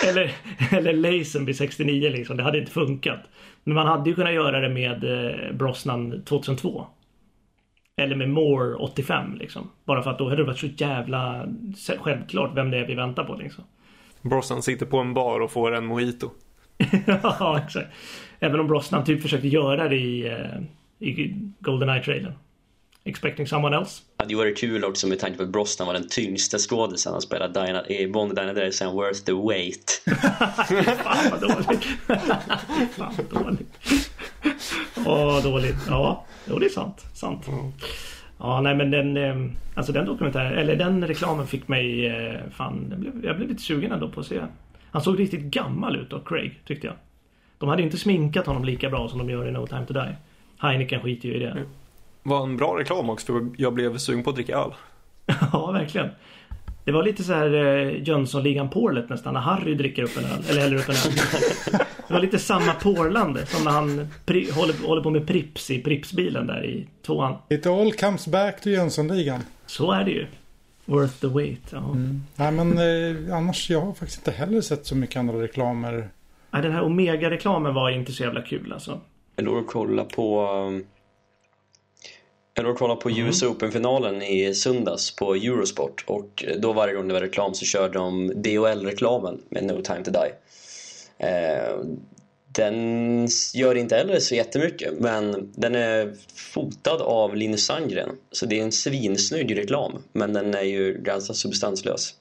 Eller, 0.09 0.33
eller 0.71 0.93
Lazenby 0.93 1.55
69 1.55 2.11
liksom. 2.11 2.37
Det 2.37 2.43
hade 2.43 2.59
inte 2.59 2.73
funkat. 2.73 3.21
Men 3.65 3.75
man 3.75 3.87
hade 3.87 4.11
ju 4.11 4.17
kunnat 4.17 4.33
göra 4.33 4.61
det 4.61 4.69
med 4.69 5.05
eh, 5.05 5.53
Brosnan 5.53 6.23
2002. 6.25 6.87
Eller 7.97 8.17
med 8.17 8.31
Moore 8.31 8.75
85 8.75 9.35
liksom. 9.35 9.71
Bara 9.85 10.03
för 10.03 10.11
att 10.11 10.19
då 10.19 10.25
hade 10.25 10.37
det 10.37 10.47
varit 10.47 10.59
så 10.59 10.67
jävla 10.67 11.49
självklart 11.99 12.51
vem 12.55 12.71
det 12.71 12.79
är 12.79 12.87
vi 12.87 12.95
väntar 12.95 13.25
på 13.25 13.35
liksom. 13.35 13.65
Brosnan 14.23 14.63
sitter 14.63 14.87
på 14.87 14.99
en 14.99 15.15
bar 15.15 15.41
och 15.41 15.51
får 15.51 15.75
en 15.75 15.87
mojito. 15.87 16.31
ja, 17.23 17.61
exakt. 17.67 17.89
Även 18.41 18.61
om 18.61 18.67
Brosnan 18.67 19.05
typ 19.05 19.23
försökte 19.23 19.49
göra 19.49 19.89
det 19.89 19.97
i, 19.97 20.27
eh, 20.29 21.09
i 21.09 21.35
Goldeneye-trailern. 21.59 22.35
Expecting 23.05 23.47
someone 23.47 23.77
else. 23.77 24.03
Det 24.17 24.23
hade 24.23 24.33
ju 24.33 24.39
varit 24.39 24.59
kul 24.59 24.85
också 24.85 25.07
med 25.07 25.19
tanke 25.19 25.37
på 25.37 25.43
att 25.43 25.49
Brosnan 25.49 25.87
var 25.87 25.95
den 25.95 26.09
tyngsta 26.09 26.59
skådisen 26.59 27.13
han 27.13 27.23
spelade 27.23 27.61
Diana, 27.61 27.87
i 27.87 28.07
Bond 28.09 28.35
Diana 28.35 28.53
Day 28.53 28.73
sen 28.73 28.93
Worth 28.93 29.21
the 29.25 29.33
Wait. 29.33 30.03
Fan 31.05 31.31
vad 31.31 31.41
dåligt. 31.41 31.85
Fan 32.97 33.15
vad 33.17 33.45
dåligt. 33.45 34.11
Åh, 35.07 35.43
dåligt. 35.43 35.77
Ja, 35.89 36.27
jo, 36.49 36.59
det 36.59 36.67
är 36.67 36.71
sant. 36.71 37.05
Sant. 37.15 37.47
Ja, 38.39 38.61
nej 38.61 38.75
men 38.75 38.91
den, 38.91 39.17
eh, 39.17 39.51
alltså 39.75 39.93
den 39.93 40.07
dokumentären, 40.07 40.59
eller 40.59 40.77
den 40.77 41.07
reklamen 41.07 41.47
fick 41.47 41.69
mig, 41.69 42.07
eh, 42.07 42.41
fan, 42.51 42.87
jag 42.91 43.01
blev, 43.01 43.25
jag 43.25 43.37
blev 43.37 43.49
lite 43.49 43.63
sugen 43.63 43.93
ändå 43.93 44.09
på 44.09 44.21
att 44.21 44.27
se. 44.27 44.41
Han 44.91 45.03
såg 45.03 45.21
riktigt 45.21 45.43
gammal 45.43 45.97
ut 45.97 46.11
då, 46.11 46.21
Craig, 46.21 46.61
tyckte 46.67 46.87
jag. 46.87 46.97
De 47.59 47.69
hade 47.69 47.83
inte 47.83 47.99
sminkat 47.99 48.47
honom 48.47 48.65
lika 48.65 48.91
bra 48.91 49.09
som 49.09 49.19
de 49.19 49.31
gör 49.31 49.49
i 49.49 49.53
No 49.53 49.67
Time 49.67 49.87
To 49.87 49.93
Die. 49.93 50.17
Heineken 50.59 51.01
skiter 51.01 51.29
ju 51.29 51.35
i 51.35 51.39
det. 51.39 51.51
Mm 51.51 51.67
var 52.23 52.43
en 52.43 52.57
bra 52.57 52.79
reklam 52.79 53.11
också 53.11 53.27
för 53.27 53.47
jag 53.57 53.73
blev 53.75 53.99
sugen 53.99 54.23
på 54.25 54.31
att 54.31 54.37
dricka 54.37 54.57
öl. 54.57 54.75
ja, 55.53 55.71
verkligen. 55.71 56.09
Det 56.85 56.93
var 56.93 57.03
lite 57.03 57.25
så 57.25 57.33
här 57.33 57.55
eh, 57.55 58.03
Jönssonligan 58.03 58.69
porlet 58.71 59.09
nästan 59.09 59.35
när 59.35 59.41
Harry 59.41 59.75
dricker 59.75 60.03
upp 60.03 60.17
en 60.17 60.25
öl. 60.25 60.45
Eller 60.51 60.61
häller 60.61 60.77
upp 60.77 60.89
en 60.89 60.95
öl. 60.95 61.81
det 62.09 62.15
var 62.15 62.21
lite 62.21 62.39
samma 62.39 62.73
porlande 62.73 63.47
som 63.47 63.65
när 63.65 63.71
han 63.71 64.09
pri- 64.27 64.53
håller, 64.53 64.87
håller 64.87 65.03
på 65.03 65.11
med 65.11 65.27
Prips 65.27 65.71
i 65.71 65.83
Pripsbilen 65.83 66.47
där 66.47 66.65
i 66.65 66.87
tvåan. 67.07 67.35
It 67.51 67.67
all 67.67 67.93
comes 67.93 68.27
back 68.27 68.61
to 68.61 68.69
Jönssonligan. 68.69 69.41
Så 69.67 69.93
är 69.93 70.05
det 70.05 70.11
ju. 70.11 70.27
Worth 70.85 71.15
the 71.15 71.27
wait. 71.27 71.61
Ja. 71.71 71.79
Mm. 71.79 72.23
Nej 72.37 72.53
men 72.53 72.79
eh, 72.79 73.37
annars 73.37 73.71
jag 73.71 73.81
har 73.81 73.93
faktiskt 73.93 74.19
inte 74.19 74.31
heller 74.31 74.61
sett 74.61 74.87
så 74.87 74.97
mycket 74.97 75.17
andra 75.17 75.43
reklamer. 75.43 76.09
Nej 76.51 76.63
den 76.63 76.73
här 76.73 76.83
Omega-reklamen 76.83 77.75
var 77.75 77.91
inte 77.91 78.13
så 78.13 78.23
jävla 78.23 78.43
kul 78.43 78.73
alltså. 78.73 79.01
Jag 79.37 79.45
låg 79.45 79.57
och 79.57 79.67
kolla 79.67 80.05
på 80.05 80.51
um, 80.53 80.85
jag 82.55 82.65
låg 82.65 82.73
och 82.73 82.79
kollade 82.79 83.01
på 83.01 83.09
mm. 83.09 83.27
US 83.27 83.43
Open-finalen 83.43 84.23
i 84.23 84.55
söndags 84.55 85.17
på 85.17 85.35
Eurosport 85.35 86.05
och 86.07 86.45
då 86.59 86.73
varje 86.73 86.95
gång 86.95 87.09
det 87.09 87.15
var 87.15 87.21
reklam 87.21 87.55
så 87.55 87.65
körde 87.65 87.99
de 87.99 88.33
DHL-reklamen 88.43 89.43
med 89.49 89.65
No 89.65 89.83
Time 89.83 90.05
To 90.05 90.11
Die. 90.11 90.33
Eh, 91.19 91.79
den 92.55 93.29
gör 93.55 93.75
inte 93.75 93.97
heller 93.97 94.21
så 94.21 94.35
jättemycket 94.35 94.93
men 94.99 95.53
den 95.55 95.75
är 95.75 96.15
fotad 96.35 97.03
av 97.03 97.37
Linus 97.37 97.67
Sandgren 97.67 98.17
så 98.31 98.47
det 98.47 98.59
är 98.59 98.63
en 98.63 98.73
svinsnygg 98.73 99.57
reklam 99.57 100.03
men 100.13 100.33
den 100.33 100.55
är 100.55 100.63
ju 100.63 100.99
ganska 101.03 101.35
substanslös. 101.35 102.15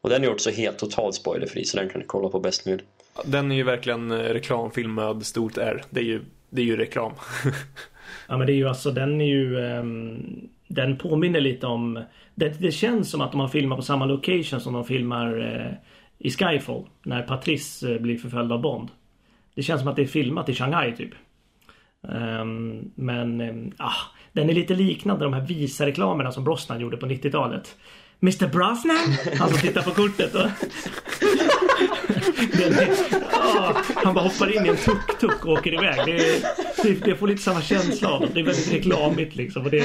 Och 0.00 0.10
den 0.10 0.24
är 0.24 0.30
också 0.30 0.50
helt 0.50 0.78
totalt 0.78 1.14
spoilerfri 1.14 1.64
så 1.64 1.76
den 1.76 1.88
kan 1.88 2.00
du 2.00 2.06
kolla 2.06 2.28
på 2.28 2.40
bäst 2.40 2.66
nu. 2.66 2.78
Den 3.24 3.52
är 3.52 3.56
ju 3.56 3.62
verkligen 3.62 4.12
reklamfilm 4.12 4.94
med 4.94 5.26
stort 5.26 5.58
R. 5.58 5.84
Det 5.90 6.00
är 6.00 6.04
ju, 6.04 6.24
det 6.50 6.60
är 6.60 6.64
ju 6.64 6.76
reklam. 6.76 7.12
Ja 8.28 8.36
men 8.36 8.46
det 8.46 8.52
är 8.52 8.56
ju 8.56 8.68
alltså 8.68 8.90
den 8.90 9.20
är 9.20 9.26
ju 9.26 9.56
um, 9.56 10.48
Den 10.68 10.96
påminner 10.96 11.40
lite 11.40 11.66
om 11.66 12.04
det, 12.34 12.60
det 12.60 12.72
känns 12.72 13.10
som 13.10 13.20
att 13.20 13.32
de 13.32 13.40
har 13.40 13.48
filmat 13.48 13.78
på 13.78 13.82
samma 13.82 14.04
location 14.04 14.60
som 14.60 14.72
de 14.72 14.84
filmar 14.84 15.38
uh, 15.38 15.72
i 16.18 16.30
Skyfall. 16.30 16.84
När 17.02 17.22
Patrice 17.22 17.82
uh, 17.82 17.98
blir 17.98 18.18
förföljd 18.18 18.52
av 18.52 18.60
Bond. 18.60 18.90
Det 19.54 19.62
känns 19.62 19.80
som 19.80 19.88
att 19.88 19.96
det 19.96 20.02
är 20.02 20.06
filmat 20.06 20.48
i 20.48 20.54
Shanghai 20.54 20.96
typ. 20.96 21.10
Um, 22.02 22.90
men 22.94 23.40
um, 23.40 23.72
ah, 23.76 23.92
den 24.32 24.50
är 24.50 24.54
lite 24.54 24.74
liknande 24.74 25.24
de 25.24 25.32
här 25.32 25.46
Visa-reklamerna 25.46 26.32
som 26.32 26.44
Brosnan 26.44 26.80
gjorde 26.80 26.96
på 26.96 27.06
90-talet. 27.06 27.76
Mr 28.22 28.48
Brosnan? 28.48 28.96
Han 29.38 29.48
som 29.48 29.58
tittar 29.58 29.82
på 29.82 29.90
kortet. 29.90 30.34
Och 30.34 30.50
ah, 33.32 33.82
han 33.94 34.14
bara 34.14 34.24
hoppar 34.24 34.56
in 34.56 34.66
i 34.66 34.68
en 34.68 34.76
tuk-tuk 34.76 35.44
och 35.44 35.52
åker 35.52 35.74
iväg. 35.74 36.00
Det, 36.06 36.42
det, 36.82 37.04
det, 37.04 37.16
får 37.16 37.28
lite 37.28 37.42
samma 37.42 37.62
känsla 37.62 38.08
av 38.08 38.30
det. 38.34 38.40
är 38.40 38.44
väldigt 38.44 38.72
reklamigt 38.72 39.36
liksom. 39.36 39.64
Och 39.64 39.70
det, 39.70 39.84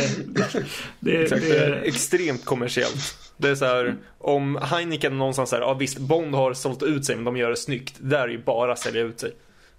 det, 0.99 1.21
Exakt, 1.21 1.41
det 1.49 1.57
är 1.57 1.81
extremt 1.83 2.45
kommersiellt. 2.45 3.17
Det 3.37 3.49
är 3.49 3.55
så 3.55 3.65
här, 3.65 3.95
om 4.17 4.59
Heineken 4.61 5.17
någonstans 5.17 5.49
säger, 5.49 5.63
ja 5.63 5.73
visst, 5.73 5.97
Bond 5.97 6.35
har 6.35 6.53
sålt 6.53 6.83
ut 6.83 7.05
sig 7.05 7.15
men 7.15 7.25
de 7.25 7.37
gör 7.37 7.49
det 7.49 7.57
snyggt. 7.57 7.95
Det 7.99 8.09
där 8.09 8.23
är 8.23 8.27
ju 8.27 8.43
bara 8.43 8.71
att 8.71 8.79
sälja 8.79 9.01
ut 9.01 9.19
sig. 9.19 9.31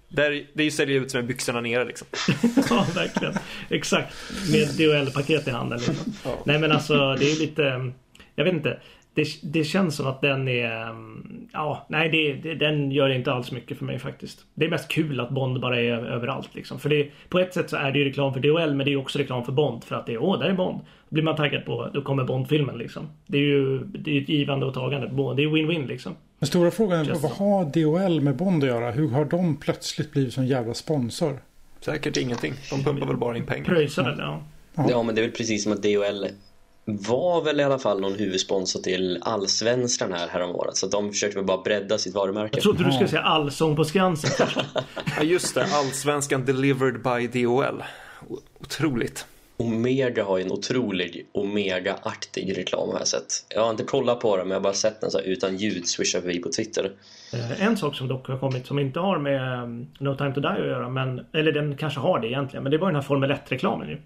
Det 0.09 0.25
är, 0.25 0.45
det 0.53 0.63
är 0.63 0.65
ju 0.65 0.71
sälja 0.71 0.95
ut 0.95 1.11
sig 1.11 1.21
med 1.21 1.27
byxorna 1.27 1.61
nere 1.61 1.85
liksom. 1.85 2.07
ja, 2.69 2.85
verkligen. 2.95 3.33
Exakt. 3.69 4.13
Med 4.51 4.67
DHL-paket 4.67 5.47
i 5.47 5.51
handen 5.51 5.77
liksom. 5.77 6.13
Ja. 6.23 6.39
Nej 6.45 6.59
men 6.59 6.71
alltså, 6.71 7.15
det 7.15 7.31
är 7.31 7.39
lite, 7.39 7.91
jag 8.35 8.43
vet 8.43 8.53
inte 8.53 8.79
det, 9.13 9.27
det 9.43 9.63
känns 9.63 9.95
som 9.95 10.07
att 10.07 10.21
den 10.21 10.47
är... 10.47 10.89
Mm, 10.89 11.47
ja, 11.53 11.85
nej, 11.89 12.09
det, 12.09 12.33
det, 12.33 12.55
den 12.55 12.91
gör 12.91 13.09
inte 13.09 13.33
alls 13.33 13.51
mycket 13.51 13.77
för 13.77 13.85
mig 13.85 13.99
faktiskt. 13.99 14.45
Det 14.53 14.65
är 14.65 14.69
mest 14.69 14.87
kul 14.87 15.19
att 15.19 15.29
Bond 15.29 15.61
bara 15.61 15.79
är 15.79 15.91
överallt 15.91 16.55
liksom. 16.55 16.79
För 16.79 16.89
det, 16.89 17.09
på 17.29 17.39
ett 17.39 17.53
sätt 17.53 17.69
så 17.69 17.77
är 17.77 17.91
det 17.91 17.99
ju 17.99 18.05
reklam 18.05 18.33
för 18.33 18.39
DHL 18.39 18.75
men 18.75 18.85
det 18.85 18.93
är 18.93 18.97
också 18.97 19.19
reklam 19.19 19.45
för 19.45 19.51
Bond. 19.51 19.83
För 19.83 19.95
att 19.95 20.05
det 20.05 20.13
är, 20.13 20.23
åh, 20.23 20.39
där 20.39 20.49
är 20.49 20.53
Bond. 20.53 20.79
Då 21.09 21.13
blir 21.13 21.23
man 21.23 21.35
taggad 21.35 21.65
på, 21.65 21.89
då 21.93 22.01
kommer 22.01 22.23
Bond-filmen 22.23 22.77
liksom. 22.77 23.07
Det 23.27 23.37
är 23.37 23.41
ju 23.41 23.79
det 23.79 24.17
är 24.17 24.21
ett 24.21 24.29
givande 24.29 24.65
och 24.65 24.73
tagande. 24.73 25.07
Det 25.07 25.43
är 25.43 25.47
win-win 25.47 25.87
liksom. 25.87 26.15
Den 26.39 26.47
stora 26.47 26.71
frågan 26.71 26.99
är, 26.99 27.13
vad 27.13 27.31
har 27.31 27.65
DHL 27.65 28.21
med 28.21 28.35
Bond 28.35 28.63
att 28.63 28.69
göra? 28.69 28.91
Hur 28.91 29.09
har 29.09 29.25
de 29.25 29.55
plötsligt 29.55 30.11
blivit 30.11 30.33
som 30.33 30.45
jävla 30.45 30.73
sponsor? 30.73 31.39
Säkert 31.79 32.17
ingenting. 32.17 32.53
De 32.69 32.83
pumpar 32.83 33.07
väl 33.07 33.17
bara 33.17 33.37
in 33.37 33.45
pengar. 33.45 33.65
Pröjsar 33.65 34.03
väl, 34.03 34.19
ja. 34.19 34.41
Ja, 34.89 35.03
men 35.03 35.15
det 35.15 35.21
är 35.21 35.23
väl 35.23 35.35
precis 35.35 35.63
som 35.63 35.71
att 35.71 35.83
DHL 35.83 36.25
var 36.85 37.41
väl 37.41 37.59
i 37.59 37.63
alla 37.63 37.79
fall 37.79 38.01
någon 38.01 38.15
huvudsponsor 38.15 38.79
till 38.79 39.19
Allsvenskan 39.21 40.13
här 40.13 40.27
häromåret. 40.27 40.77
Så 40.77 40.87
de 40.87 41.09
försökte 41.09 41.37
väl 41.37 41.45
bara 41.45 41.61
bredda 41.61 41.97
sitt 41.97 42.15
varumärke. 42.15 42.55
Jag 42.55 42.63
trodde 42.63 42.83
du 42.83 42.91
skulle 42.91 43.09
säga 43.09 43.21
Allsång 43.21 43.75
på 43.75 43.85
Skansen. 43.85 44.47
ja 45.17 45.23
just 45.23 45.55
det, 45.55 45.67
Allsvenskan 45.73 46.45
delivered 46.45 47.01
by 47.03 47.27
DHL. 47.27 47.83
Otroligt. 48.59 49.25
Omega 49.57 50.23
har 50.23 50.37
ju 50.37 50.43
en 50.43 50.51
otrolig 50.51 51.25
Omega-aktig 51.31 52.57
reklam 52.57 52.89
har 52.89 52.99
jag 52.99 53.07
sett. 53.07 53.45
Jag 53.49 53.63
har 53.63 53.71
inte 53.71 53.83
kollat 53.83 54.19
på 54.19 54.37
det 54.37 54.43
men 54.43 54.51
jag 54.51 54.57
har 54.57 54.63
bara 54.63 54.73
sett 54.73 55.01
den 55.01 55.11
så 55.11 55.17
här, 55.17 55.25
utan 55.25 55.57
ljud 55.57 55.87
swisha 55.87 56.21
förbi 56.21 56.39
på 56.39 56.49
Twitter. 56.49 56.91
Eh, 57.33 57.65
en 57.67 57.77
sak 57.77 57.95
som 57.95 58.07
dock 58.07 58.27
har 58.27 58.37
kommit 58.37 58.67
som 58.67 58.79
inte 58.79 58.99
har 58.99 59.19
med 59.19 59.63
um, 59.63 59.87
No 59.99 60.15
Time 60.15 60.33
To 60.33 60.39
Die 60.39 60.47
att 60.47 60.57
göra 60.57 60.89
men, 60.89 61.25
eller 61.33 61.51
den 61.51 61.77
kanske 61.77 61.99
har 61.99 62.19
det 62.19 62.27
egentligen 62.27 62.63
men 62.63 62.71
det 62.71 62.77
var 62.77 62.87
den 62.87 62.95
här 62.95 63.01
Formel 63.01 63.31
1-reklamen 63.31 63.89
ju. 63.89 63.97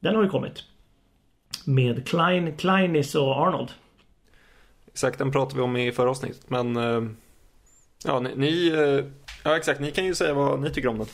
Den 0.00 0.16
har 0.16 0.22
ju 0.22 0.28
kommit 0.28 0.64
med 1.66 2.08
Klein, 2.08 2.56
Kleinis 2.56 3.14
och 3.14 3.46
Arnold. 3.46 3.72
Exakt, 4.86 5.18
den 5.18 5.32
pratade 5.32 5.56
vi 5.56 5.62
om 5.62 5.76
i 5.76 5.92
förra 5.92 6.10
avsnittet. 6.10 6.50
Men 6.50 6.76
eh, 6.76 7.02
ja, 8.04 8.20
ni, 8.20 8.30
ni, 8.36 8.68
eh, 8.68 9.04
ja, 9.44 9.56
exakt, 9.56 9.80
ni 9.80 9.90
kan 9.90 10.04
ju 10.04 10.14
säga 10.14 10.34
vad 10.34 10.60
ni 10.60 10.70
tycker 10.70 10.88
om 10.88 10.98
den. 10.98 11.06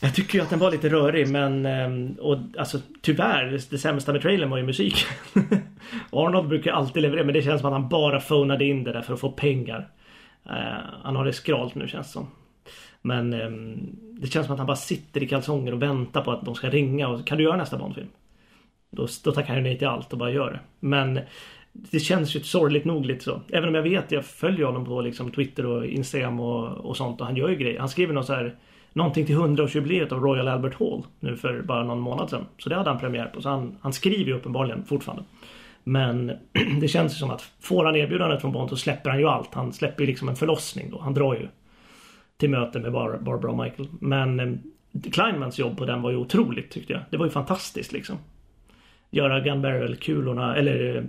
Jag 0.00 0.14
tycker 0.14 0.38
ju 0.38 0.44
att 0.44 0.50
den 0.50 0.58
var 0.58 0.70
lite 0.70 0.88
rörig 0.88 1.28
men 1.28 1.66
eh, 1.66 2.18
och 2.18 2.38
alltså 2.58 2.78
tyvärr 3.02 3.60
det 3.70 3.78
sämsta 3.78 4.12
med 4.12 4.22
trailern 4.22 4.50
var 4.50 4.58
ju 4.58 4.64
musiken. 4.64 5.08
Arnold 6.10 6.48
brukar 6.48 6.72
alltid 6.72 7.02
leverera 7.02 7.24
men 7.24 7.34
det 7.34 7.42
känns 7.42 7.60
som 7.60 7.72
att 7.72 7.80
han 7.80 7.88
bara 7.88 8.20
phonade 8.20 8.64
in 8.64 8.84
det 8.84 8.92
där 8.92 9.02
för 9.02 9.14
att 9.14 9.20
få 9.20 9.30
pengar. 9.30 9.88
Han 11.02 11.16
har 11.16 11.24
det 11.24 11.32
skralt 11.32 11.74
nu 11.74 11.88
känns 11.88 12.06
det 12.06 12.12
som. 12.12 12.26
Men 13.02 13.30
det 14.20 14.26
känns 14.26 14.46
som 14.46 14.52
att 14.52 14.58
han 14.58 14.66
bara 14.66 14.76
sitter 14.76 15.22
i 15.22 15.28
kalsonger 15.28 15.72
och 15.72 15.82
väntar 15.82 16.22
på 16.22 16.32
att 16.32 16.44
de 16.44 16.54
ska 16.54 16.70
ringa 16.70 17.08
och 17.08 17.26
kan 17.26 17.38
du 17.38 17.44
göra 17.44 17.56
nästa 17.56 17.78
Bondfilm? 17.78 18.08
Då, 18.96 19.06
då 19.24 19.32
tackar 19.32 19.54
han 19.54 19.62
nej 19.62 19.78
till 19.78 19.88
allt 19.88 20.12
och 20.12 20.18
bara 20.18 20.30
gör 20.30 20.50
det. 20.50 20.60
Men 20.80 21.20
det 21.72 22.00
känns 22.00 22.36
ju 22.36 22.40
sorgligt 22.40 22.84
nog 22.84 23.06
lite 23.06 23.24
så. 23.24 23.40
Även 23.52 23.68
om 23.68 23.74
jag 23.74 23.82
vet, 23.82 24.12
jag 24.12 24.24
följer 24.24 24.66
honom 24.66 24.84
på 24.84 25.00
liksom 25.00 25.30
Twitter 25.30 25.66
och 25.66 25.86
Instagram 25.86 26.40
och, 26.40 26.68
och 26.68 26.96
sånt 26.96 27.20
och 27.20 27.26
han 27.26 27.36
gör 27.36 27.48
ju 27.48 27.56
grejer. 27.56 27.78
Han 27.78 27.88
skriver 27.88 28.14
något 28.14 28.26
så 28.26 28.32
här 28.32 28.56
Någonting 28.96 29.26
till 29.26 29.36
100-årsjubileet 29.36 30.12
av 30.12 30.20
Royal 30.20 30.48
Albert 30.48 30.78
Hall 30.78 31.02
nu 31.20 31.36
för 31.36 31.62
bara 31.62 31.84
någon 31.84 32.00
månad 32.00 32.30
sedan. 32.30 32.46
Så 32.58 32.68
det 32.68 32.76
hade 32.76 32.90
han 32.90 33.00
premiär 33.00 33.26
på. 33.26 33.42
Så 33.42 33.48
han, 33.48 33.78
han 33.80 33.92
skriver 33.92 34.24
ju 34.24 34.36
uppenbarligen 34.36 34.84
fortfarande. 34.84 35.24
Men 35.84 36.32
det 36.80 36.88
känns 36.88 37.18
som 37.18 37.30
att 37.30 37.42
får 37.60 37.84
han 37.84 37.96
erbjudandet 37.96 38.40
från 38.40 38.52
Bond 38.52 38.70
så 38.70 38.76
släpper 38.76 39.10
han 39.10 39.18
ju 39.18 39.28
allt. 39.28 39.54
Han 39.54 39.72
släpper 39.72 40.02
ju 40.02 40.06
liksom 40.06 40.28
en 40.28 40.36
förlossning 40.36 40.90
då. 40.90 41.00
Han 41.00 41.14
drar 41.14 41.34
ju 41.34 41.48
till 42.36 42.50
möte 42.50 42.78
med 42.78 42.92
Bar 42.92 43.18
Barbara 43.18 43.50
och 43.50 43.58
Michael. 43.58 43.88
Men 44.00 44.40
eh, 44.40 45.10
Kleinmans 45.12 45.58
jobb 45.58 45.78
på 45.78 45.84
den 45.84 46.02
var 46.02 46.10
ju 46.10 46.16
otroligt 46.16 46.70
tyckte 46.70 46.92
jag. 46.92 47.02
Det 47.10 47.16
var 47.16 47.26
ju 47.26 47.30
fantastiskt 47.30 47.92
liksom 47.92 48.16
göra 49.10 49.40
gun 49.40 49.62
barrel-kulorna, 49.62 50.56
eller 50.56 51.00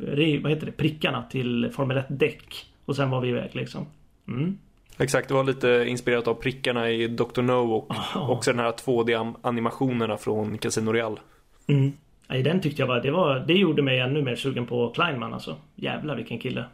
vad 0.42 0.52
heter 0.52 0.66
det, 0.66 0.72
prickarna 0.72 1.24
till 1.24 1.72
Formel 1.74 1.98
1-däck. 1.98 2.66
Och 2.86 2.96
sen 2.96 3.10
var 3.10 3.22
vi 3.22 3.30
iväg 3.30 3.56
liksom. 3.56 3.86
Mm. 4.28 4.58
Exakt, 4.98 5.28
det 5.28 5.34
var 5.34 5.44
lite 5.44 5.86
inspirerat 5.88 6.28
av 6.28 6.34
prickarna 6.34 6.90
i 6.90 7.08
Dr. 7.08 7.42
No 7.42 7.74
och 7.74 7.92
oh. 7.92 8.32
också 8.32 8.52
den 8.52 8.60
här 8.60 8.72
2D-animationerna 8.72 10.18
från 10.18 10.58
Casino 10.58 10.92
Real. 10.92 11.20
Mm. 11.68 11.92
Nej, 12.28 12.44
den 12.44 12.62
tyckte 12.62 12.82
jag 12.82 12.88
var, 12.88 13.02
det 13.02 13.12
var, 13.12 13.40
det 13.40 13.54
gjorde 13.54 13.82
mig 13.82 14.00
ännu 14.00 14.22
mer 14.22 14.36
sugen 14.36 14.66
på 14.66 14.90
Kleinman 14.90 15.34
alltså. 15.34 15.56
Jävlar 15.76 16.16
vilken 16.16 16.40
kille. 16.40 16.66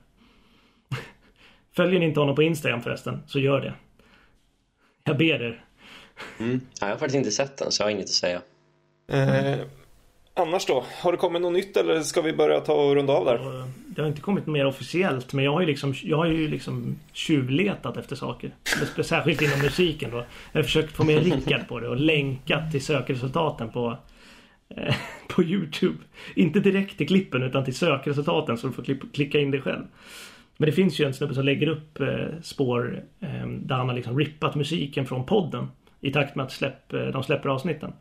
Följer 1.76 2.00
ni 2.00 2.06
inte 2.06 2.20
honom 2.20 2.36
på 2.36 2.44
Instagram 2.44 2.82
förresten, 2.82 3.20
så 3.28 3.40
gör 3.40 3.62
det. 3.62 3.74
Jag 5.04 5.18
ber 5.18 5.42
er. 5.42 5.64
Mm. 6.40 6.62
Jag 6.80 6.88
har 6.88 6.96
faktiskt 6.96 7.16
inte 7.16 7.32
sett 7.32 7.58
den, 7.58 7.72
så 7.72 7.82
jag 7.82 7.86
har 7.86 7.92
inget 7.92 8.04
att 8.04 8.10
säga. 8.10 8.42
Eh, 9.08 9.60
Annars 10.36 10.66
då? 10.66 10.86
Har 11.02 11.12
det 11.12 11.18
kommit 11.18 11.42
något 11.42 11.54
nytt 11.54 11.78
eller 11.78 12.02
ska 12.02 12.22
vi 12.22 12.34
börja 12.34 12.60
ta 12.60 12.74
och 12.74 12.96
runda 12.96 13.14
av 13.14 13.26
där? 13.26 13.64
Det 13.88 14.02
har 14.02 14.10
inte 14.10 14.22
kommit 14.22 14.48
mer 14.48 14.66
officiellt 14.66 15.34
men 15.34 15.46
jag 15.46 15.52
har 15.52 15.62
ju 15.62 15.68
liksom, 15.68 15.94
jag 16.04 16.18
har 16.18 16.26
ju 16.26 16.48
liksom 16.48 17.00
tjuvletat 17.12 17.98
efter 17.98 18.16
saker. 18.16 18.56
Särskilt 19.04 19.42
inom 19.42 19.60
musiken 19.60 20.12
då. 20.12 20.18
Jag 20.52 20.60
har 20.60 20.64
försökt 20.64 20.96
få 20.96 21.04
med 21.04 21.24
Rickard 21.24 21.68
på 21.68 21.80
det 21.80 21.88
och 21.88 21.98
länkat 21.98 22.72
till 22.72 22.86
sökresultaten 22.86 23.72
på 23.72 23.98
eh, 24.70 24.96
på 25.28 25.44
Youtube. 25.44 25.98
Inte 26.36 26.60
direkt 26.60 26.98
till 26.98 27.08
klippen 27.08 27.44
utan 27.44 27.66
till 27.66 27.76
sökresultaten 27.76 28.58
så 28.58 28.68
du 28.68 28.74
får 28.74 29.12
klicka 29.14 29.40
in 29.40 29.52
det 29.52 29.62
själv. 29.62 29.84
Men 30.58 30.66
det 30.66 30.74
finns 30.74 31.00
ju 31.00 31.06
en 31.06 31.14
snubbe 31.14 31.34
som 31.34 31.46
lägger 31.46 31.68
upp 31.68 32.00
eh, 32.00 32.26
spår 32.42 33.04
eh, 33.20 33.48
där 33.48 33.76
han 33.76 33.90
har 33.90 33.96
liksom 33.96 34.20
rippat 34.20 34.56
musiken 34.56 35.06
från 35.06 35.26
podden 35.26 35.68
i 36.02 36.12
takt 36.12 36.36
med 36.36 36.46
att 36.46 36.52
släpp, 36.52 36.94
eh, 36.94 37.06
de 37.06 37.24
släpper 37.24 37.50
avsnitten. 37.50 37.94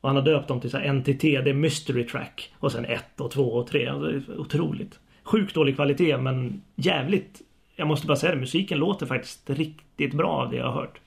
Och 0.00 0.08
han 0.08 0.16
har 0.16 0.22
döpt 0.22 0.48
dem 0.48 0.60
till 0.60 0.70
så 0.70 0.78
NTT, 0.78 1.22
det 1.22 1.50
är 1.50 1.54
Mystery 1.54 2.06
Track. 2.06 2.52
Och 2.58 2.72
sen 2.72 2.84
1 2.84 3.20
och 3.20 3.30
2 3.30 3.42
och 3.42 3.66
3. 3.66 3.86
Alltså, 3.86 4.32
otroligt. 4.32 4.98
Sjukt 5.22 5.54
dålig 5.54 5.74
kvalitet 5.74 6.18
men 6.18 6.62
jävligt. 6.76 7.42
Jag 7.76 7.88
måste 7.88 8.06
bara 8.06 8.16
säga 8.16 8.34
det, 8.34 8.40
musiken 8.40 8.78
låter 8.78 9.06
faktiskt 9.06 9.50
riktigt 9.50 10.14
bra 10.14 10.28
av 10.28 10.50
det 10.50 10.56
jag 10.56 10.66
har 10.66 10.72
hört. 10.80 11.00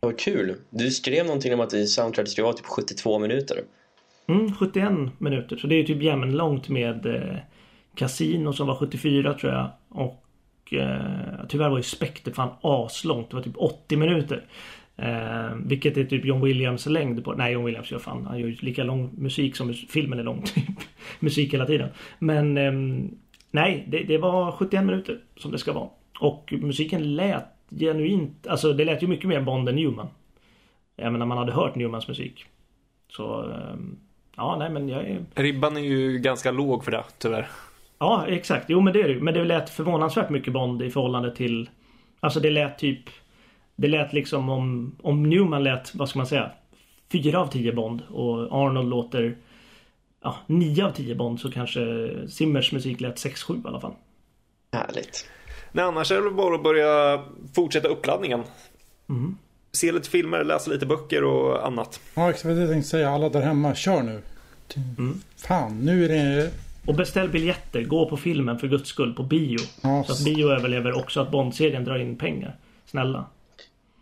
Vad 0.00 0.18
kul. 0.18 0.54
Du 0.70 0.90
skrev 0.90 1.26
någonting 1.26 1.54
om 1.54 1.60
att 1.60 1.74
i 1.74 1.86
soundtracket 1.86 2.30
skulle 2.30 2.44
vara 2.44 2.54
typ 2.54 2.66
72 2.66 3.18
minuter. 3.18 3.60
Mm, 4.26 4.54
71 4.54 4.92
minuter. 5.18 5.56
Så 5.56 5.66
det 5.66 5.74
är 5.74 5.84
typ 5.84 6.02
jämnlångt 6.02 6.68
med 6.68 7.06
eh, 7.06 7.36
Casino 7.94 8.52
som 8.52 8.66
var 8.66 8.74
74 8.74 9.34
tror 9.34 9.52
jag. 9.52 9.70
Och 9.88 10.74
eh, 10.74 11.46
tyvärr 11.48 11.68
var 11.68 11.76
ju 11.76 11.82
Spectre 11.82 12.32
fan 12.32 12.50
aslångt. 12.60 13.30
Det 13.30 13.36
var 13.36 13.42
typ 13.42 13.56
80 13.56 13.96
minuter. 13.96 14.44
Eh, 14.96 15.54
vilket 15.64 15.96
är 15.96 16.04
typ 16.04 16.24
John 16.24 16.40
Williams 16.40 16.86
längd 16.86 17.24
på... 17.24 17.32
Nej, 17.32 17.52
John 17.52 17.64
Williams 17.64 17.90
gör 17.90 17.98
fan. 17.98 18.26
Han 18.26 18.38
gör 18.38 18.48
ju 18.48 18.56
lika 18.60 18.84
lång 18.84 19.10
musik 19.18 19.56
som 19.56 19.74
filmen 19.74 20.18
är 20.18 20.22
lång. 20.22 20.42
Typ. 20.54 20.64
musik 21.20 21.54
hela 21.54 21.66
tiden. 21.66 21.88
Men 22.18 22.58
eh, 22.58 22.72
nej, 23.50 23.84
det, 23.88 23.98
det, 23.98 24.18
var 24.18 24.52
71 24.52 24.84
minuter 24.84 25.18
som 25.36 25.52
det 25.52 25.58
ska 25.58 25.72
vara. 25.72 25.88
Och 26.20 26.54
musiken 26.60 27.16
lät 27.16 27.44
genuint... 27.70 28.46
Alltså 28.46 28.72
det 28.72 28.84
lät 28.84 29.02
ju 29.02 29.06
mycket 29.06 29.28
mer 29.28 29.40
Bond 29.40 29.68
än 29.68 29.76
Newman. 29.76 30.08
Även 30.96 31.18
när 31.18 31.26
man 31.26 31.38
hade 31.38 31.52
hört 31.52 31.74
Newmans 31.74 32.08
musik. 32.08 32.44
Så... 33.08 33.50
Eh, 33.50 33.76
ja, 34.36 34.56
nej 34.58 34.70
men 34.70 34.88
jag 34.88 35.06
är... 35.06 35.20
Ribban 35.34 35.76
är 35.76 35.80
ju 35.80 36.18
ganska 36.18 36.50
låg 36.50 36.84
för 36.84 36.90
det, 36.90 37.04
tyvärr. 37.18 37.48
Ja, 37.98 38.24
exakt. 38.28 38.66
Jo, 38.68 38.80
men 38.80 38.92
det 38.92 39.02
är 39.02 39.08
det 39.08 39.20
Men 39.20 39.34
det 39.34 39.44
lät 39.44 39.70
förvånansvärt 39.70 40.30
mycket 40.30 40.52
Bond 40.52 40.82
i 40.82 40.90
förhållande 40.90 41.36
till... 41.36 41.70
Alltså 42.20 42.40
det 42.40 42.50
lät 42.50 42.78
typ 42.78 43.10
det 43.76 43.88
lät 43.88 44.12
liksom 44.12 44.48
om, 44.48 44.96
om 45.02 45.22
Newman 45.22 45.64
lät, 45.64 45.94
vad 45.94 46.08
ska 46.08 46.18
man 46.18 46.26
säga, 46.26 46.50
fyra 47.12 47.40
av 47.40 47.46
tio 47.46 47.72
Bond 47.72 48.02
och 48.10 48.52
Arnold 48.52 48.88
låter 48.88 49.36
ja, 50.22 50.36
nio 50.46 50.84
av 50.84 50.90
tio 50.90 51.14
Bond 51.14 51.40
så 51.40 51.50
kanske 51.50 52.10
Simmers 52.28 52.72
musik 52.72 53.00
lät 53.00 53.16
6-7 53.16 53.64
i 53.64 53.68
alla 53.68 53.80
fall. 53.80 53.94
Härligt. 54.72 55.28
Nej, 55.72 55.84
annars 55.84 56.12
är 56.12 56.22
det 56.22 56.30
bara 56.30 56.54
att 56.54 56.62
börja 56.62 57.24
fortsätta 57.54 57.88
uppladdningen. 57.88 58.42
Mm. 59.08 59.36
Se 59.72 59.92
lite 59.92 60.10
filmer, 60.10 60.44
läsa 60.44 60.70
lite 60.70 60.86
böcker 60.86 61.24
och 61.24 61.66
annat. 61.66 62.00
Ja, 62.14 62.30
exakt 62.30 62.44
vad 62.44 62.62
jag 62.62 62.70
tänkte 62.70 62.90
säga. 62.90 63.10
Alla 63.10 63.28
där 63.28 63.42
hemma, 63.42 63.74
kör 63.74 64.02
nu. 64.02 64.22
Mm. 64.98 65.20
Fan, 65.36 65.84
nu 65.84 66.04
är 66.04 66.08
det... 66.08 66.50
Och 66.86 66.94
beställ 66.94 67.28
biljetter. 67.28 67.82
Gå 67.82 68.08
på 68.08 68.16
filmen 68.16 68.58
för 68.58 68.68
guds 68.68 68.88
skull 68.88 69.14
på 69.14 69.22
bio. 69.22 69.58
Ja, 69.82 70.04
så 70.06 70.12
att 70.12 70.24
bio 70.24 70.50
överlever 70.50 70.98
också 70.98 71.20
att 71.20 71.30
Bond-serien 71.30 71.84
drar 71.84 71.98
in 71.98 72.18
pengar. 72.18 72.56
Snälla. 72.86 73.26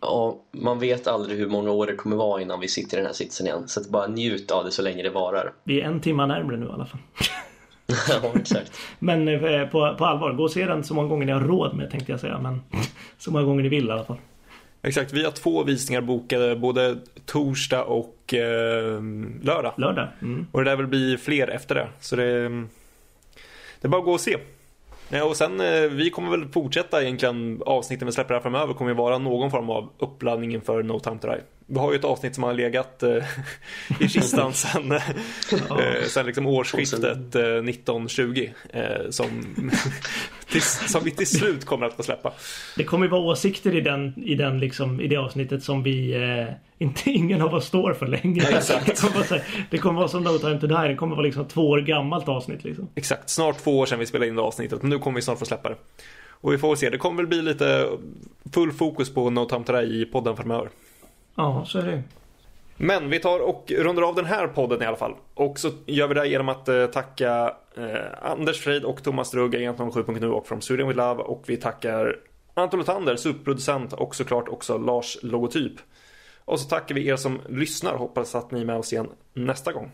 Ja, 0.03 0.37
man 0.51 0.79
vet 0.79 1.07
aldrig 1.07 1.37
hur 1.37 1.47
många 1.47 1.71
år 1.71 1.87
det 1.87 1.95
kommer 1.95 2.15
vara 2.15 2.41
innan 2.41 2.59
vi 2.59 2.67
sitter 2.67 2.97
i 2.97 2.99
den 2.99 3.05
här 3.05 3.13
sitsen 3.13 3.47
igen. 3.47 3.67
Så 3.67 3.79
att 3.79 3.89
bara 3.89 4.07
njut 4.07 4.51
av 4.51 4.65
det 4.65 4.71
så 4.71 4.81
länge 4.81 5.03
det 5.03 5.09
varar. 5.09 5.53
Vi 5.63 5.81
är 5.81 5.85
en 5.85 5.99
timma 5.99 6.25
närmre 6.25 6.57
nu 6.57 6.65
i 6.65 6.69
alla 6.69 6.85
fall. 6.85 6.99
ja, 8.23 8.31
exakt. 8.35 8.79
Men 8.99 9.27
eh, 9.27 9.67
på, 9.67 9.95
på 9.97 10.05
allvar, 10.05 10.33
gå 10.33 10.43
och 10.43 10.51
se 10.51 10.65
den 10.65 10.83
så 10.83 10.93
många 10.93 11.07
gånger 11.07 11.25
ni 11.25 11.31
har 11.31 11.41
råd 11.41 11.75
med 11.75 11.91
tänkte 11.91 12.11
jag 12.11 12.19
säga. 12.19 12.39
Men 12.39 12.61
så 13.17 13.31
många 13.31 13.45
gånger 13.45 13.63
ni 13.63 13.69
vill 13.69 13.87
i 13.87 13.91
alla 13.91 14.03
fall. 14.03 14.17
Exakt, 14.81 15.13
vi 15.13 15.23
har 15.23 15.31
två 15.31 15.63
visningar 15.63 16.01
bokade 16.01 16.55
både 16.55 16.97
torsdag 17.25 17.83
och 17.83 18.33
eh, 18.33 19.01
lördag. 19.41 19.73
Lördag. 19.77 20.07
Mm. 20.21 20.47
Och 20.51 20.63
det 20.63 20.69
lär 20.69 20.75
väl 20.75 20.87
bli 20.87 21.17
fler 21.17 21.47
efter 21.47 21.75
det. 21.75 21.87
Så 21.99 22.15
det, 22.15 22.49
det 23.81 23.87
är 23.87 23.87
bara 23.87 23.99
att 23.99 24.05
gå 24.05 24.13
och 24.13 24.19
se. 24.19 24.37
Ja, 25.15 25.23
och 25.23 25.37
sen, 25.37 25.61
eh, 25.61 25.81
vi 25.81 26.09
kommer 26.09 26.31
väl 26.31 26.47
fortsätta 26.51 27.03
egentligen 27.03 27.61
avsnitten 27.65 28.05
vi 28.05 28.11
släpper 28.11 28.33
här 28.33 28.41
framöver 28.41 28.73
kommer 28.73 28.91
ju 28.91 28.97
vara 28.97 29.17
någon 29.17 29.51
form 29.51 29.69
av 29.69 29.89
uppladdning 29.99 30.53
inför 30.53 30.83
No 30.83 30.99
Time 30.99 31.17
To 31.17 31.27
Die. 31.27 31.41
Vi 31.67 31.79
har 31.79 31.91
ju 31.91 31.99
ett 31.99 32.05
avsnitt 32.05 32.35
som 32.35 32.43
har 32.43 32.53
legat 32.53 33.03
eh, 33.03 33.23
i 33.99 34.07
kistan 34.07 34.53
sen, 34.53 34.91
eh, 34.91 35.01
sen 36.07 36.25
liksom 36.25 36.47
årsskiftet 36.47 37.35
eh, 37.35 37.41
1920 37.41 38.49
eh, 38.69 38.83
som, 39.09 39.27
till, 40.51 40.61
som 40.61 41.03
vi 41.03 41.11
till 41.11 41.27
slut 41.27 41.65
kommer 41.65 41.85
att 41.85 41.93
få 41.93 42.03
släppa. 42.03 42.33
Det 42.77 42.83
kommer 42.83 43.05
ju 43.05 43.11
vara 43.11 43.21
åsikter 43.21 43.75
i, 43.75 43.81
den, 43.81 44.23
i, 44.23 44.35
den 44.35 44.59
liksom, 44.59 45.01
i 45.01 45.07
det 45.07 45.17
avsnittet 45.17 45.63
som 45.63 45.83
vi 45.83 46.13
eh, 46.13 46.53
inte 46.77 47.09
ingen 47.09 47.41
av 47.41 47.53
oss 47.53 47.65
står 47.65 47.93
för 47.93 48.07
längre. 48.07 48.57
Exakt. 48.57 48.85
Det 48.85 49.01
kommer, 49.01 49.29
vara, 49.29 49.41
det 49.69 49.77
kommer 49.77 49.99
vara 49.99 50.09
som 50.09 50.23
No 50.23 50.37
Time 50.37 50.59
To 50.59 50.67
Die. 50.67 50.87
Det 50.87 50.95
kommer 50.95 51.15
vara 51.15 51.25
liksom 51.25 51.45
två 51.45 51.69
år 51.69 51.79
gammalt 51.79 52.27
avsnitt. 52.27 52.63
Liksom. 52.63 52.87
Exakt, 52.95 53.29
snart 53.29 53.63
två 53.63 53.79
år 53.79 53.85
sedan 53.85 53.99
vi 53.99 54.05
spelade 54.05 54.29
in 54.29 54.35
det 54.35 54.41
avsnittet. 54.41 54.81
Men 54.81 54.89
nu 54.89 54.99
kommer 54.99 55.15
vi 55.15 55.21
snart 55.21 55.39
få 55.39 55.45
släppa 55.45 55.69
det. 55.69 55.75
Och 56.43 56.53
vi 56.53 56.57
får 56.57 56.75
se, 56.75 56.89
det 56.89 56.97
kommer 56.97 57.17
väl 57.17 57.27
bli 57.27 57.41
lite 57.41 57.89
full 58.53 58.71
fokus 58.71 59.13
på 59.13 59.29
No 59.29 59.45
Time 59.45 59.63
To 59.63 59.73
Die 59.73 60.01
i 60.01 60.05
podden 60.05 60.35
framöver. 60.35 60.69
Ja, 61.35 61.65
så 61.65 61.79
är 61.79 61.83
det 61.83 62.03
Men 62.77 63.09
vi 63.09 63.19
tar 63.19 63.39
och 63.39 63.71
rundar 63.77 64.03
av 64.03 64.15
den 64.15 64.25
här 64.25 64.47
podden 64.47 64.81
i 64.81 64.85
alla 64.85 64.97
fall. 64.97 65.15
Och 65.33 65.59
så 65.59 65.71
gör 65.85 66.07
vi 66.07 66.13
det 66.13 66.27
genom 66.27 66.49
att 66.49 66.69
eh, 66.69 66.85
tacka 66.85 67.53
eh, 67.77 68.31
Anders 68.31 68.61
Freid 68.61 68.83
och 68.83 69.03
Thomas 69.03 69.31
Drugg, 69.31 69.55
Agent 69.55 69.77
07.nu 69.79 70.31
och 70.31 70.47
från 70.47 70.61
Sweden 70.61 70.87
With 70.87 70.97
Love. 70.97 71.23
Och 71.23 71.43
vi 71.45 71.57
tackar 71.57 72.15
Anton 72.53 72.79
Lothander, 72.79 73.15
superproducent 73.15 73.93
och 73.93 74.15
såklart 74.15 74.47
också 74.47 74.77
Lars 74.77 75.17
Logotyp. 75.21 75.73
Och 76.45 76.59
så 76.59 76.69
tackar 76.69 76.95
vi 76.95 77.07
er 77.07 77.15
som 77.15 77.39
lyssnar. 77.49 77.95
Hoppas 77.95 78.35
att 78.35 78.51
ni 78.51 78.61
är 78.61 78.65
med 78.65 78.77
oss 78.77 78.93
igen 78.93 79.09
nästa 79.33 79.71
gång. 79.71 79.91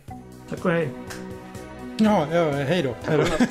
Tack 0.49 0.65
och 0.65 0.71
hej. 0.71 0.89
Ja, 1.97 2.27
ja 2.31 2.51
hej 2.51 2.83
då. 2.83 2.95
Hej 3.03 3.17
då. 3.17 3.23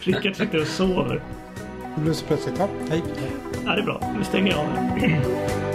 Rickard 0.00 0.36
sitter 0.36 0.60
och 0.60 0.66
sover. 0.66 1.22
Det 1.98 2.04
blev 2.04 2.14
så 2.14 2.26
plötsligt. 2.26 2.58
Ja, 2.58 2.68
hej. 2.90 3.02
Ja, 3.66 3.72
det 3.72 3.80
är 3.80 3.84
bra. 3.84 4.00
Nu 4.18 4.24
stänger 4.24 4.50
jag 4.50 4.60
av. 4.60 5.67